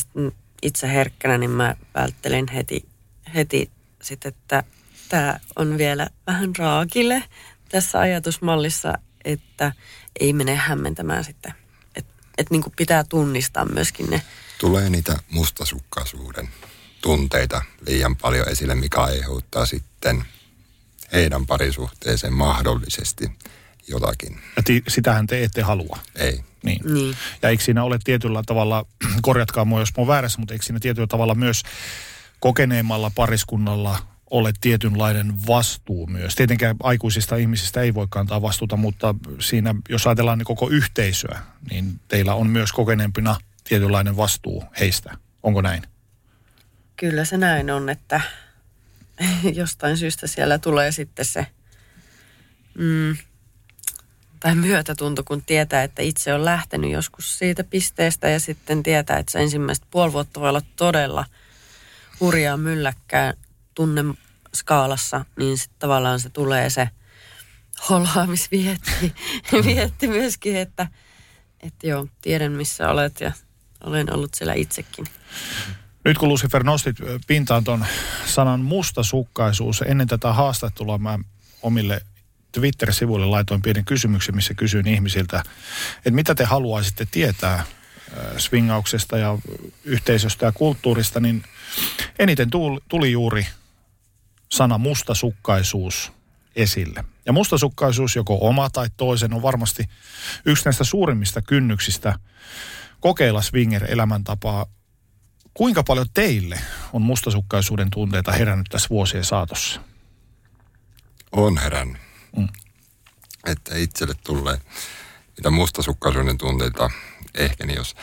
itse 0.63 0.89
herkkänä, 0.89 1.39
niin 1.39 1.51
mä 1.51 1.75
välttelen 1.95 2.49
heti 2.49 2.92
heti 3.35 3.71
sitten, 4.03 4.29
että 4.29 4.65
tämä 5.09 5.41
on 5.57 5.79
vielä 5.79 6.07
vähän 6.27 6.57
raakille 6.57 7.25
tässä 7.69 8.01
ajatusmallissa, 8.01 8.99
että 9.25 9.73
ei 10.21 10.33
mene 10.33 10.55
hämmentämään 10.55 11.25
sitten. 11.25 11.55
Et 11.97 12.07
että 12.39 12.55
niin 12.55 12.63
kuin 12.63 12.75
pitää 12.77 13.05
tunnistaa 13.05 13.65
myöskin 13.65 14.11
ne. 14.11 14.23
Tulee 14.59 14.91
niitä 14.91 15.19
mustasukkaisuuden 15.31 16.49
tunteita 17.03 17.63
liian 17.87 18.17
paljon 18.17 18.49
esille, 18.49 18.75
mikä 18.75 19.01
aiheuttaa 19.01 19.67
sitten 19.67 20.25
heidän 21.13 21.47
parisuhteeseen 21.47 22.33
mahdollisesti 22.33 23.31
jotakin. 23.89 24.41
Ja 24.57 24.63
ti- 24.63 24.83
sitähän 24.89 25.27
te 25.27 25.45
ette 25.45 25.63
halua. 25.63 25.99
Ei. 26.15 26.45
Niin. 26.63 26.95
Niin. 26.95 27.17
Ja 27.43 27.49
eikö 27.49 27.65
siinä 27.65 27.85
ole 27.85 27.99
tietyllä 28.05 28.43
tavalla, 28.47 28.87
korjatkaa 29.23 29.65
mua 29.65 29.81
jos 29.81 29.97
mä 29.97 30.01
oon 30.01 30.09
väärässä, 30.09 30.39
mutta 30.39 30.55
eikö 30.55 30.65
siinä 30.67 30.81
tietyllä 30.81 31.07
tavalla 31.07 31.35
myös 31.35 31.63
kokeneemmalla 32.43 33.11
pariskunnalla 33.15 33.99
ole 34.31 34.53
tietynlainen 34.61 35.47
vastuu 35.47 36.07
myös. 36.07 36.35
Tietenkään 36.35 36.77
aikuisista 36.83 37.37
ihmisistä 37.37 37.81
ei 37.81 37.95
voi 37.95 38.07
kantaa 38.11 38.43
vastuuta, 38.43 38.77
mutta 38.77 39.15
siinä, 39.41 39.75
jos 39.89 40.07
ajatellaan 40.07 40.39
niin 40.39 40.47
koko 40.47 40.69
yhteisöä, 40.69 41.43
niin 41.71 42.01
teillä 42.09 42.35
on 42.35 42.47
myös 42.47 42.73
kokeneempina 42.73 43.37
tietynlainen 43.65 44.17
vastuu 44.17 44.65
heistä. 44.81 45.17
Onko 45.43 45.63
näin? 45.63 45.83
Kyllä 46.97 47.25
se 47.25 47.37
näin 47.37 47.71
on, 47.71 47.89
että 47.89 48.21
jostain 49.63 49.97
syystä 49.97 50.27
siellä 50.27 50.59
tulee 50.59 50.93
sitten 50.93 51.25
se 51.25 51.47
mm, 52.79 53.17
tai 54.41 54.55
myötätunto, 54.55 55.25
kun 55.25 55.43
tietää, 55.43 55.83
että 55.83 56.03
itse 56.03 56.35
on 56.35 56.45
lähtenyt 56.45 56.91
joskus 56.91 57.39
siitä 57.39 57.65
pisteestä 57.65 58.29
ja 58.29 58.41
sitten 58.41 58.83
tietää, 58.83 59.19
että 59.19 59.33
se 59.33 59.39
ensimmäiset 59.41 59.85
puoli 59.91 60.13
vuotta 60.13 60.41
voi 60.41 60.49
olla 60.49 60.63
todella 60.77 61.25
hurjaa 62.23 62.57
mylläkkää 62.57 63.35
tunneskaalassa, 63.75 65.25
niin 65.39 65.59
sitten 65.59 65.79
tavallaan 65.79 66.21
se 66.21 66.31
tulee 66.31 66.71
se 66.71 66.89
holhaamisvietti 67.89 69.13
vietti 69.67 70.09
myöskin, 70.09 70.57
että, 70.57 70.87
että 71.61 71.87
joo, 71.87 72.07
tiedän 72.21 72.53
missä 72.53 72.89
olet 72.89 73.21
ja 73.21 73.33
olen 73.85 74.15
ollut 74.15 74.35
siellä 74.35 74.55
itsekin. 74.55 75.05
Nyt 76.05 76.19
kun 76.19 76.29
Lucifer 76.29 76.65
nostit 76.65 76.97
pintaan 77.27 77.65
ton 77.65 77.85
sanan 78.27 78.61
mustasukkaisuus, 78.61 79.83
ennen 79.83 80.07
tätä 80.07 80.33
haastattelua 80.33 80.99
mä 80.99 81.19
omille 81.63 82.01
Twitter-sivuille 82.53 83.27
laitoin 83.27 83.63
pienen 83.63 83.85
kysymyksen, 83.85 84.35
missä 84.37 84.55
kysyin 84.55 84.89
ihmisiltä, 84.89 85.43
että 85.97 86.11
mitä 86.11 86.35
te 86.35 86.45
haluaisitte 86.45 87.07
tietää 87.11 87.65
swingauksesta 88.39 89.19
ja 89.19 89.39
yhteisöstä 89.85 90.47
ja 90.47 90.53
kulttuurista, 90.53 91.21
niin 91.21 91.45
eniten 92.19 92.51
tuli 92.89 93.13
juuri 93.13 93.47
sana 94.53 94.79
mustasukkaisuus 94.79 96.13
esille. 96.57 97.05
Ja 97.27 97.33
mustasukkaisuus, 97.33 98.17
joko 98.17 98.39
oma 98.41 98.71
tai 98.71 98.89
toisen, 98.97 99.35
on 99.35 99.43
varmasti 99.43 99.89
yksi 100.45 100.65
näistä 100.65 100.85
suurimmista 100.85 101.43
kynnyksistä 101.43 102.19
kokeilla 103.01 103.41
swinger-elämäntapaa 103.43 104.67
Kuinka 105.55 105.83
paljon 105.83 106.07
teille 106.15 106.61
on 106.93 107.03
mustasukkaisuuden 107.03 107.91
tunteita 107.91 108.33
herännyt 108.33 108.67
tässä 108.71 108.89
vuosien 108.91 109.25
saatossa? 109.25 109.81
On 111.33 111.59
herännyt. 111.59 112.03
Mm. 112.37 112.49
Että 113.47 113.77
itselle 113.77 114.15
tulee 114.25 114.59
niitä 115.37 115.51
mustasukkaisuuden 115.51 116.39
tunteita 116.39 116.91
ehkä, 117.35 117.67
niin 117.67 117.77
jos 117.77 117.95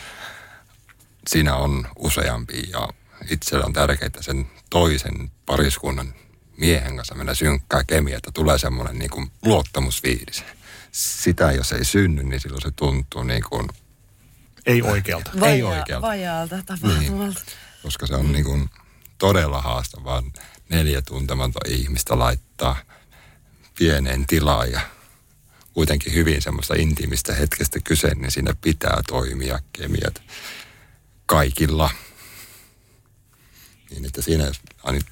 siinä 1.28 1.56
on 1.56 1.88
useampi 1.98 2.70
ja 2.70 2.88
itsellä 3.30 3.64
on 3.66 3.72
tärkeää 3.72 4.10
sen 4.20 4.50
toisen 4.70 5.30
pariskunnan 5.46 6.14
miehen 6.56 6.96
kanssa 6.96 7.14
mennä 7.14 7.34
synkkää 7.34 7.84
kemia, 7.84 8.16
että 8.16 8.30
tulee 8.34 8.58
semmoinen 8.58 8.98
niin 8.98 9.10
kuin 9.10 9.30
luottamusfiilis. 9.44 10.44
Sitä 10.92 11.52
jos 11.52 11.72
ei 11.72 11.84
synny, 11.84 12.22
niin 12.22 12.40
silloin 12.40 12.62
se 12.62 12.70
tuntuu 12.70 13.22
niin 13.22 13.42
kuin, 13.50 13.68
Ei 14.66 14.82
oikealta. 14.82 15.30
ei 15.46 15.62
oikealta. 15.62 16.06
Vajaalta 16.06 16.56
tapahtumalta. 16.66 17.40
koska 17.82 18.06
se 18.06 18.14
on 18.14 18.32
niin 18.32 18.44
kuin 18.44 18.70
todella 19.18 19.62
haastavaa 19.62 20.22
neljä 20.68 21.02
tuntematon 21.02 21.62
ihmistä 21.68 22.18
laittaa 22.18 22.76
pieneen 23.78 24.26
tilaan 24.26 24.72
ja 24.72 24.80
kuitenkin 25.80 26.14
hyvin 26.14 26.42
semmoista 26.42 26.74
intiimistä 26.74 27.34
hetkestä 27.34 27.78
kyse, 27.84 28.14
niin 28.14 28.30
siinä 28.30 28.54
pitää 28.60 29.00
toimia 29.06 29.58
kemiat 29.72 30.22
kaikilla. 31.26 31.90
Niin, 33.90 34.04
että 34.04 34.22
siinä, 34.22 34.52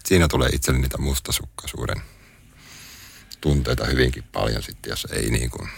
siinä 0.05 0.29
tulee 0.29 0.49
itselle 0.53 0.81
niitä 0.81 0.99
mustasukkaisuuden 0.99 2.03
tunteita 3.41 3.85
hyvinkin 3.85 4.23
paljon 4.23 4.63
sitten, 4.63 4.91
jos 4.91 5.07
ei 5.11 5.31
niin 5.31 5.51
kuin, 5.51 5.69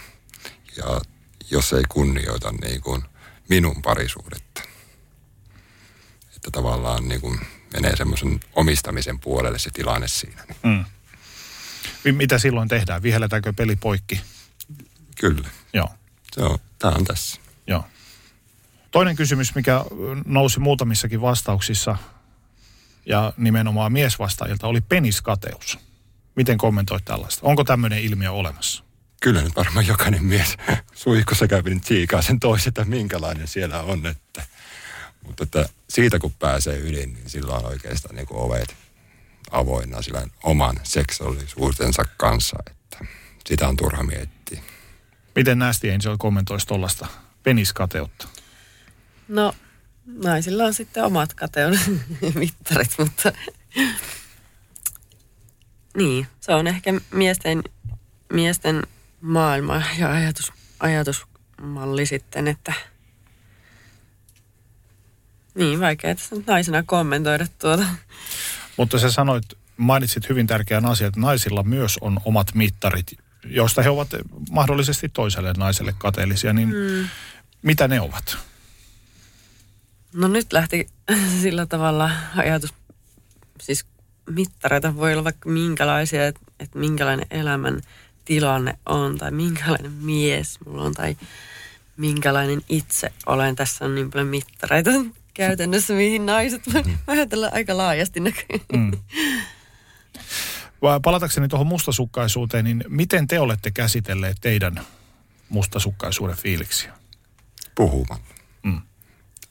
ja 0.77 1.01
jos 1.51 1.73
ei 1.73 1.83
kunnioita 1.89 2.51
niin 2.51 2.81
kuin 2.81 3.01
minun 3.49 3.81
parisuudetta 3.81 4.61
että 6.35 6.51
tavallaan 6.51 7.07
niin 7.07 7.21
kuin 7.21 7.39
menee 7.73 7.95
semmoisen 7.95 8.39
omistamisen 8.53 9.19
puolelle 9.19 9.59
se 9.59 9.69
tilanne 9.73 10.07
siinä. 10.07 10.43
Mm. 10.63 10.85
Mi- 12.03 12.11
Mitä 12.11 12.39
silloin 12.39 12.67
tehdään? 12.67 13.03
Vihelletäänkö 13.03 13.53
peli 13.53 13.75
poikki? 13.75 14.21
Kyllä, 15.21 15.49
Joo, 15.73 15.89
se 16.33 16.41
on, 16.41 16.59
tämä 16.79 16.93
on 16.93 17.05
tässä. 17.05 17.41
joo. 17.67 17.85
Toinen 18.91 19.15
kysymys, 19.15 19.55
mikä 19.55 19.85
nousi 20.25 20.59
muutamissakin 20.59 21.21
vastauksissa 21.21 21.97
ja 23.05 23.33
nimenomaan 23.37 23.91
miesvastaajilta, 23.91 24.67
oli 24.67 24.81
peniskateus. 24.81 25.79
Miten 26.35 26.57
kommentoit 26.57 27.05
tällaista? 27.05 27.47
Onko 27.47 27.63
tämmöinen 27.63 27.99
ilmiö 27.99 28.31
olemassa? 28.31 28.83
Kyllä 29.21 29.41
nyt 29.41 29.55
varmaan 29.55 29.87
jokainen 29.87 30.25
mies 30.25 30.57
suihkussa 30.93 31.47
käy 31.47 31.61
nyt 31.61 31.83
tsiikaa 31.83 32.21
sen 32.21 32.39
toisen, 32.39 32.67
että 32.67 32.85
minkälainen 32.85 33.47
siellä 33.47 33.81
on. 33.81 34.05
Että, 34.05 34.45
mutta 35.27 35.43
että 35.43 35.69
siitä 35.89 36.19
kun 36.19 36.33
pääsee 36.33 36.77
yli, 36.77 37.05
niin 37.05 37.29
silloin 37.29 37.65
on 37.65 37.71
oikeastaan 37.71 38.15
niin 38.15 38.27
ovet 38.29 38.75
avoinna 39.51 40.01
sillä 40.01 40.27
oman 40.43 40.79
seksuaalisuutensa 40.83 42.03
kanssa. 42.17 42.57
Että 42.69 43.05
sitä 43.47 43.67
on 43.67 43.77
turha 43.77 44.03
miettiä. 44.03 44.40
Miten 45.35 45.59
Nasty 45.59 45.91
Angel 45.91 46.17
kommentoisi 46.17 46.67
tuollaista 46.67 47.07
peniskateutta? 47.43 48.27
No, 49.27 49.53
naisilla 50.05 50.63
on 50.63 50.73
sitten 50.73 51.03
omat 51.03 51.33
kateuden 51.33 52.03
mittarit, 52.35 52.95
mutta 52.97 53.31
niin, 55.97 56.27
se 56.39 56.53
on 56.53 56.67
ehkä 56.67 56.93
miesten, 57.11 57.63
miesten 58.33 58.83
maailma 59.21 59.83
ja 59.97 60.11
ajatus, 60.11 60.53
ajatusmalli 60.79 62.05
sitten, 62.05 62.47
että 62.47 62.73
niin, 65.55 65.79
vaikea 65.79 66.15
tässä 66.15 66.35
nyt 66.35 66.47
naisena 66.47 66.83
kommentoida 66.83 67.47
tuota. 67.59 67.85
Mutta 68.77 68.99
sä 68.99 69.11
sanoit, 69.11 69.45
mainitsit 69.77 70.29
hyvin 70.29 70.47
tärkeän 70.47 70.85
asian, 70.85 71.07
että 71.07 71.19
naisilla 71.19 71.63
myös 71.63 71.97
on 72.01 72.19
omat 72.25 72.55
mittarit, 72.55 73.17
joista 73.45 73.81
he 73.81 73.89
ovat 73.89 74.09
mahdollisesti 74.49 75.09
toiselle 75.09 75.53
naiselle 75.57 75.93
kateellisia, 75.97 76.53
niin 76.53 76.69
mm. 76.69 77.07
mitä 77.61 77.87
ne 77.87 78.01
ovat? 78.01 78.37
No 80.13 80.27
nyt 80.27 80.53
lähti 80.53 80.87
sillä 81.41 81.65
tavalla 81.65 82.11
ajatus, 82.35 82.73
siis 83.61 83.85
mittareita 84.29 84.95
voi 84.95 85.13
olla 85.13 85.23
vaikka 85.23 85.49
minkälaisia, 85.49 86.27
että, 86.27 86.41
että 86.59 86.79
minkälainen 86.79 87.25
elämän 87.31 87.81
tilanne 88.25 88.77
on 88.85 89.17
tai 89.17 89.31
minkälainen 89.31 89.91
mies 89.91 90.59
mulla 90.65 90.83
on 90.83 90.93
tai 90.93 91.17
minkälainen 91.97 92.61
itse 92.69 93.11
olen. 93.25 93.55
Tässä 93.55 93.85
on 93.85 93.95
niin 93.95 94.11
paljon 94.11 94.27
mittareita 94.27 94.91
käytännössä, 95.33 95.93
mihin 95.93 96.25
naiset 96.25 96.73
voi 96.73 96.83
ajatella 97.07 97.49
aika 97.51 97.77
laajasti 97.77 98.19
näköjään. 98.19 98.65
Mm. 98.73 98.91
Vai 100.81 100.99
Palatakseni 100.99 101.47
tuohon 101.47 101.67
mustasukkaisuuteen, 101.67 102.65
niin 102.65 102.83
miten 102.87 103.27
te 103.27 103.39
olette 103.39 103.71
käsitelleet 103.71 104.37
teidän 104.41 104.87
mustasukkaisuuden 105.49 106.37
fiiliksiä? 106.37 106.93
Puhumaan. 107.75 108.19
Mm. 108.63 108.81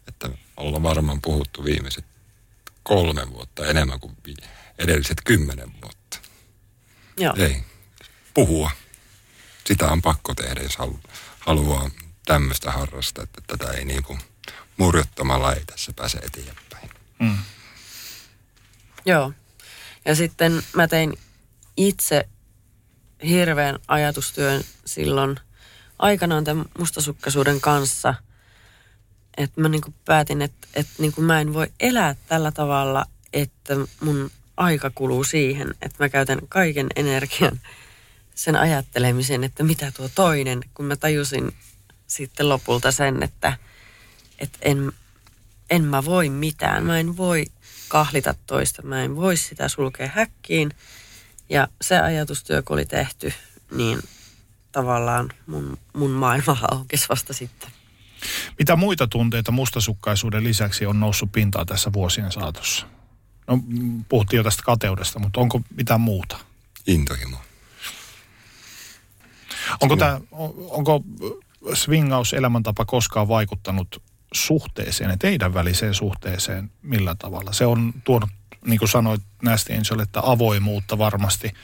Että 0.09 0.31
ollaan 0.57 0.83
varmaan 0.83 1.23
puhuttu 1.23 1.65
viimeiset 1.65 2.05
kolme 2.83 3.31
vuotta 3.31 3.67
enemmän 3.67 4.01
kuin 4.01 4.17
edelliset 4.79 5.19
kymmenen 5.25 5.73
vuotta. 5.83 6.19
Joo. 7.17 7.35
Ei. 7.37 7.65
Puhua. 8.35 8.71
Sitä 9.67 9.89
on 9.89 10.03
pakko 10.03 10.35
tehdä, 10.35 10.61
jos 10.61 10.77
halu, 10.77 11.01
haluaa 11.41 11.91
tämmöistä 12.27 12.73
harrastaa, 12.73 13.25
että 13.25 13.41
tätä 13.47 13.73
ei 13.73 13.85
niin 13.85 14.03
kuin 14.03 14.19
murjottamalla 14.77 15.53
ei 15.55 15.65
tässä 15.65 15.93
pääse 15.97 16.19
eteenpäin. 16.19 16.91
Mm. 17.19 17.39
Joo. 19.07 19.33
Ja 20.05 20.15
sitten 20.15 20.63
mä 20.77 20.89
tein 20.89 21.19
itse 21.77 22.29
hirveän 23.29 23.79
ajatustyön 23.89 24.63
silloin 24.85 25.37
aikanaan 25.99 26.45
tämän 26.45 26.65
mustasukkaisuuden 26.79 27.61
kanssa. 27.61 28.15
Että 29.37 29.61
mä 29.61 29.69
niinku 29.69 29.95
päätin, 30.05 30.43
että, 30.43 30.69
että 30.75 30.93
niinku 30.99 31.21
mä 31.21 31.41
en 31.41 31.55
voi 31.55 31.67
elää 31.81 32.17
tällä 32.27 32.53
tavalla, 32.53 33.07
että 33.33 33.75
mun 34.01 34.31
aika 34.57 34.91
kuluu 34.95 35.25
siihen, 35.25 35.75
että 35.83 36.05
mä 36.05 36.09
käytän 36.09 36.39
kaiken 36.49 36.87
energian 36.97 37.61
sen 38.35 38.57
ajattelemiseen, 38.57 39.45
että 39.45 39.63
mitä 39.63 39.93
tuo 39.97 40.09
toinen, 40.15 40.61
kun 40.75 40.85
mä 40.85 40.97
tajusin 40.97 41.53
sitten 42.07 42.49
lopulta 42.49 42.93
sen, 42.93 43.23
että, 43.23 43.57
että 44.39 44.59
en, 44.63 44.93
en 45.71 45.85
mä 45.85 46.05
voi 46.05 46.29
mitään. 46.29 46.85
Mä 46.85 46.99
en 46.99 47.17
voi 47.17 47.47
kahlita 47.91 48.35
toista, 48.47 48.83
mä 48.83 49.03
en 49.03 49.17
voi 49.17 49.37
sitä 49.37 49.69
sulkea 49.69 50.11
häkkiin. 50.15 50.71
Ja 51.49 51.69
se 51.83 52.01
ajatustyö, 52.01 52.63
kun 52.63 52.75
oli 52.75 52.87
tehty, 52.87 53.33
niin 53.77 53.99
tavallaan 54.73 55.31
mun, 55.47 55.79
mun 55.97 56.11
maailma 56.11 56.57
aukesi 56.71 57.09
vasta 57.09 57.33
sitten. 57.33 57.71
Mitä 58.59 58.77
muita 58.77 59.07
tunteita 59.07 59.53
mustasukkaisuuden 59.53 60.45
lisäksi 60.45 60.87
on 60.87 61.01
noussut 61.01 61.33
pintaan 61.33 61.67
tässä 61.67 61.93
vuosien 61.93 62.33
saatossa? 62.33 62.87
No, 63.47 63.59
puhuttiin 64.09 64.39
jo 64.39 64.45
tästä 64.45 64.63
kateudesta, 64.63 65.19
mutta 65.19 65.41
onko 65.41 65.61
mitään 65.77 66.01
muuta? 66.01 66.39
Intohimo. 66.87 67.37
Onko, 69.81 69.97
tämä, 69.97 70.21
onko 70.71 71.03
swingaus 71.75 72.33
elämäntapa 72.33 72.85
koskaan 72.85 73.29
vaikuttanut 73.29 74.03
suhteeseen 74.35 75.11
ja 75.11 75.17
teidän 75.17 75.55
väliseen 75.55 75.95
suhteeseen 75.95 76.71
millä 76.83 77.15
tavalla? 77.19 77.53
Se 77.53 77.67
on 77.67 77.93
tuonut, 78.05 78.31
niin 78.67 78.79
kuin 78.79 78.89
sanoit 78.89 79.23
Nasty 79.43 79.73
Angel, 79.73 79.99
että 79.99 80.21
avoimuutta 80.25 80.99
varmasti. 80.99 81.55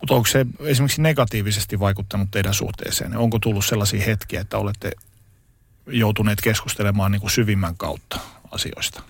Mutta 0.00 0.14
onko 0.14 0.26
se 0.26 0.46
esimerkiksi 0.60 1.02
negatiivisesti 1.02 1.80
vaikuttanut 1.80 2.30
teidän 2.30 2.54
suhteeseen? 2.54 3.16
Onko 3.16 3.38
tullut 3.38 3.66
sellaisia 3.66 4.04
hetkiä, 4.04 4.40
että 4.40 4.58
olette 4.58 4.92
joutuneet 5.86 6.40
keskustelemaan 6.40 7.12
niin 7.12 7.20
kuin 7.20 7.30
syvimmän 7.30 7.76
kautta 7.76 8.20
asioista? 8.50 9.02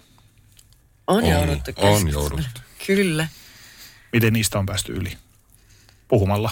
On, 1.06 1.24
On, 1.24 1.30
jouduttu 1.30 1.70
on 1.76 2.08
jouduttu. 2.08 2.60
Kyllä. 2.86 3.28
Miten 4.12 4.32
niistä 4.32 4.58
on 4.58 4.66
päästy 4.66 4.92
yli? 4.92 5.16
Puhumalla. 6.08 6.50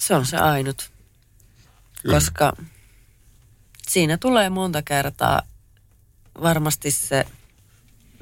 Se 0.00 0.14
on 0.14 0.26
se 0.26 0.36
ainut. 0.36 0.90
Kyllä. 2.02 2.14
Koska 2.14 2.52
siinä 3.88 4.18
tulee 4.18 4.50
monta 4.50 4.82
kertaa 4.82 5.42
varmasti 6.42 6.90
se 6.90 7.26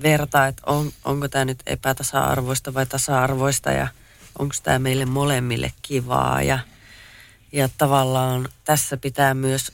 verta, 0.02 0.46
että 0.46 0.62
on, 0.66 0.92
onko 1.04 1.28
tämä 1.28 1.44
nyt 1.44 1.62
epätasa-arvoista 1.66 2.74
vai 2.74 2.86
tasa-arvoista 2.86 3.70
ja 3.70 3.88
onko 4.38 4.54
tämä 4.62 4.78
meille 4.78 5.04
molemmille 5.04 5.72
kivaa. 5.82 6.42
Ja, 6.42 6.58
ja 7.52 7.68
tavallaan 7.78 8.48
tässä 8.64 8.96
pitää 8.96 9.34
myös 9.34 9.72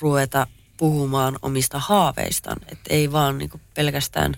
ruveta 0.00 0.46
puhumaan 0.76 1.38
omista 1.42 1.78
haaveistaan. 1.78 2.56
Että 2.68 2.94
ei 2.94 3.12
vaan 3.12 3.38
niinku 3.38 3.60
pelkästään 3.74 4.36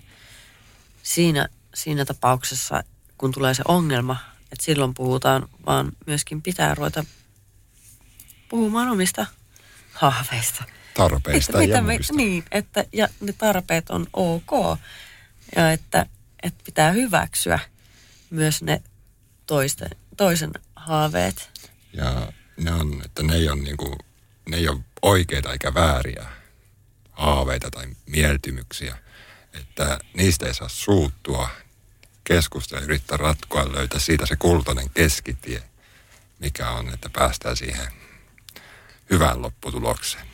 siinä, 1.03 1.47
siinä 1.73 2.05
tapauksessa, 2.05 2.83
kun 3.17 3.31
tulee 3.31 3.53
se 3.53 3.63
ongelma, 3.67 4.17
että 4.51 4.65
silloin 4.65 4.93
puhutaan, 4.93 5.47
vaan 5.65 5.91
myöskin 6.05 6.41
pitää 6.41 6.75
ruveta 6.75 7.03
puhumaan 8.49 8.89
omista 8.89 9.25
haaveista. 9.93 10.63
Tarpeista 10.93 11.63
ja 11.63 11.81
me, 11.81 11.93
muista. 11.93 12.13
niin, 12.13 12.43
että 12.51 12.85
ja 12.93 13.07
ne 13.19 13.33
tarpeet 13.33 13.89
on 13.89 14.07
ok. 14.13 14.79
Ja 15.55 15.71
että, 15.71 16.05
että 16.43 16.63
pitää 16.65 16.91
hyväksyä 16.91 17.59
myös 18.29 18.61
ne 18.61 18.81
toisten, 19.45 19.89
toisen 20.17 20.51
haaveet. 20.75 21.49
Ja 21.93 22.31
ne, 22.57 22.71
on, 22.71 23.01
että 23.05 23.23
ne 23.23 23.35
ei 23.35 23.49
ole, 23.49 23.61
niinku, 23.61 23.97
ne 24.49 24.57
ei 24.57 24.69
ole 24.69 24.79
oikeita 25.01 25.51
eikä 25.51 25.73
vääriä 25.73 26.25
haaveita 27.11 27.71
tai 27.71 27.85
mieltymyksiä. 28.05 28.97
Että 29.53 29.99
niistä 30.13 30.45
ei 30.45 30.53
saa 30.53 30.69
suuttua, 30.69 31.49
keskustella, 32.23 32.83
yrittää 32.83 33.17
ratkoa, 33.17 33.73
löytää 33.73 33.99
siitä 33.99 34.25
se 34.25 34.35
kultainen 34.35 34.89
keskitie, 34.89 35.63
mikä 36.39 36.69
on, 36.69 36.93
että 36.93 37.09
päästään 37.09 37.57
siihen 37.57 37.87
hyvään 39.09 39.41
lopputulokseen. 39.41 40.30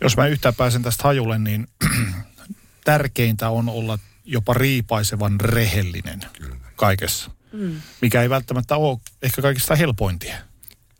Jos 0.00 0.16
mä 0.16 0.26
yhtään 0.26 0.54
pääsen 0.54 0.82
tästä 0.82 1.02
hajulle, 1.02 1.38
niin 1.38 1.68
tärkeintä 2.84 3.48
on 3.50 3.68
olla 3.68 3.98
jopa 4.24 4.54
riipaisevan 4.54 5.40
rehellinen 5.40 6.20
Kyllä. 6.38 6.56
kaikessa. 6.76 7.30
Mm. 7.52 7.80
Mikä 8.00 8.22
ei 8.22 8.30
välttämättä 8.30 8.76
ole 8.76 8.98
ehkä 9.22 9.42
kaikista 9.42 9.76
helpointia. 9.76 10.36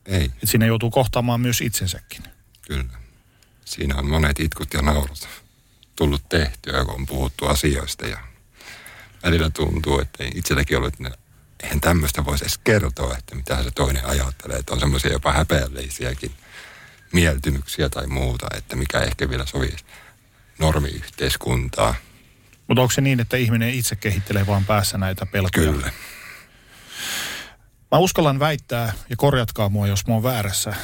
Ei, 0.06 0.24
Et 0.42 0.48
siinä 0.48 0.66
joutuu 0.66 0.90
kohtaamaan 0.90 1.40
myös 1.40 1.60
itsensäkin. 1.60 2.22
kyllä. 2.62 3.00
Siinä 3.64 3.96
on 3.96 4.10
monet 4.10 4.40
itkut 4.40 4.74
ja 4.74 4.82
naurut 4.82 5.28
tullut 5.96 6.28
tehtyä, 6.28 6.84
kun 6.84 6.94
on 6.94 7.06
puhuttu 7.06 7.46
asioista 7.46 8.06
ja 8.06 8.18
välillä 9.24 9.50
tuntuu, 9.50 10.00
että 10.00 10.24
itselläkin 10.34 10.76
ollut, 10.76 10.92
että 10.94 11.02
ne- 11.02 11.18
eihän 11.62 11.80
tämmöistä 11.80 12.24
voisi 12.24 12.44
edes 12.44 12.58
kertoa, 12.58 13.16
että 13.18 13.34
mitä 13.34 13.62
se 13.62 13.70
toinen 13.70 14.04
ajattelee, 14.04 14.56
että 14.58 14.72
on 14.74 14.80
semmoisia 14.80 15.12
jopa 15.12 15.32
häpeällisiäkin 15.32 16.32
mieltymyksiä 17.12 17.88
tai 17.88 18.06
muuta, 18.06 18.46
että 18.56 18.76
mikä 18.76 19.00
ehkä 19.00 19.28
vielä 19.28 19.46
sovisi 19.46 19.84
normiyhteiskuntaa. 20.58 21.94
Mutta 22.68 22.82
onko 22.82 22.92
se 22.92 23.00
niin, 23.00 23.20
että 23.20 23.36
ihminen 23.36 23.74
itse 23.74 23.96
kehittelee 23.96 24.46
vaan 24.46 24.64
päässä 24.64 24.98
näitä 24.98 25.26
pelkoja? 25.26 25.72
Kyllä. 25.72 25.92
Mä 27.90 27.98
uskallan 27.98 28.38
väittää, 28.38 28.92
ja 29.10 29.16
korjatkaa 29.16 29.68
mua, 29.68 29.86
jos 29.86 30.06
mä 30.06 30.14
oon 30.14 30.22
väärässä, 30.22 30.74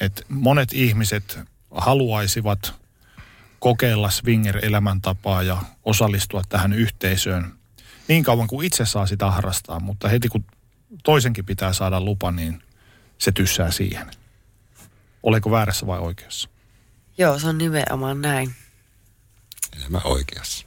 että 0.00 0.22
monet 0.28 0.72
ihmiset 0.72 1.38
haluaisivat 1.70 2.74
kokeilla 3.58 4.10
swinger-elämäntapaa 4.10 5.42
ja 5.42 5.62
osallistua 5.84 6.42
tähän 6.48 6.72
yhteisöön 6.72 7.52
niin 8.08 8.24
kauan 8.24 8.46
kuin 8.46 8.66
itse 8.66 8.86
saa 8.86 9.06
sitä 9.06 9.30
harrastaa, 9.30 9.80
mutta 9.80 10.08
heti 10.08 10.28
kun 10.28 10.44
toisenkin 11.04 11.44
pitää 11.44 11.72
saada 11.72 12.00
lupa, 12.00 12.30
niin 12.30 12.62
se 13.18 13.32
tyssää 13.32 13.70
siihen. 13.70 14.10
Oleko 15.22 15.50
väärässä 15.50 15.86
vai 15.86 15.98
oikeassa? 15.98 16.48
Joo, 17.18 17.38
se 17.38 17.46
on 17.46 17.58
nimenomaan 17.58 18.22
näin. 18.22 18.54
Enemmän 19.76 20.02
oikeassa. 20.04 20.66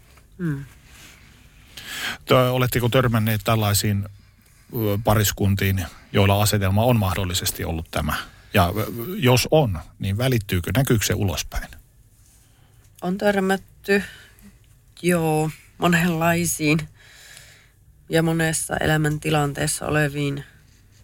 Tö, 2.26 2.52
oletteko 2.52 2.90
törmänneet 2.90 3.42
tällaisiin 3.44 4.10
pariskuntiin, 5.04 5.86
joilla 6.14 6.42
asetelma 6.42 6.84
on 6.84 7.00
mahdollisesti 7.00 7.66
ollut 7.66 7.92
tämä? 7.92 8.16
Ja 8.54 8.74
jos 9.16 9.48
on, 9.52 9.80
niin 10.00 10.18
välittyykö, 10.18 10.72
näkyykö 10.76 11.06
se 11.06 11.14
ulospäin? 11.14 11.68
On 13.02 13.18
törmätty, 13.18 14.04
joo, 15.02 15.52
monenlaisiin 15.78 16.90
ja 18.10 18.24
monessa 18.24 18.78
elämäntilanteessa 18.78 19.86
oleviin 19.86 20.44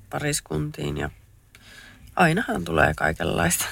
pariskuntiin 0.09 0.97
ja 0.97 1.09
ainahan 2.17 2.63
tulee 2.63 2.93
kaikenlaista. 2.95 3.65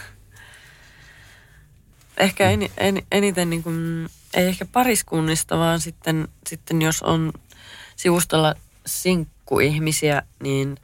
Ehkä 2.18 2.50
en, 2.50 2.70
en, 2.78 3.04
eniten 3.12 3.50
niin 3.50 3.64
kuin, 3.64 4.10
ei 4.34 4.48
ehkä 4.48 4.66
pariskunnista, 4.66 5.58
vaan 5.58 5.80
sitten, 5.80 6.28
sitten 6.48 6.82
jos 6.82 7.04
on 7.04 7.34
sivustolla 7.96 8.56
sinkkuihmisiä, 8.86 10.22
niin 10.44 10.78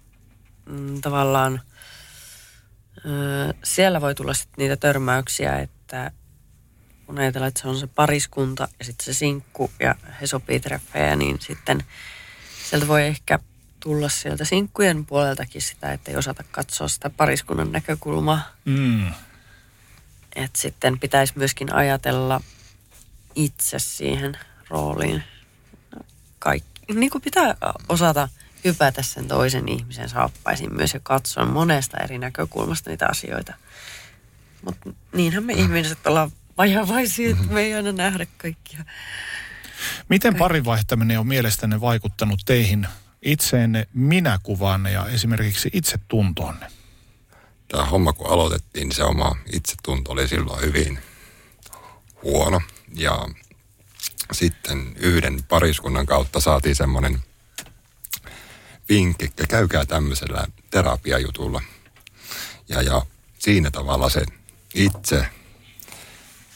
mm, 0.66 1.01
tavallaan 1.01 1.62
ö, 2.97 3.53
siellä 3.64 4.01
voi 4.01 4.16
tulla 4.16 4.34
sitten 4.34 4.55
niitä 4.57 4.78
törmäyksiä, 4.78 5.59
että 5.59 6.12
kun 7.05 7.20
ajatellaan, 7.20 7.47
että 7.47 7.62
se 7.62 7.68
on 7.68 7.80
se 7.80 7.88
pariskunta 7.88 8.68
ja 8.80 8.86
sitten 8.86 9.05
se 9.05 9.14
sinkku 9.14 9.72
ja 9.80 9.95
he 10.22 10.28
sopii 10.28 10.59
treffejä, 10.59 11.16
niin 11.16 11.41
sitten 11.41 11.84
sieltä 12.70 12.88
voi 12.88 13.03
ehkä 13.03 13.39
tulla 13.84 14.09
sieltä 14.09 14.45
sinkkujen 14.45 15.05
puoleltakin 15.05 15.61
sitä, 15.61 15.93
että 15.93 16.11
ei 16.11 16.17
osata 16.17 16.43
katsoa 16.51 16.88
sitä 16.88 17.09
pariskunnan 17.09 17.71
näkökulmaa. 17.71 18.41
Mm. 18.65 19.07
Että 20.36 20.61
sitten 20.61 20.99
pitäisi 20.99 21.34
myöskin 21.36 21.73
ajatella 21.73 22.41
itse 23.36 23.79
siihen 23.79 24.38
rooliin. 24.69 25.23
Kaikki. 26.39 26.93
Niin 26.93 27.09
kuin 27.09 27.21
pitää 27.21 27.55
osata 27.89 28.29
hypätä 28.65 29.01
sen 29.01 29.27
toisen 29.27 29.69
ihmisen 29.69 30.09
saappaisiin 30.09 30.75
myös 30.75 30.93
ja 30.93 30.99
katsoa 31.03 31.45
monesta 31.45 31.97
eri 31.97 32.17
näkökulmasta 32.17 32.89
niitä 32.89 33.07
asioita. 33.07 33.53
Mutta 34.65 34.89
niinhän 35.13 35.43
me 35.43 35.53
ihmiset 35.53 36.07
ollaan 36.07 36.32
vajavaisia, 36.57 37.32
että 37.32 37.43
me 37.43 37.61
ei 37.61 37.73
aina 37.73 37.91
nähdä 37.91 38.27
kaikkia. 38.38 38.86
Miten 40.09 40.36
parin 40.36 40.65
vaihtaminen 40.65 41.19
on 41.19 41.27
mielestänne 41.27 41.82
vaikuttanut 41.82 42.41
teihin 42.45 42.88
itseenne, 43.22 43.88
minäkuvaanne 43.93 44.91
ja 44.91 45.05
esimerkiksi 45.05 45.69
itsetuntoonne? 45.74 46.67
Tämä 47.67 47.86
homma 47.86 48.13
kun 48.13 48.30
aloitettiin, 48.30 48.88
niin 48.88 48.95
se 48.95 49.03
oma 49.03 49.36
itsetunto 49.53 50.11
oli 50.11 50.28
silloin 50.28 50.61
hyvin 50.61 50.99
huono. 52.24 52.61
Ja 52.93 53.30
sitten 54.32 54.93
yhden 54.95 55.43
pariskunnan 55.43 56.05
kautta 56.05 56.39
saatiin 56.39 56.76
semmoinen 56.76 57.19
vinkki, 58.89 59.26
että 59.26 59.47
käykää 59.47 59.86
tämmöisellä 59.86 60.47
terapiajutulla. 60.69 61.61
Ja, 62.69 62.82
ja 62.82 63.05
siinä 63.39 63.72
tavalla 63.72 64.09
se 64.09 64.26
itse, 64.74 65.26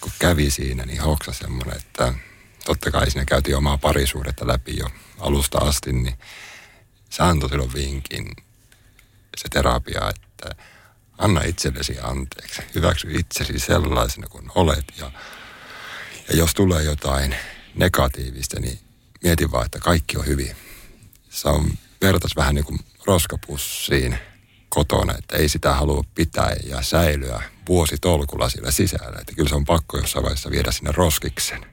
kun 0.02 0.12
kävi 0.20 0.50
siinä, 0.50 0.86
niin 0.86 1.02
hoksa 1.02 1.34
semmoinen, 1.34 1.78
että 1.78 2.14
totta 2.66 2.92
kai 2.92 3.12
siinä 3.12 3.26
käytiin 3.26 3.58
omaa 3.58 3.78
parisuudetta 3.78 4.48
läpi 4.48 4.78
jo 4.78 4.90
alusta 5.20 5.58
asti, 5.58 5.94
niin 5.94 6.18
se 7.16 7.24
antoi 7.24 7.50
silloin 7.50 7.74
vinkin 7.74 8.32
se 9.38 9.50
terapia, 9.50 10.10
että 10.10 10.64
anna 11.18 11.42
itsellesi 11.42 11.98
anteeksi. 12.02 12.62
Hyväksy 12.76 13.08
itsesi 13.12 13.60
sellaisena 13.60 14.28
kuin 14.28 14.52
olet 14.56 14.86
ja 14.98 15.12
Ja 16.30 16.36
jos 16.36 16.54
tulee 16.54 16.84
jotain 16.84 17.36
negatiivista, 17.76 18.60
niin 18.60 18.80
mietin 19.24 19.52
vaan, 19.52 19.66
että 19.66 19.80
kaikki 19.80 20.18
on 20.18 20.26
hyvin. 20.26 20.56
Se 21.30 21.50
on 21.50 21.72
vertais 22.02 22.36
vähän 22.36 22.56
niin 22.56 22.66
kuin 22.66 22.80
roskapussiin 23.06 24.18
kotona, 24.70 25.14
että 25.18 25.38
ei 25.38 25.50
sitä 25.50 25.74
halua 25.74 26.04
pitää 26.16 26.56
ja 26.64 26.82
säilyä 26.82 27.44
vuositolkulla 27.68 28.50
sillä 28.50 28.72
sisällä. 28.72 29.20
Että 29.20 29.34
kyllä 29.36 29.50
se 29.50 29.56
on 29.56 29.66
pakko 29.66 29.98
jossain 29.98 30.24
vaiheessa 30.24 30.52
viedä 30.52 30.72
sinne 30.72 30.92
roskiksen. 30.92 31.66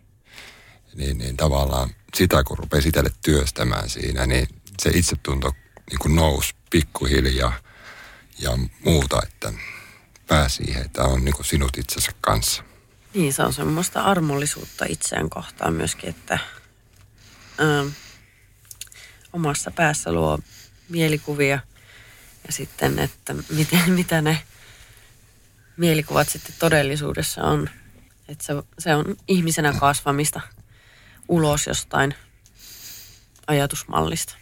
Niin, 0.95 1.19
niin 1.19 1.37
tavallaan 1.37 1.91
sitä, 2.15 2.45
kun 2.45 2.59
rupeaa 2.59 2.83
itselle 2.87 3.11
työstämään 3.25 3.89
siinä, 3.89 4.27
niin 4.27 4.49
se 4.81 4.91
itsetunto 4.91 5.53
niin 5.91 5.99
kuin 5.99 6.17
nousi 6.17 6.55
pikkuhiljaa 6.71 7.53
ja 8.39 8.51
muuta, 8.85 9.21
että 9.23 9.53
pääsi 10.27 10.57
siihen, 10.57 10.85
että 10.85 11.03
on 11.03 11.25
niin 11.25 11.35
kuin 11.35 11.47
sinut 11.47 11.79
itsensä 11.79 12.13
kanssa. 12.21 12.63
Niin, 13.15 13.33
se 13.33 13.43
on 13.43 13.53
semmoista 13.53 14.03
armollisuutta 14.03 14.85
itseään 14.89 15.31
kohtaan 15.31 15.75
myöskin, 15.75 16.11
että 16.11 16.39
ö, 17.61 17.91
omassa 19.33 19.71
päässä 19.71 20.13
luo 20.13 20.39
mielikuvia 20.89 21.61
ja 22.47 22.53
sitten, 22.53 22.99
että 22.99 23.35
miten, 23.49 23.91
mitä 23.99 24.23
ne 24.23 24.43
mielikuvat 25.77 26.29
sitten 26.29 26.55
todellisuudessa 26.59 27.43
on. 27.43 27.71
Että 28.29 28.45
se, 28.45 28.53
se 28.79 28.95
on 28.95 29.17
ihmisenä 29.29 29.73
kasvamista 29.73 30.41
ulos 31.29 31.67
jostain 31.67 32.15
ajatusmallista. 33.47 34.42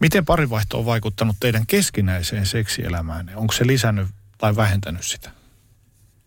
Miten 0.00 0.24
parivaihto 0.24 0.78
on 0.78 0.86
vaikuttanut 0.86 1.36
teidän 1.40 1.66
keskinäiseen 1.66 2.46
seksielämään? 2.46 3.30
Onko 3.34 3.52
se 3.52 3.66
lisännyt 3.66 4.08
tai 4.38 4.56
vähentänyt 4.56 5.04
sitä? 5.04 5.30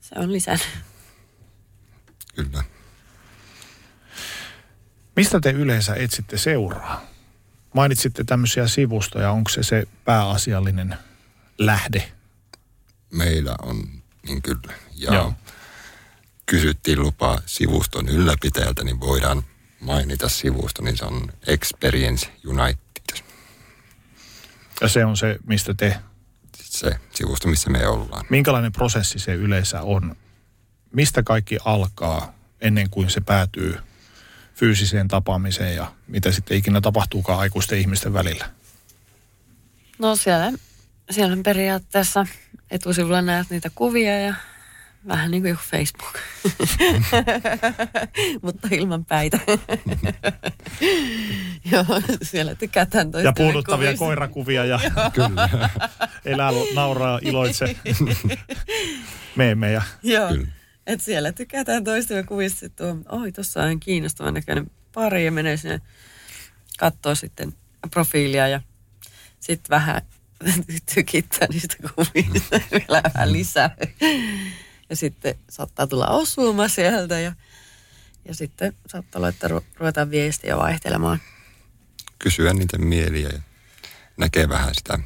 Se 0.02 0.16
on 0.20 0.32
lisännyt. 0.32 0.68
Kyllä. 2.36 2.64
Mistä 5.16 5.40
te 5.40 5.52
yleensä 5.52 5.96
etsitte 5.96 6.38
seuraa? 6.38 7.02
Mainitsitte 7.74 8.24
tämmöisiä 8.24 8.68
sivustoja. 8.68 9.32
Onko 9.32 9.50
se 9.50 9.64
se 9.64 9.88
pääasiallinen 10.06 10.96
lähde? 11.58 12.12
Meillä 13.12 13.56
on, 13.62 14.04
niin 14.28 14.42
kyllä. 14.42 14.74
Ja 14.96 15.14
Joo. 15.14 15.34
kysyttiin 16.46 17.02
lupaa 17.02 17.42
sivuston 17.46 18.10
ylläpitäjältä, 18.10 18.84
niin 18.84 19.00
voidaan 19.00 19.44
mainita 19.80 20.30
sivusto, 20.30 20.84
niin 20.84 20.98
se 20.98 21.06
on 21.06 21.32
Experience 21.48 22.30
United. 22.48 22.91
Ja 24.82 24.88
se 24.88 25.06
on 25.06 25.18
se, 25.18 25.40
mistä 25.48 25.74
te... 25.74 25.98
Se 26.56 26.96
sivusto, 27.14 27.48
missä 27.48 27.70
me 27.70 27.88
ollaan. 27.88 28.26
Minkälainen 28.30 28.72
prosessi 28.72 29.20
se 29.20 29.34
yleensä 29.34 29.82
on? 29.82 30.16
Mistä 30.94 31.24
kaikki 31.24 31.58
alkaa 31.66 32.34
ennen 32.62 32.90
kuin 32.90 33.10
se 33.10 33.22
päätyy 33.22 33.78
fyysiseen 34.56 35.08
tapaamiseen 35.08 35.76
ja 35.76 35.92
mitä 36.08 36.32
sitten 36.32 36.58
ikinä 36.58 36.82
tapahtuukaan 36.82 37.40
aikuisten 37.40 37.80
ihmisten 37.80 38.14
välillä? 38.14 38.50
No 40.00 40.16
siellä, 40.16 40.52
siellä 41.12 41.38
periaatteessa 41.44 42.26
etusivulla 42.72 43.22
näet 43.22 43.50
niitä 43.50 43.72
kuvia 43.76 44.20
ja 44.20 44.36
vähän 45.08 45.32
niin 45.32 45.44
kuin 45.44 45.50
joku 45.50 45.62
Facebook. 45.72 46.20
Mutta 48.44 48.68
ilman 48.72 49.06
päitä. 49.06 49.40
Joo, 51.72 51.86
siellä 52.22 52.56
tykätään 52.56 53.08
Ja 53.08 53.12
toisten 53.12 53.34
puuduttavia 53.38 53.88
kuvista. 53.88 54.06
koirakuvia 54.06 54.66
ja 54.66 54.80
Kyllä. 55.14 55.70
elää, 56.26 56.52
nauraa, 56.74 57.20
iloitse 57.22 57.76
meemejä. 59.36 59.82
Joo, 60.04 60.30
että 60.88 61.06
siellä 61.06 61.32
tykätään 61.32 61.84
toistemme 61.84 62.24
kuvista, 62.24 62.70
tuo, 62.70 62.98
oi 63.10 63.32
tuossa 63.32 63.64
on 63.64 63.80
kiinnostavan 63.80 64.34
näköinen 64.34 64.72
pari 64.94 65.26
ja 65.26 65.32
menee 65.32 65.58
sinne 65.58 65.82
katsoo 66.80 67.16
sitten 67.16 67.54
profiilia 67.92 68.48
ja 68.48 68.62
sitten 69.40 69.70
vähän 69.70 70.02
tykittää 70.96 71.48
niistä 71.52 71.76
kuvista 71.96 72.60
vielä 72.72 73.02
vähän 73.16 73.34
lisää. 73.34 73.76
Ja 74.92 74.96
sitten 74.98 75.36
saattaa 75.50 75.88
tulla 75.88 76.08
osuma 76.08 76.68
sieltä 76.68 77.20
ja, 77.20 77.34
ja 78.26 78.36
sitten 78.36 78.74
saattaa 78.88 79.20
olla, 79.20 79.30
että 79.30 79.48
ru- 79.48 79.64
ruvetaan 79.78 80.12
viestiä 80.12 80.58
vaihtelemaan. 80.58 81.22
Kysyä 82.20 82.54
niiden 82.54 82.88
mieliä 82.88 83.30
ja 83.30 83.40
näkee 84.18 84.50
vähän 84.50 84.76
sitä, 84.76 85.00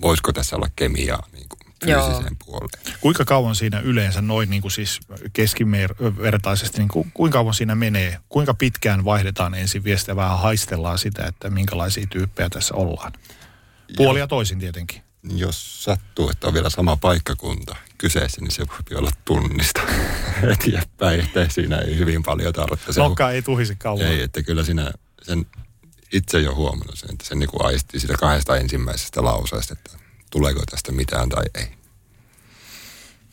voisiko 0.00 0.32
tässä 0.32 0.56
olla 0.56 0.68
kemiaa 0.76 1.26
niin 1.32 1.46
kuin 1.48 1.58
fyysiseen 1.84 2.36
puoleen. 2.44 2.98
Kuinka 3.00 3.24
kauan 3.24 3.54
siinä 3.54 3.80
yleensä 3.80 4.22
noin 4.22 4.50
niin 4.50 4.62
kuin 4.62 4.72
siis 4.72 5.00
keskivertaisesti, 5.32 6.78
niin 6.78 6.88
ku, 6.88 7.06
kuinka 7.14 7.38
kauan 7.38 7.54
siinä 7.54 7.74
menee? 7.74 8.18
Kuinka 8.28 8.54
pitkään 8.54 9.04
vaihdetaan 9.04 9.54
ensin 9.54 9.84
viestiä, 9.84 10.16
vähän 10.16 10.38
haistellaan 10.38 10.98
sitä, 10.98 11.26
että 11.26 11.50
minkälaisia 11.50 12.06
tyyppejä 12.06 12.48
tässä 12.48 12.74
ollaan? 12.74 13.12
Puoli 13.96 14.18
ja 14.18 14.26
toisin 14.26 14.58
tietenkin. 14.58 15.01
Jos 15.22 15.84
sattuu, 15.84 16.30
että 16.30 16.46
on 16.46 16.54
vielä 16.54 16.70
sama 16.70 16.96
paikkakunta 16.96 17.76
kyseessä, 17.98 18.40
niin 18.40 18.50
se 18.50 18.66
voi 18.68 18.98
olla 18.98 19.10
tunnista 19.24 19.80
eteenpäin, 20.52 21.20
että 21.20 21.48
siinä 21.48 21.78
ei 21.78 21.98
hyvin 21.98 22.22
paljon 22.22 22.52
tarvitse. 22.52 22.92
Se 22.92 23.00
Nokka 23.00 23.30
ei 23.30 23.42
tuhisi 23.42 23.76
kauan. 23.76 24.06
Ei, 24.06 24.22
että 24.22 24.42
kyllä 24.42 24.64
sinä 24.64 24.92
sen 25.22 25.46
itse 26.12 26.40
jo 26.40 26.54
huomannut 26.54 26.98
sen, 26.98 27.10
että 27.12 27.24
sen 27.26 27.38
niin 27.38 27.50
kuin 27.50 27.66
aistii 27.66 28.00
sitä 28.00 28.14
kahdesta 28.18 28.56
ensimmäisestä 28.56 29.24
lauseesta, 29.24 29.74
että 29.74 29.98
tuleeko 30.30 30.62
tästä 30.70 30.92
mitään 30.92 31.28
tai 31.28 31.44
ei. 31.54 31.68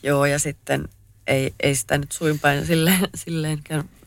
Joo, 0.02 0.26
ja 0.26 0.38
sitten 0.38 0.88
ei, 1.26 1.54
ei 1.60 1.74
sitä 1.74 1.98
nyt 1.98 2.12
suinpäin 2.12 2.66
silleen, 2.66 3.08
silleen 3.14 3.62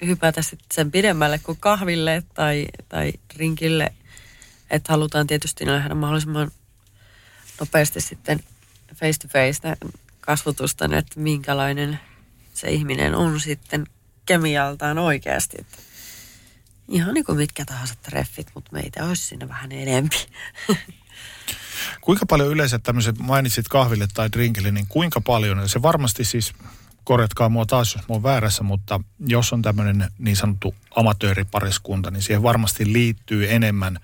hypätä 0.06 0.42
sitten 0.42 0.68
sen 0.74 0.92
pidemmälle 0.92 1.40
kuin 1.40 1.58
kahville 1.60 2.24
tai, 2.34 2.66
tai 2.90 3.14
drinkille. 3.36 3.94
Että 4.70 4.94
halutaan 4.94 5.28
tietysti 5.28 5.66
nähdä 5.66 5.96
mahdollisimman 5.96 6.52
nopeasti 7.60 8.02
sitten 8.02 8.40
face 8.96 9.20
to 9.20 9.28
face 9.28 9.78
kasvotusta, 10.22 10.86
että 10.86 11.20
minkälainen 11.20 12.00
se 12.54 12.72
ihminen 12.72 13.16
on 13.16 13.40
sitten 13.40 13.86
kemialtaan 14.26 14.98
oikeasti. 14.98 15.58
Että 15.60 15.78
ihan 16.88 17.14
niin 17.14 17.26
kuin 17.26 17.38
mitkä 17.38 17.66
tahansa 17.66 17.96
treffit, 18.02 18.48
mutta 18.56 18.72
meitä 18.74 19.06
olisi 19.06 19.24
siinä 19.24 19.48
vähän 19.48 19.72
enempi. 19.72 20.16
Kuinka 22.02 22.26
paljon 22.26 22.50
yleensä 22.50 22.80
tämmöiset, 22.80 23.20
mainitsit 23.20 23.68
kahville 23.68 24.08
tai 24.14 24.30
drinkille, 24.32 24.72
niin 24.72 24.88
kuinka 24.90 25.22
paljon, 25.22 25.70
se 25.70 25.82
varmasti 25.82 26.26
siis, 26.26 26.54
korjatkaa 27.04 27.50
mua 27.50 27.66
taas, 27.66 27.96
jos 27.96 28.08
mä 28.10 28.14
oon 28.14 28.24
väärässä, 28.24 28.64
mutta 28.64 29.00
jos 29.28 29.54
on 29.54 29.62
tämmöinen 29.62 30.12
niin 30.18 30.36
sanottu 30.36 30.76
amatööripariskunta, 30.96 32.12
niin 32.12 32.22
siihen 32.22 32.44
varmasti 32.44 32.94
liittyy 32.94 33.54
enemmän 33.54 34.00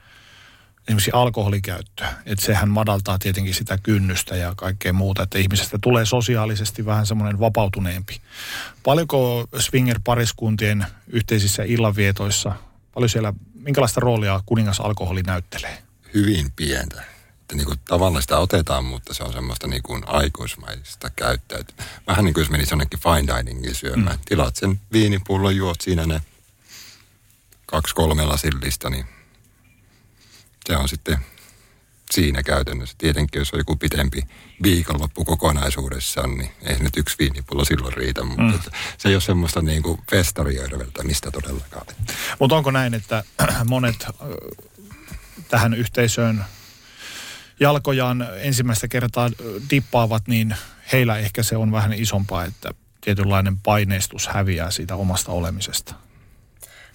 esimerkiksi 0.90 1.12
alkoholikäyttöä. 1.14 2.14
Että 2.26 2.46
sehän 2.46 2.70
madaltaa 2.70 3.20
tietenkin 3.20 3.54
sitä 3.54 3.78
kynnystä 3.84 4.36
ja 4.36 4.54
kaikkea 4.58 4.94
muuta, 4.94 5.24
että 5.24 5.38
ihmisestä 5.38 5.78
tulee 5.82 6.06
sosiaalisesti 6.06 6.86
vähän 6.86 7.06
semmoinen 7.06 7.40
vapautuneempi. 7.40 8.22
Paljonko 8.84 9.48
swinger-pariskuntien 9.58 10.86
yhteisissä 11.08 11.64
illanvietoissa, 11.64 12.52
paljon 12.94 13.10
siellä, 13.10 13.34
minkälaista 13.54 14.00
roolia 14.00 14.42
kuningas 14.46 14.80
alkoholi 14.80 15.22
näyttelee? 15.22 15.84
Hyvin 16.14 16.52
pientä. 16.52 17.04
Että 17.42 17.56
niin 17.56 17.66
kuin 17.66 17.80
tavallaan 17.88 18.22
sitä 18.22 18.38
otetaan, 18.38 18.86
mutta 18.86 19.14
se 19.14 19.24
on 19.24 19.34
semmoista 19.34 19.68
niin 19.68 19.84
kuin 19.84 20.04
aikuismaista 20.08 21.10
käyttäytyä. 21.10 21.86
Vähän 22.08 22.26
niin 22.26 22.34
kuin 22.34 22.42
jos 22.42 22.50
menisi 22.50 22.72
jonnekin 22.72 23.00
fine 23.00 23.38
diningin 23.38 23.76
syömään. 23.76 24.16
Mm. 24.16 24.22
Tilaat 24.26 24.56
sen 24.56 24.80
viinipullon, 24.92 25.56
juot 25.56 25.82
siinä 25.82 26.06
ne 26.06 26.22
kaksi 27.66 27.96
kolme 27.96 28.26
lasillista, 28.26 28.90
niin 28.90 29.06
se 30.68 30.78
on 30.78 30.90
sitten 30.90 31.18
siinä 32.12 32.44
käytännössä. 32.44 32.96
Tietenkin, 32.98 33.40
jos 33.40 33.54
on 33.54 33.60
joku 33.60 33.76
pitempi 33.76 34.22
viikonloppu 34.64 35.26
kokonaisuudessaan, 35.26 36.38
niin 36.38 36.52
ei 36.64 36.78
se 36.78 36.84
nyt 36.84 36.98
yksi 36.98 37.16
viinipullo 37.20 37.66
silloin 37.66 37.94
riitä. 37.94 38.24
Mutta 38.24 38.44
mm. 38.44 38.60
se 38.98 39.10
ei 39.10 39.16
ole 39.16 39.22
semmoista 39.22 39.62
niin 39.62 39.84
kuin 39.84 40.02
mistä 41.04 41.32
todellakaan. 41.32 41.88
Mutta 42.40 42.56
onko 42.56 42.72
näin, 42.72 42.94
että 42.94 43.24
monet 43.66 44.08
tähän 45.50 45.74
yhteisöön 45.74 46.46
jalkojaan 47.60 48.28
ensimmäistä 48.38 48.88
kertaa 48.88 49.30
dippaavat, 49.70 50.28
niin 50.28 50.56
heillä 50.92 51.18
ehkä 51.18 51.44
se 51.44 51.58
on 51.58 51.72
vähän 51.72 51.94
isompaa, 51.94 52.46
että 52.46 52.74
tietynlainen 53.02 53.58
paineistus 53.58 54.28
häviää 54.28 54.72
siitä 54.72 54.96
omasta 54.96 55.32
olemisesta. 55.32 55.96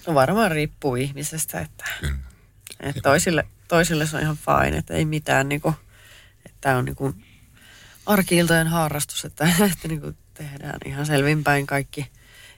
No 0.06 0.14
varmaan 0.14 0.50
riippuu 0.50 0.96
ihmisestä, 0.96 1.60
että, 1.60 1.84
Kyllä. 2.00 2.16
että 2.80 3.00
toisille, 3.00 3.46
toisille 3.68 4.06
se 4.06 4.16
on 4.16 4.22
ihan 4.22 4.36
fine, 4.36 4.78
että 4.78 4.94
ei 4.94 5.04
mitään 5.04 5.48
niinku, 5.48 5.74
että 6.46 6.58
tämä 6.60 6.76
on 6.76 6.84
niinku 6.84 7.14
arkiiltojen 8.06 8.66
harrastus, 8.66 9.24
että, 9.24 9.44
että 9.72 9.88
niinku 9.88 10.14
tehdään 10.34 10.78
ihan 10.86 11.06
selvinpäin 11.06 11.66
kaikki. 11.66 12.10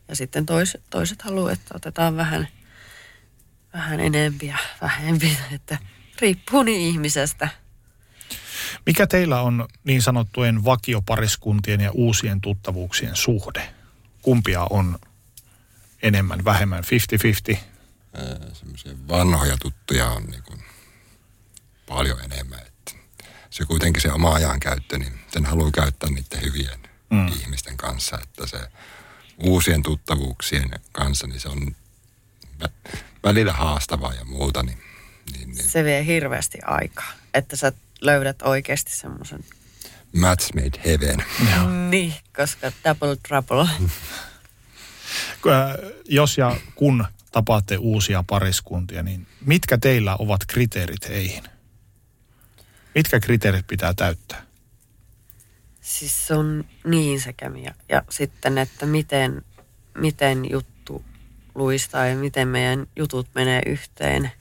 Ja 0.09 0.17
sitten 0.17 0.47
tois, 0.47 0.79
toiset 0.91 1.23
haluaa, 1.23 1.53
että 1.53 1.75
otetaan 1.75 2.17
vähän, 2.17 2.49
vähän 3.73 4.01
enempi 4.01 4.47
ja 4.47 4.59
vähempi, 4.83 5.39
että 5.53 5.79
riippuu 6.21 6.63
niin 6.63 6.81
ihmisestä. 6.81 7.49
Mikä 8.87 9.07
teillä 9.07 9.41
on 9.41 9.69
niin 9.85 10.03
sanottujen 10.03 10.65
vakiopariskuntien 10.65 11.81
ja 11.81 11.91
uusien 11.93 12.41
tuttavuuksien 12.41 13.17
suhde? 13.17 13.75
Kumpia 14.23 14.67
on 14.71 14.99
enemmän, 16.03 16.45
vähemmän, 16.45 16.85
50-50? 17.55 17.57
Semmoisia 18.53 18.93
vanhoja 19.09 19.57
tuttuja 19.57 20.07
on 20.07 20.23
niin 20.25 20.43
kuin 20.43 20.66
paljon 21.89 22.21
enemmän. 22.25 22.59
Että 22.67 22.93
se 23.51 23.65
kuitenkin 23.65 24.03
se 24.03 24.13
oma 24.13 24.35
ajankäyttö, 24.35 24.99
niin 24.99 25.13
sen 25.33 25.45
haluaa 25.47 25.71
käyttää 25.71 26.11
niiden 26.11 26.43
hyvien 26.43 26.81
mm. 27.11 27.29
ihmisten 27.29 27.77
kanssa. 27.77 28.19
Että 28.23 28.47
se 28.47 28.59
uusien 29.39 29.83
tuttavuuksien 29.83 30.71
kanssa, 30.93 31.27
niin 31.27 31.41
se 31.41 31.49
on 31.49 31.77
vä- 32.65 32.99
välillä 33.25 33.53
haastavaa 33.53 34.15
ja 34.15 34.25
muuta. 34.25 34.63
Niin, 34.63 34.79
niin, 35.33 35.51
niin. 35.51 35.69
Se 35.69 35.85
vie 35.85 36.07
hirveästi 36.07 36.59
aikaa, 36.65 37.13
että 37.35 37.57
sä 37.57 37.73
löydät 38.01 38.43
oikeasti 38.43 38.97
semmoisen. 38.97 39.45
Match 40.13 40.55
made 40.55 40.81
heaven. 40.85 41.25
Niin, 41.91 42.15
koska 42.37 42.73
double 42.85 43.17
trouble. 43.29 43.69
Ö, 45.47 45.95
Jos 46.05 46.39
ja 46.39 46.57
kun 46.75 47.05
tapaatte 47.33 47.77
uusia 47.77 48.25
pariskuntia, 48.27 49.03
niin 49.03 49.27
mitkä 49.41 49.79
teillä 49.79 50.17
ovat 50.17 50.41
kriteerit 50.47 51.09
heihin? 51.09 51.45
Mitkä 52.97 53.21
kriteerit 53.21 53.67
pitää 53.67 53.95
täyttää? 53.95 54.43
Siis 55.81 56.27
se 56.27 56.35
on 56.35 56.65
niin 56.85 57.21
se 57.21 57.33
kemia. 57.33 57.75
Ja 57.89 58.03
sitten, 58.11 58.59
että 58.59 58.87
miten, 58.87 59.43
miten 59.99 60.51
juttu 60.51 61.05
luistaa 61.55 62.07
ja 62.07 62.17
miten 62.17 62.49
meidän 62.49 62.87
jutut 62.97 63.29
menee 63.35 63.63
yhteen. 63.67 64.33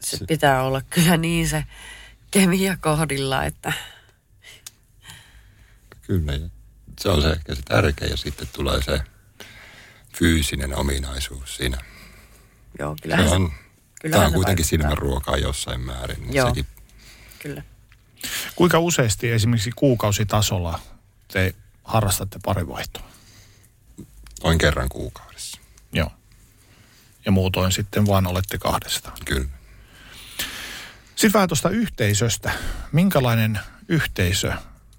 Se, 0.00 0.16
Se- 0.16 0.24
pitää 0.26 0.62
olla 0.62 0.82
kyllä 0.90 1.16
niin 1.16 1.48
se 1.48 1.64
kemia 2.30 2.76
kohdilla, 2.76 3.44
että 3.44 3.72
Kyllä, 6.02 6.32
se 7.00 7.08
on 7.08 7.22
se 7.22 7.30
ehkä 7.30 7.54
se 7.54 7.62
tärkeä 7.62 8.08
ja 8.08 8.16
sitten 8.16 8.48
tulee 8.52 8.82
se 8.82 9.00
fyysinen 10.18 10.76
ominaisuus 10.76 11.56
siinä. 11.56 11.78
joo, 12.78 12.96
Se 12.96 13.02
kyllähän 13.02 13.28
se, 13.28 13.34
on, 13.34 13.52
tämä 14.10 14.26
on 14.26 14.32
kuitenkin 14.32 14.64
silmän 14.64 14.98
ruokaa 14.98 15.36
jossain 15.36 15.80
määrin. 15.80 16.20
niin 16.20 16.34
Joo. 16.34 16.48
Sekin 16.48 16.66
Kyllä. 17.42 17.62
Kuinka 18.56 18.78
useasti 18.78 19.30
esimerkiksi 19.30 19.70
kuukausitasolla 19.76 20.80
te 21.32 21.54
harrastatte 21.84 22.38
parivaihtoa? 22.44 23.10
noin 24.44 24.58
kerran 24.58 24.88
kuukaudessa. 24.88 25.60
Joo. 25.92 26.12
Ja 27.24 27.32
muutoin 27.32 27.72
sitten 27.72 28.06
vaan 28.06 28.26
olette 28.26 28.58
kahdestaan. 28.58 29.16
Kyllä. 29.24 29.48
Sitten 31.06 31.32
vähän 31.32 31.48
tuosta 31.48 31.70
yhteisöstä. 31.70 32.52
Minkälainen 32.92 33.60
yhteisö, 33.88 34.52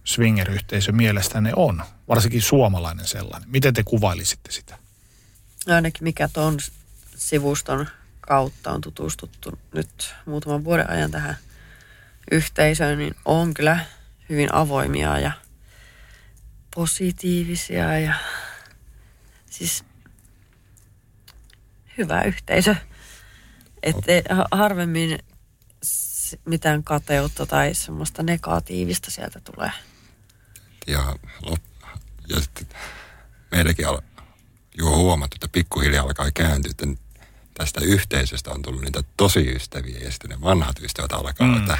swinger-yhteisö 0.04 0.92
mielestänne 0.92 1.52
on? 1.56 1.84
Varsinkin 2.08 2.42
suomalainen 2.42 3.08
sellainen. 3.08 3.50
Miten 3.50 3.74
te 3.74 3.84
kuvailisitte 3.84 4.52
sitä? 4.52 4.78
Ainakin 5.68 6.04
mikä 6.04 6.28
tuon 6.28 6.58
sivuston 7.16 7.88
kautta 8.20 8.72
on 8.72 8.82
tutustuttu 8.82 9.60
nyt 9.74 10.16
muutaman 10.26 10.64
vuoden 10.64 10.90
ajan 10.90 11.12
tähän 11.12 11.38
yhteisöön, 12.32 12.98
niin 12.98 13.16
on 13.26 13.54
kyllä 13.54 13.86
hyvin 14.30 14.54
avoimia 14.54 15.20
ja 15.20 15.32
positiivisia 16.76 18.00
ja 18.00 18.14
siis 19.50 19.84
hyvä 21.98 22.22
yhteisö. 22.22 22.76
Että 23.84 24.12
harvemmin 24.52 25.20
mitään 26.46 26.84
kateutta 26.84 27.46
tai 27.46 27.74
semmoista 27.74 28.24
negatiivista 28.24 29.12
sieltä 29.12 29.40
tulee. 29.40 29.72
Ja, 30.88 31.16
ja 32.30 32.42
sitten 32.42 32.68
meilläkin 33.52 33.88
al- 33.88 34.02
jo 34.78 34.86
huomattu, 34.86 35.36
että 35.36 35.48
pikkuhiljaa 35.48 36.04
alkaa 36.04 36.32
kääntyä, 36.32 36.72
että 36.72 36.86
tästä 37.54 37.82
yhteisöstä 37.82 38.52
on 38.52 38.62
tullut 38.62 38.82
niitä 38.82 39.04
tosi 39.18 39.56
ystäviä 39.56 40.00
ja 40.00 40.12
sitten 40.12 40.30
ne 40.30 40.42
vanhat 40.42 40.80
ystävät 40.80 41.12
alkaa, 41.12 41.48
mm. 41.48 41.58
että 41.58 41.78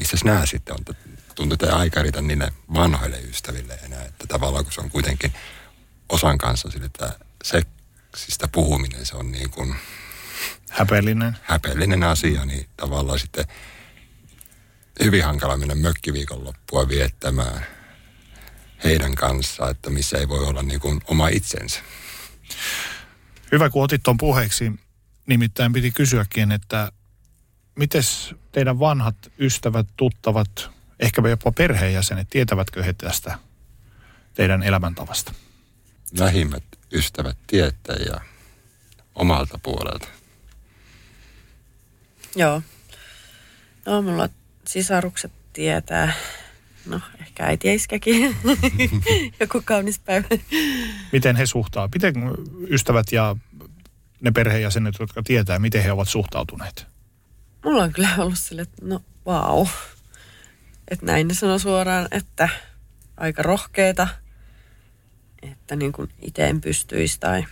missä 0.00 0.16
nämä 0.24 0.46
sitten 0.46 0.74
on. 0.74 0.96
Tuntuu, 1.34 1.54
että 1.54 1.66
ei 1.66 1.72
aika 1.72 2.02
riitä 2.02 2.22
niille 2.22 2.52
vanhoille 2.74 3.20
ystäville 3.20 3.78
enää. 3.84 4.04
Että 4.04 4.26
tavallaan 4.26 4.64
kun 4.64 4.72
se 4.72 4.80
on 4.80 4.90
kuitenkin 4.90 5.32
osan 6.08 6.38
kanssa 6.38 6.70
sille, 6.70 6.86
että 6.86 7.18
seksistä 7.44 8.48
puhuminen, 8.48 9.06
se 9.06 9.16
on 9.16 9.32
niin 9.32 9.50
kuin 9.50 9.74
Häpeellinen. 10.70 11.36
häpeällinen 11.42 12.02
asia, 12.02 12.44
niin 12.44 12.68
tavallaan 12.76 13.18
sitten 13.18 13.44
hyvin 15.04 15.24
hankala 15.24 15.56
mennä 15.56 15.74
mökkiviikonloppua 15.74 16.88
viettämään 16.88 17.66
heidän 18.84 19.14
kanssaan, 19.14 19.70
että 19.70 19.90
missä 19.90 20.18
ei 20.18 20.28
voi 20.28 20.46
olla 20.46 20.62
niin 20.62 20.80
kuin 20.80 21.00
oma 21.04 21.28
itsensä. 21.28 21.80
Hyvä, 23.52 23.70
kun 23.70 23.84
otit 23.84 24.02
tuon 24.02 24.16
puheeksi. 24.16 24.72
Nimittäin 25.26 25.72
piti 25.72 25.90
kysyäkin, 25.90 26.52
että 26.52 26.92
mites 27.80 28.34
teidän 28.52 28.78
vanhat 28.78 29.16
ystävät, 29.38 29.86
tuttavat, 29.96 30.70
ehkä 31.00 31.22
jopa 31.28 31.52
perheenjäsenet, 31.52 32.30
tietävätkö 32.30 32.82
he 32.82 32.92
tästä 32.92 33.38
teidän 34.34 34.62
elämäntavasta? 34.62 35.32
Lähimmät 36.18 36.64
ystävät 36.92 37.36
tietää 37.46 37.96
ja 37.96 38.20
omalta 39.14 39.58
puolelta. 39.62 40.08
Joo. 42.36 42.62
No, 43.86 44.02
mulla 44.02 44.28
sisarukset 44.66 45.32
tietää. 45.52 46.12
No, 46.86 47.00
ehkä 47.20 47.44
äiti 47.44 47.68
ja 47.68 47.74
iskäkin. 47.74 48.36
Joku 49.40 49.62
kaunis 49.64 49.98
päivä. 49.98 50.28
Miten 51.12 51.36
he 51.36 51.46
suhtautuvat? 51.46 51.94
Miten 51.94 52.14
ystävät 52.70 53.12
ja 53.12 53.36
ne 54.20 54.30
perheenjäsenet, 54.30 54.94
jotka 55.00 55.22
tietää, 55.22 55.58
miten 55.58 55.82
he 55.82 55.92
ovat 55.92 56.08
suhtautuneet? 56.08 56.89
Mulla 57.64 57.82
on 57.82 57.92
kyllä 57.92 58.08
ollut 58.18 58.38
sille, 58.38 58.62
että 58.62 58.82
no 58.82 59.02
vau. 59.26 59.66
Että 60.88 61.06
näin 61.06 61.28
ne 61.28 61.34
sanoo 61.34 61.58
suoraan, 61.58 62.08
että 62.10 62.48
aika 63.16 63.42
rohkeita. 63.42 64.08
Että 65.42 65.76
niin 65.76 65.92
kuin 65.92 66.10
itse 66.22 66.46
en 66.46 66.60
pystyisi 66.60 67.20
tai... 67.20 67.44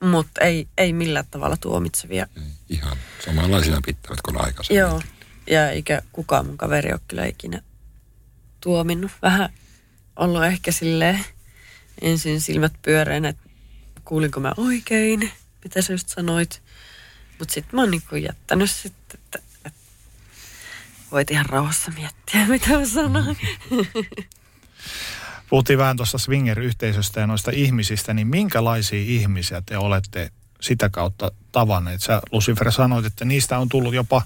Mutta 0.00 0.40
ei, 0.40 0.68
ei 0.78 0.92
millään 0.92 1.26
tavalla 1.30 1.56
tuomitsevia. 1.56 2.26
Ihan 2.68 2.96
samanlaisina 3.24 3.80
pitävät 3.86 4.22
kuin 4.22 4.40
aikaisemmin. 4.40 4.80
Joo. 4.80 5.02
Ja 5.46 5.70
eikä 5.70 6.02
kukaan 6.12 6.46
mun 6.46 6.56
kaveri 6.56 6.92
ole 6.92 7.00
kyllä 7.08 7.24
ikinä 7.24 7.62
tuominnut. 8.60 9.10
Vähän 9.22 9.48
ollut 10.16 10.44
ehkä 10.44 10.72
silleen 10.72 11.24
ensin 12.02 12.40
silmät 12.40 12.72
pyöreänä, 12.82 13.28
että 13.28 13.48
kuulinko 14.04 14.40
mä 14.40 14.52
oikein, 14.56 15.30
mitä 15.64 15.82
sä 15.82 15.92
just 15.92 16.08
sanoit. 16.08 16.62
Mutta 17.38 17.54
sitten 17.54 17.76
mä 17.76 17.82
oon 17.82 17.90
niinku 17.90 18.16
jättänyt 18.16 18.70
sitten, 18.70 19.20
että, 19.20 19.38
että 19.64 19.80
voit 21.12 21.30
ihan 21.30 21.46
rauhassa 21.46 21.90
miettiä, 21.90 22.46
mitä 22.48 22.78
mä 22.78 22.86
sanoin. 22.86 23.36
Puhuttiin 25.50 25.78
vähän 25.78 25.96
tuosta 25.96 26.18
swinger-yhteisöstä 26.18 27.20
ja 27.20 27.26
noista 27.26 27.50
ihmisistä, 27.54 28.14
niin 28.14 28.26
minkälaisia 28.26 29.00
ihmisiä 29.00 29.62
te 29.66 29.78
olette 29.78 30.30
sitä 30.60 30.88
kautta 30.88 31.32
tavanneet? 31.52 32.02
Sä 32.02 32.22
Lucifer 32.32 32.72
sanoit, 32.72 33.06
että 33.06 33.24
niistä 33.24 33.58
on 33.58 33.68
tullut 33.68 33.94
jopa 33.94 34.22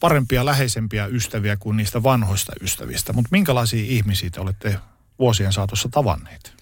parempia, 0.00 0.44
läheisempiä 0.44 1.06
ystäviä 1.06 1.56
kuin 1.56 1.76
niistä 1.76 2.02
vanhoista 2.02 2.52
ystävistä. 2.60 3.12
Mutta 3.12 3.28
minkälaisia 3.32 3.84
ihmisiä 3.88 4.30
te 4.30 4.40
olette 4.40 4.78
vuosien 5.18 5.52
saatossa 5.52 5.88
tavanneet? 5.88 6.54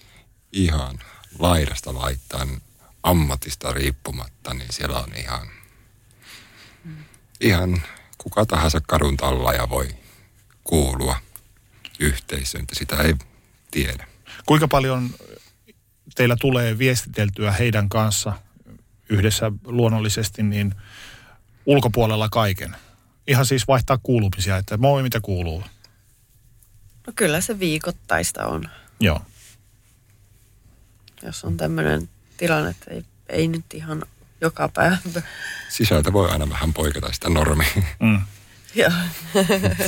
Ihan 0.53 0.99
laidasta 1.39 1.95
laittain 1.95 2.63
ammatista 3.03 3.73
riippumatta, 3.73 4.55
niin 4.55 4.73
siellä 4.73 4.99
on 4.99 5.15
ihan, 5.17 5.49
ihan 7.41 7.83
kuka 8.19 8.47
tahansa 8.47 8.81
kadun 8.87 9.17
ja 9.57 9.71
voi 9.71 9.89
kuulua 10.65 11.17
yhteisöön, 12.01 12.63
että 12.63 12.75
sitä 12.75 12.97
ei 12.97 13.15
tiedä. 13.71 14.07
Kuinka 14.47 14.69
paljon 14.69 15.11
teillä 16.15 16.37
tulee 16.41 16.79
viestiteltyä 16.79 17.53
heidän 17.53 17.89
kanssa 17.89 18.33
yhdessä 19.09 19.53
luonnollisesti 19.65 20.43
niin 20.43 20.75
ulkopuolella 21.67 22.29
kaiken? 22.29 22.77
Ihan 23.27 23.47
siis 23.47 23.69
vaihtaa 23.69 23.99
kuulumisia, 24.03 24.57
että 24.57 24.77
moi 24.77 25.03
mitä 25.03 25.21
kuuluu. 25.21 25.63
No 27.07 27.13
kyllä 27.17 27.41
se 27.41 27.59
viikoittaista 27.59 28.47
on, 28.47 28.71
Joo. 29.01 29.23
jos 31.23 31.45
on 31.45 31.57
tämmöinen 31.57 32.09
tilanne, 32.41 32.71
että 32.71 32.91
ei, 32.91 33.05
ei 33.29 33.49
nyt 33.49 33.75
ihan 33.75 34.03
joka 34.41 34.69
päivä. 34.69 34.99
Sisältä 35.69 36.13
voi 36.13 36.31
aina 36.31 36.51
vähän 36.51 36.73
poiketa 36.73 37.13
sitä 37.13 37.29
normia. 37.29 37.69
Mm. 38.01 38.21
Joo. 38.75 38.91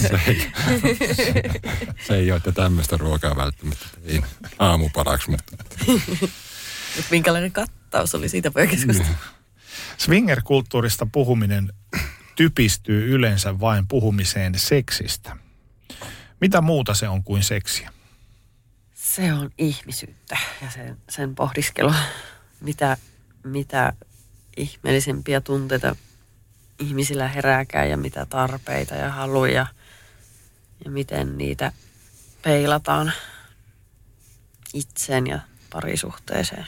se, 0.00 0.20
ei, 0.26 0.50
se 2.06 2.14
ei 2.14 2.30
ole, 2.30 2.36
että 2.36 2.52
tämmöistä 2.52 2.96
ruokaa 2.96 3.36
välttämättä 3.36 3.86
ei 4.04 4.22
aamupalaksi, 4.58 5.30
mutta 5.30 5.56
Mutta 6.96 7.10
minkälainen 7.10 7.52
kattaus 7.52 8.14
oli 8.14 8.28
siitä 8.28 8.50
poikasesta? 8.50 9.04
Swinger-kulttuurista 9.98 11.06
puhuminen 11.12 11.72
typistyy 12.36 13.14
yleensä 13.14 13.60
vain 13.60 13.88
puhumiseen 13.88 14.58
seksistä. 14.58 15.36
Mitä 16.40 16.60
muuta 16.60 16.94
se 16.94 17.08
on 17.08 17.24
kuin 17.24 17.42
seksiä? 17.42 17.92
se 19.02 19.32
on 19.32 19.50
ihmisyyttä 19.58 20.38
ja 20.62 20.70
sen, 20.70 20.98
sen 21.10 21.34
pohdiskelua, 21.34 21.94
mitä, 22.62 22.96
mitä 23.44 23.92
ihmeellisempiä 24.56 25.40
tunteita 25.40 25.96
ihmisillä 26.78 27.28
herääkään 27.28 27.90
ja 27.90 27.96
mitä 27.96 28.26
tarpeita 28.26 28.94
ja 28.94 29.10
haluja 29.10 29.66
ja 30.84 30.90
miten 30.90 31.38
niitä 31.38 31.72
peilataan 32.42 33.12
itseen 34.74 35.26
ja 35.26 35.40
parisuhteeseen. 35.70 36.66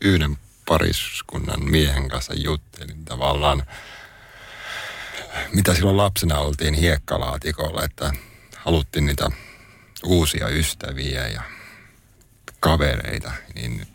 Yhden 0.00 0.38
pariskunnan 0.66 1.64
miehen 1.64 2.08
kanssa 2.08 2.34
juttelin 2.34 3.04
tavallaan, 3.04 3.62
mitä 5.52 5.74
silloin 5.74 5.96
lapsena 5.96 6.38
oltiin 6.38 6.74
hiekkalaatikolla, 6.74 7.84
että 7.84 8.12
haluttiin 8.56 9.06
niitä 9.06 9.28
uusia 10.04 10.48
ystäviä 10.48 11.28
ja 11.28 11.42
kavereita, 12.60 13.32
niin 13.54 13.93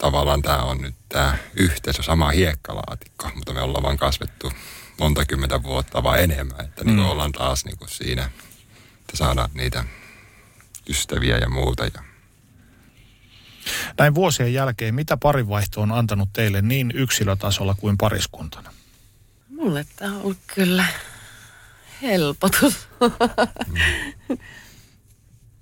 tavallaan 0.00 0.42
tämä 0.42 0.62
on 0.62 0.80
nyt 0.80 0.94
tämä 1.08 1.36
yhteisö, 1.54 2.02
sama 2.02 2.30
hiekkalaatikko, 2.30 3.30
mutta 3.34 3.52
me 3.52 3.60
ollaan 3.60 3.82
vaan 3.82 3.98
kasvettu 3.98 4.52
monta 4.98 5.24
kymmentä 5.24 5.62
vuotta 5.62 6.02
vaan 6.02 6.20
enemmän, 6.20 6.64
että 6.64 6.84
niin 6.84 6.96
mm. 6.96 7.06
ollaan 7.06 7.32
taas 7.32 7.64
niin 7.64 7.78
kuin 7.78 7.88
siinä, 7.88 8.30
että 9.00 9.16
saadaan 9.16 9.50
niitä 9.54 9.84
ystäviä 10.88 11.38
ja 11.38 11.48
muuta. 11.48 11.84
Ja 11.84 12.02
Näin 13.98 14.14
vuosien 14.14 14.54
jälkeen, 14.54 14.94
mitä 14.94 15.16
parivaihto 15.16 15.80
on 15.80 15.92
antanut 15.92 16.28
teille 16.32 16.62
niin 16.62 16.90
yksilötasolla 16.94 17.74
kuin 17.74 17.96
pariskuntana? 17.98 18.72
Mulle 19.48 19.86
tämä 19.96 20.16
on 20.16 20.22
ollut 20.22 20.38
kyllä 20.54 20.84
helpotus. 22.02 22.88
Mm. 23.66 24.38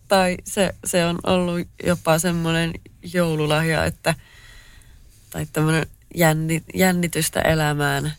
tai 0.08 0.36
se, 0.44 0.74
se 0.84 1.06
on 1.06 1.18
ollut 1.26 1.68
jopa 1.84 2.18
semmoinen 2.18 2.72
joululahja, 3.12 3.84
että 3.84 4.14
tai 5.30 5.46
tämmöinen 5.52 5.86
jänni, 6.14 6.62
jännitystä 6.74 7.40
elämään 7.40 8.14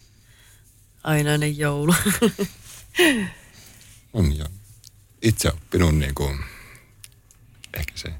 ainainen 1.03 1.57
joulu. 1.57 1.95
on 4.13 4.37
jo 4.37 4.45
itse 5.21 5.49
oppinut 5.49 5.95
niin 5.95 6.15
kuin, 6.15 6.39
ehkä 7.77 7.93
se 7.95 8.13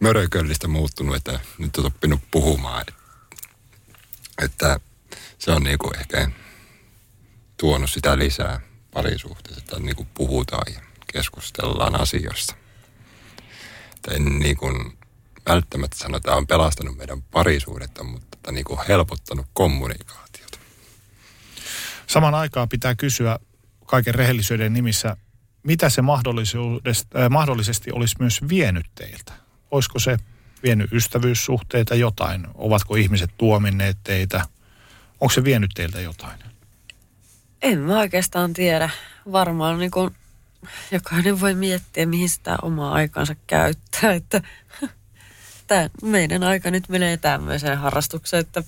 mörököllistä 0.00 0.68
muuttunut, 0.68 1.16
että 1.16 1.40
nyt 1.58 1.76
on 1.76 1.86
oppinut 1.86 2.20
puhumaan. 2.30 2.84
Että 4.42 4.80
se 5.38 5.50
on 5.50 5.62
niin 5.62 5.78
kuin 5.78 5.98
ehkä 6.00 6.30
tuonut 7.56 7.90
sitä 7.90 8.18
lisää 8.18 8.60
parisuhteessa, 8.90 9.60
että 9.60 9.78
niin 9.78 9.96
kuin 9.96 10.08
puhutaan 10.14 10.74
ja 10.74 10.80
keskustellaan 11.12 12.00
asioista. 12.00 12.54
Että 14.08 14.16
en 14.16 14.38
niin 14.38 14.56
kuin 14.56 14.98
välttämättä 15.46 15.98
sano, 15.98 16.16
että 16.16 16.36
on 16.36 16.46
pelastanut 16.46 16.96
meidän 16.96 17.22
parisuudetta, 17.22 18.04
mutta 18.04 18.28
että 18.36 18.52
niin 18.52 18.64
kuin 18.64 18.80
helpottanut 18.88 19.46
kommunikaatiota. 19.52 20.58
Saman 22.06 22.34
aikaan 22.34 22.68
pitää 22.68 22.94
kysyä 22.94 23.38
kaiken 23.86 24.14
rehellisyyden 24.14 24.72
nimissä, 24.72 25.16
mitä 25.62 25.90
se 25.90 26.00
äh, 26.00 27.30
mahdollisesti 27.30 27.92
olisi 27.92 28.16
myös 28.18 28.40
vienyt 28.48 28.86
teiltä? 28.94 29.32
Olisiko 29.70 29.98
se 29.98 30.16
vienyt 30.62 30.92
ystävyyssuhteita 30.92 31.94
jotain? 31.94 32.46
Ovatko 32.54 32.96
ihmiset 32.96 33.30
tuominneet 33.38 33.98
teitä? 34.04 34.46
Onko 35.20 35.32
se 35.32 35.44
vienyt 35.44 35.70
teiltä 35.74 36.00
jotain? 36.00 36.38
En 37.62 37.78
mä 37.78 37.98
oikeastaan 37.98 38.52
tiedä. 38.52 38.90
Varmaan 39.32 39.78
niin 39.78 39.90
kuin 39.90 40.14
jokainen 40.90 41.40
voi 41.40 41.54
miettiä, 41.54 42.06
mihin 42.06 42.28
sitä 42.28 42.56
omaa 42.62 42.92
aikansa 42.92 43.34
käyttää. 43.46 44.12
Että 44.12 44.42
tämä 45.66 45.90
meidän 46.02 46.42
aika 46.42 46.70
nyt 46.70 46.88
menee 46.88 47.16
tämmöiseen 47.16 47.78
harrastukseen, 47.78 48.40
että 48.40 48.62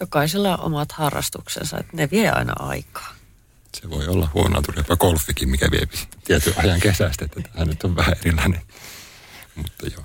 jokaisella 0.00 0.56
on 0.56 0.64
omat 0.64 0.92
harrastuksensa, 0.92 1.78
että 1.78 1.96
ne 1.96 2.08
vie 2.10 2.30
aina 2.30 2.52
aikaa. 2.58 3.14
Se 3.74 3.90
voi 3.90 4.06
olla 4.08 4.30
huono 4.34 4.62
jopa 4.76 4.96
golfikin, 4.96 5.48
mikä 5.48 5.70
vie 5.70 5.88
tietyn 6.24 6.54
ajan 6.56 6.80
kesästä, 6.80 7.24
että 7.24 7.40
tämä 7.40 7.64
nyt 7.64 7.84
on 7.84 7.96
vähän 7.96 8.16
erilainen. 8.20 8.62
Mutta 9.54 9.86
joo. 9.86 10.04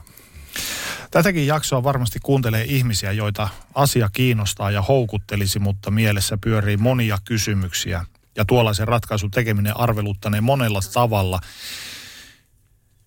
Tätäkin 1.12 1.48
jaksoa 1.48 1.84
varmasti 1.84 2.20
kuuntelee 2.24 2.64
ihmisiä, 2.64 3.12
joita 3.12 3.50
asia 3.76 4.10
kiinnostaa 4.14 4.72
ja 4.72 4.82
houkuttelisi, 4.82 5.60
mutta 5.60 5.92
mielessä 5.92 6.38
pyörii 6.38 6.78
monia 6.78 7.18
kysymyksiä. 7.26 8.06
Ja 8.36 8.46
tuollaisen 8.46 8.88
ratkaisun 8.88 9.32
tekeminen 9.32 9.78
arveluttaneen 9.78 10.44
monella 10.44 10.80
tavalla. 10.94 11.40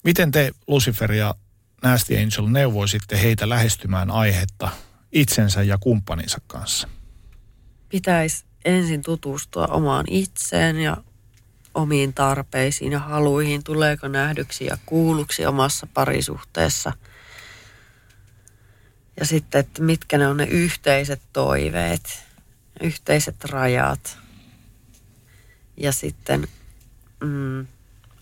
Miten 0.04 0.30
te, 0.30 0.52
Lucifer 0.66 1.12
ja 1.12 1.34
Nasty 1.82 2.14
Angel, 2.16 2.46
neuvoisitte 2.46 3.22
heitä 3.22 3.48
lähestymään 3.48 4.10
aihetta 4.10 4.68
itsensä 5.12 5.62
ja 5.62 5.78
kumppaninsa 5.78 6.38
kanssa? 6.46 6.88
Pitäisi 7.88 8.44
ensin 8.64 9.02
tutustua 9.02 9.66
omaan 9.66 10.04
itseen 10.10 10.76
ja 10.80 10.96
omiin 11.74 12.14
tarpeisiin 12.14 12.92
ja 12.92 12.98
haluihin, 12.98 13.64
tuleeko 13.64 14.08
nähdyksi 14.08 14.66
ja 14.66 14.78
kuulluksi 14.86 15.46
omassa 15.46 15.86
parisuhteessa. 15.94 16.92
Ja 19.20 19.26
sitten, 19.26 19.58
että 19.58 19.82
mitkä 19.82 20.18
ne 20.18 20.28
on 20.28 20.36
ne 20.36 20.44
yhteiset 20.44 21.22
toiveet, 21.32 22.24
yhteiset 22.80 23.44
rajat. 23.44 24.18
Ja 25.76 25.92
sitten 25.92 26.48
mm, 27.20 27.66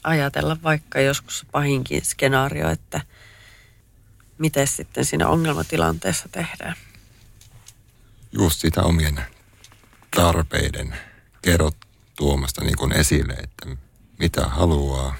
ajatella 0.04 0.56
vaikka 0.62 1.00
joskus 1.00 1.46
pahinkin 1.52 2.04
skenaario, 2.04 2.70
että 2.70 3.00
miten 4.38 4.66
sitten 4.66 5.04
siinä 5.04 5.28
ongelmatilanteessa 5.28 6.28
tehdään. 6.32 6.76
Just 8.32 8.60
sitä 8.60 8.82
omien 8.82 9.20
tarpeiden 10.16 10.96
kerrot 11.42 11.76
tuomasta 12.16 12.64
niin 12.64 12.76
kuin 12.76 12.92
esille, 12.92 13.32
että 13.32 13.76
mitä 14.18 14.46
haluaa, 14.46 15.16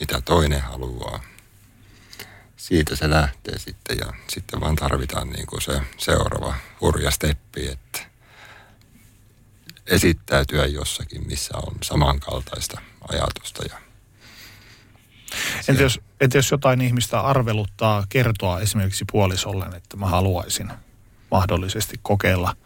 mitä 0.00 0.20
toinen 0.20 0.60
haluaa. 0.60 1.22
Siitä 2.56 2.96
se 2.96 3.10
lähtee 3.10 3.58
sitten 3.58 3.98
ja 3.98 4.12
sitten 4.28 4.60
vaan 4.60 4.76
tarvitaan 4.76 5.30
niin 5.30 5.46
kuin 5.46 5.62
se 5.62 5.80
seuraava 5.98 6.54
hurja 6.80 7.10
steppi, 7.10 7.68
että 7.68 8.00
esittäytyä 9.86 10.66
jossakin, 10.66 11.26
missä 11.26 11.54
on 11.56 11.76
samankaltaista 11.82 12.80
ajatusta. 13.08 13.62
Ja 13.70 13.78
entä, 15.68 15.82
jos, 15.82 16.00
entä 16.20 16.38
jos 16.38 16.50
jotain 16.50 16.80
ihmistä 16.80 17.20
arveluttaa 17.20 18.06
kertoa 18.08 18.60
esimerkiksi 18.60 19.04
puolisollen, 19.12 19.74
että 19.74 19.96
mä 19.96 20.06
haluaisin 20.06 20.72
mahdollisesti 21.30 22.00
kokeilla. 22.02 22.56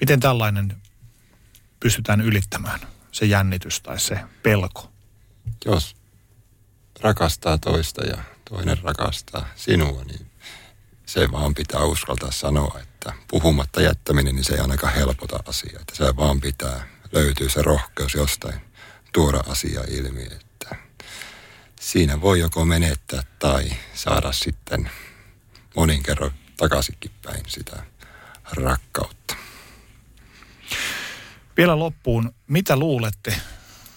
Miten 0.00 0.20
tällainen 0.20 0.76
pystytään 1.80 2.20
ylittämään, 2.20 2.80
se 3.12 3.26
jännitys 3.26 3.80
tai 3.80 4.00
se 4.00 4.18
pelko? 4.42 4.92
Jos 5.64 5.96
rakastaa 7.00 7.58
toista 7.58 8.04
ja 8.06 8.18
toinen 8.50 8.78
rakastaa 8.82 9.46
sinua, 9.56 10.04
niin 10.04 10.25
se 11.06 11.32
vaan 11.32 11.54
pitää 11.54 11.84
uskaltaa 11.84 12.30
sanoa, 12.30 12.80
että 12.82 13.12
puhumatta 13.28 13.80
jättäminen, 13.80 14.34
niin 14.34 14.44
se 14.44 14.54
ei 14.54 14.60
ainakaan 14.60 14.94
helpota 14.94 15.38
asiaa. 15.46 15.80
Että 15.80 15.94
se 15.94 16.16
vaan 16.16 16.40
pitää 16.40 16.88
löytyä 17.12 17.48
se 17.48 17.62
rohkeus 17.62 18.14
jostain 18.14 18.60
tuoda 19.12 19.40
asia 19.48 19.80
ilmi, 19.88 20.22
että 20.22 20.76
siinä 21.80 22.20
voi 22.20 22.40
joko 22.40 22.64
menettää 22.64 23.22
tai 23.38 23.70
saada 23.94 24.32
sitten 24.32 24.90
monin 25.76 26.02
kerran 26.02 26.30
takaisinkin 26.56 27.10
päin 27.22 27.42
sitä 27.46 27.82
rakkautta. 28.52 29.36
Vielä 31.56 31.78
loppuun, 31.78 32.34
mitä 32.48 32.76
luulette? 32.76 33.40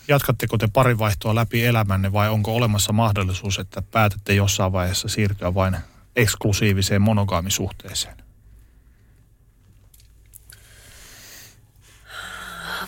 Jatkatteko 0.08 0.58
te 0.58 0.68
parivaihtoa 0.74 1.36
läpi 1.36 1.66
elämänne 1.66 2.14
vai 2.14 2.30
onko 2.30 2.56
olemassa 2.56 2.94
mahdollisuus, 2.94 3.60
että 3.60 3.82
päätätte 3.82 4.34
jossain 4.34 4.72
vaiheessa 4.72 5.08
siirtyä 5.08 5.54
vain 5.54 5.78
eksklusiiviseen 6.16 7.02
monogaamisuhteeseen? 7.02 8.18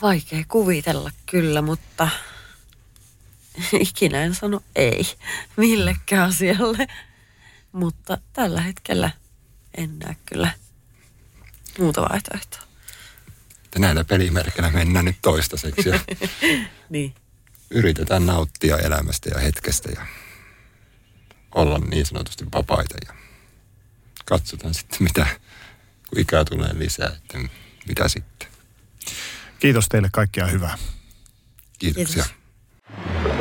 Vaikea 0.02 0.44
kuvitella 0.48 1.12
kyllä, 1.26 1.62
mutta 1.62 2.10
ikinä 3.80 4.24
en 4.24 4.36
sano 4.36 4.64
ei 4.76 5.02
millekään 5.58 6.30
asialle. 6.30 6.88
Mutta 7.72 8.18
tällä 8.34 8.62
hetkellä 8.62 9.12
en 9.78 10.00
näe 10.00 10.16
kyllä 10.26 10.52
muuta 11.80 12.02
vaihtoehtoa. 12.02 12.62
Että 13.66 13.80
näillä 13.80 14.04
pelimerkillä 14.04 14.72
mennään 14.72 15.06
nyt 15.06 15.18
toistaiseksi. 15.22 15.90
Niin. 16.90 17.16
Yritetään 17.70 18.26
nauttia 18.26 18.78
elämästä 18.78 19.30
ja 19.30 19.40
hetkestä 19.40 19.90
ja 19.96 20.06
olla 21.56 21.80
niin 21.80 22.06
sanotusti 22.06 22.46
vapaita. 22.54 22.96
Ja 23.08 23.14
katsotaan 24.26 24.74
sitten, 24.74 25.04
mitä, 25.04 25.26
kun 26.10 26.20
ikää 26.20 26.46
tulee 26.46 26.70
lisää, 26.74 27.08
että 27.08 27.38
mitä 27.88 28.08
sitten. 28.08 28.48
Kiitos 29.60 29.90
teille 29.90 30.10
kaikkia 30.12 30.48
hyvää. 30.48 30.78
Kiitoksia. 31.80 32.24
Kiitos. 32.24 33.41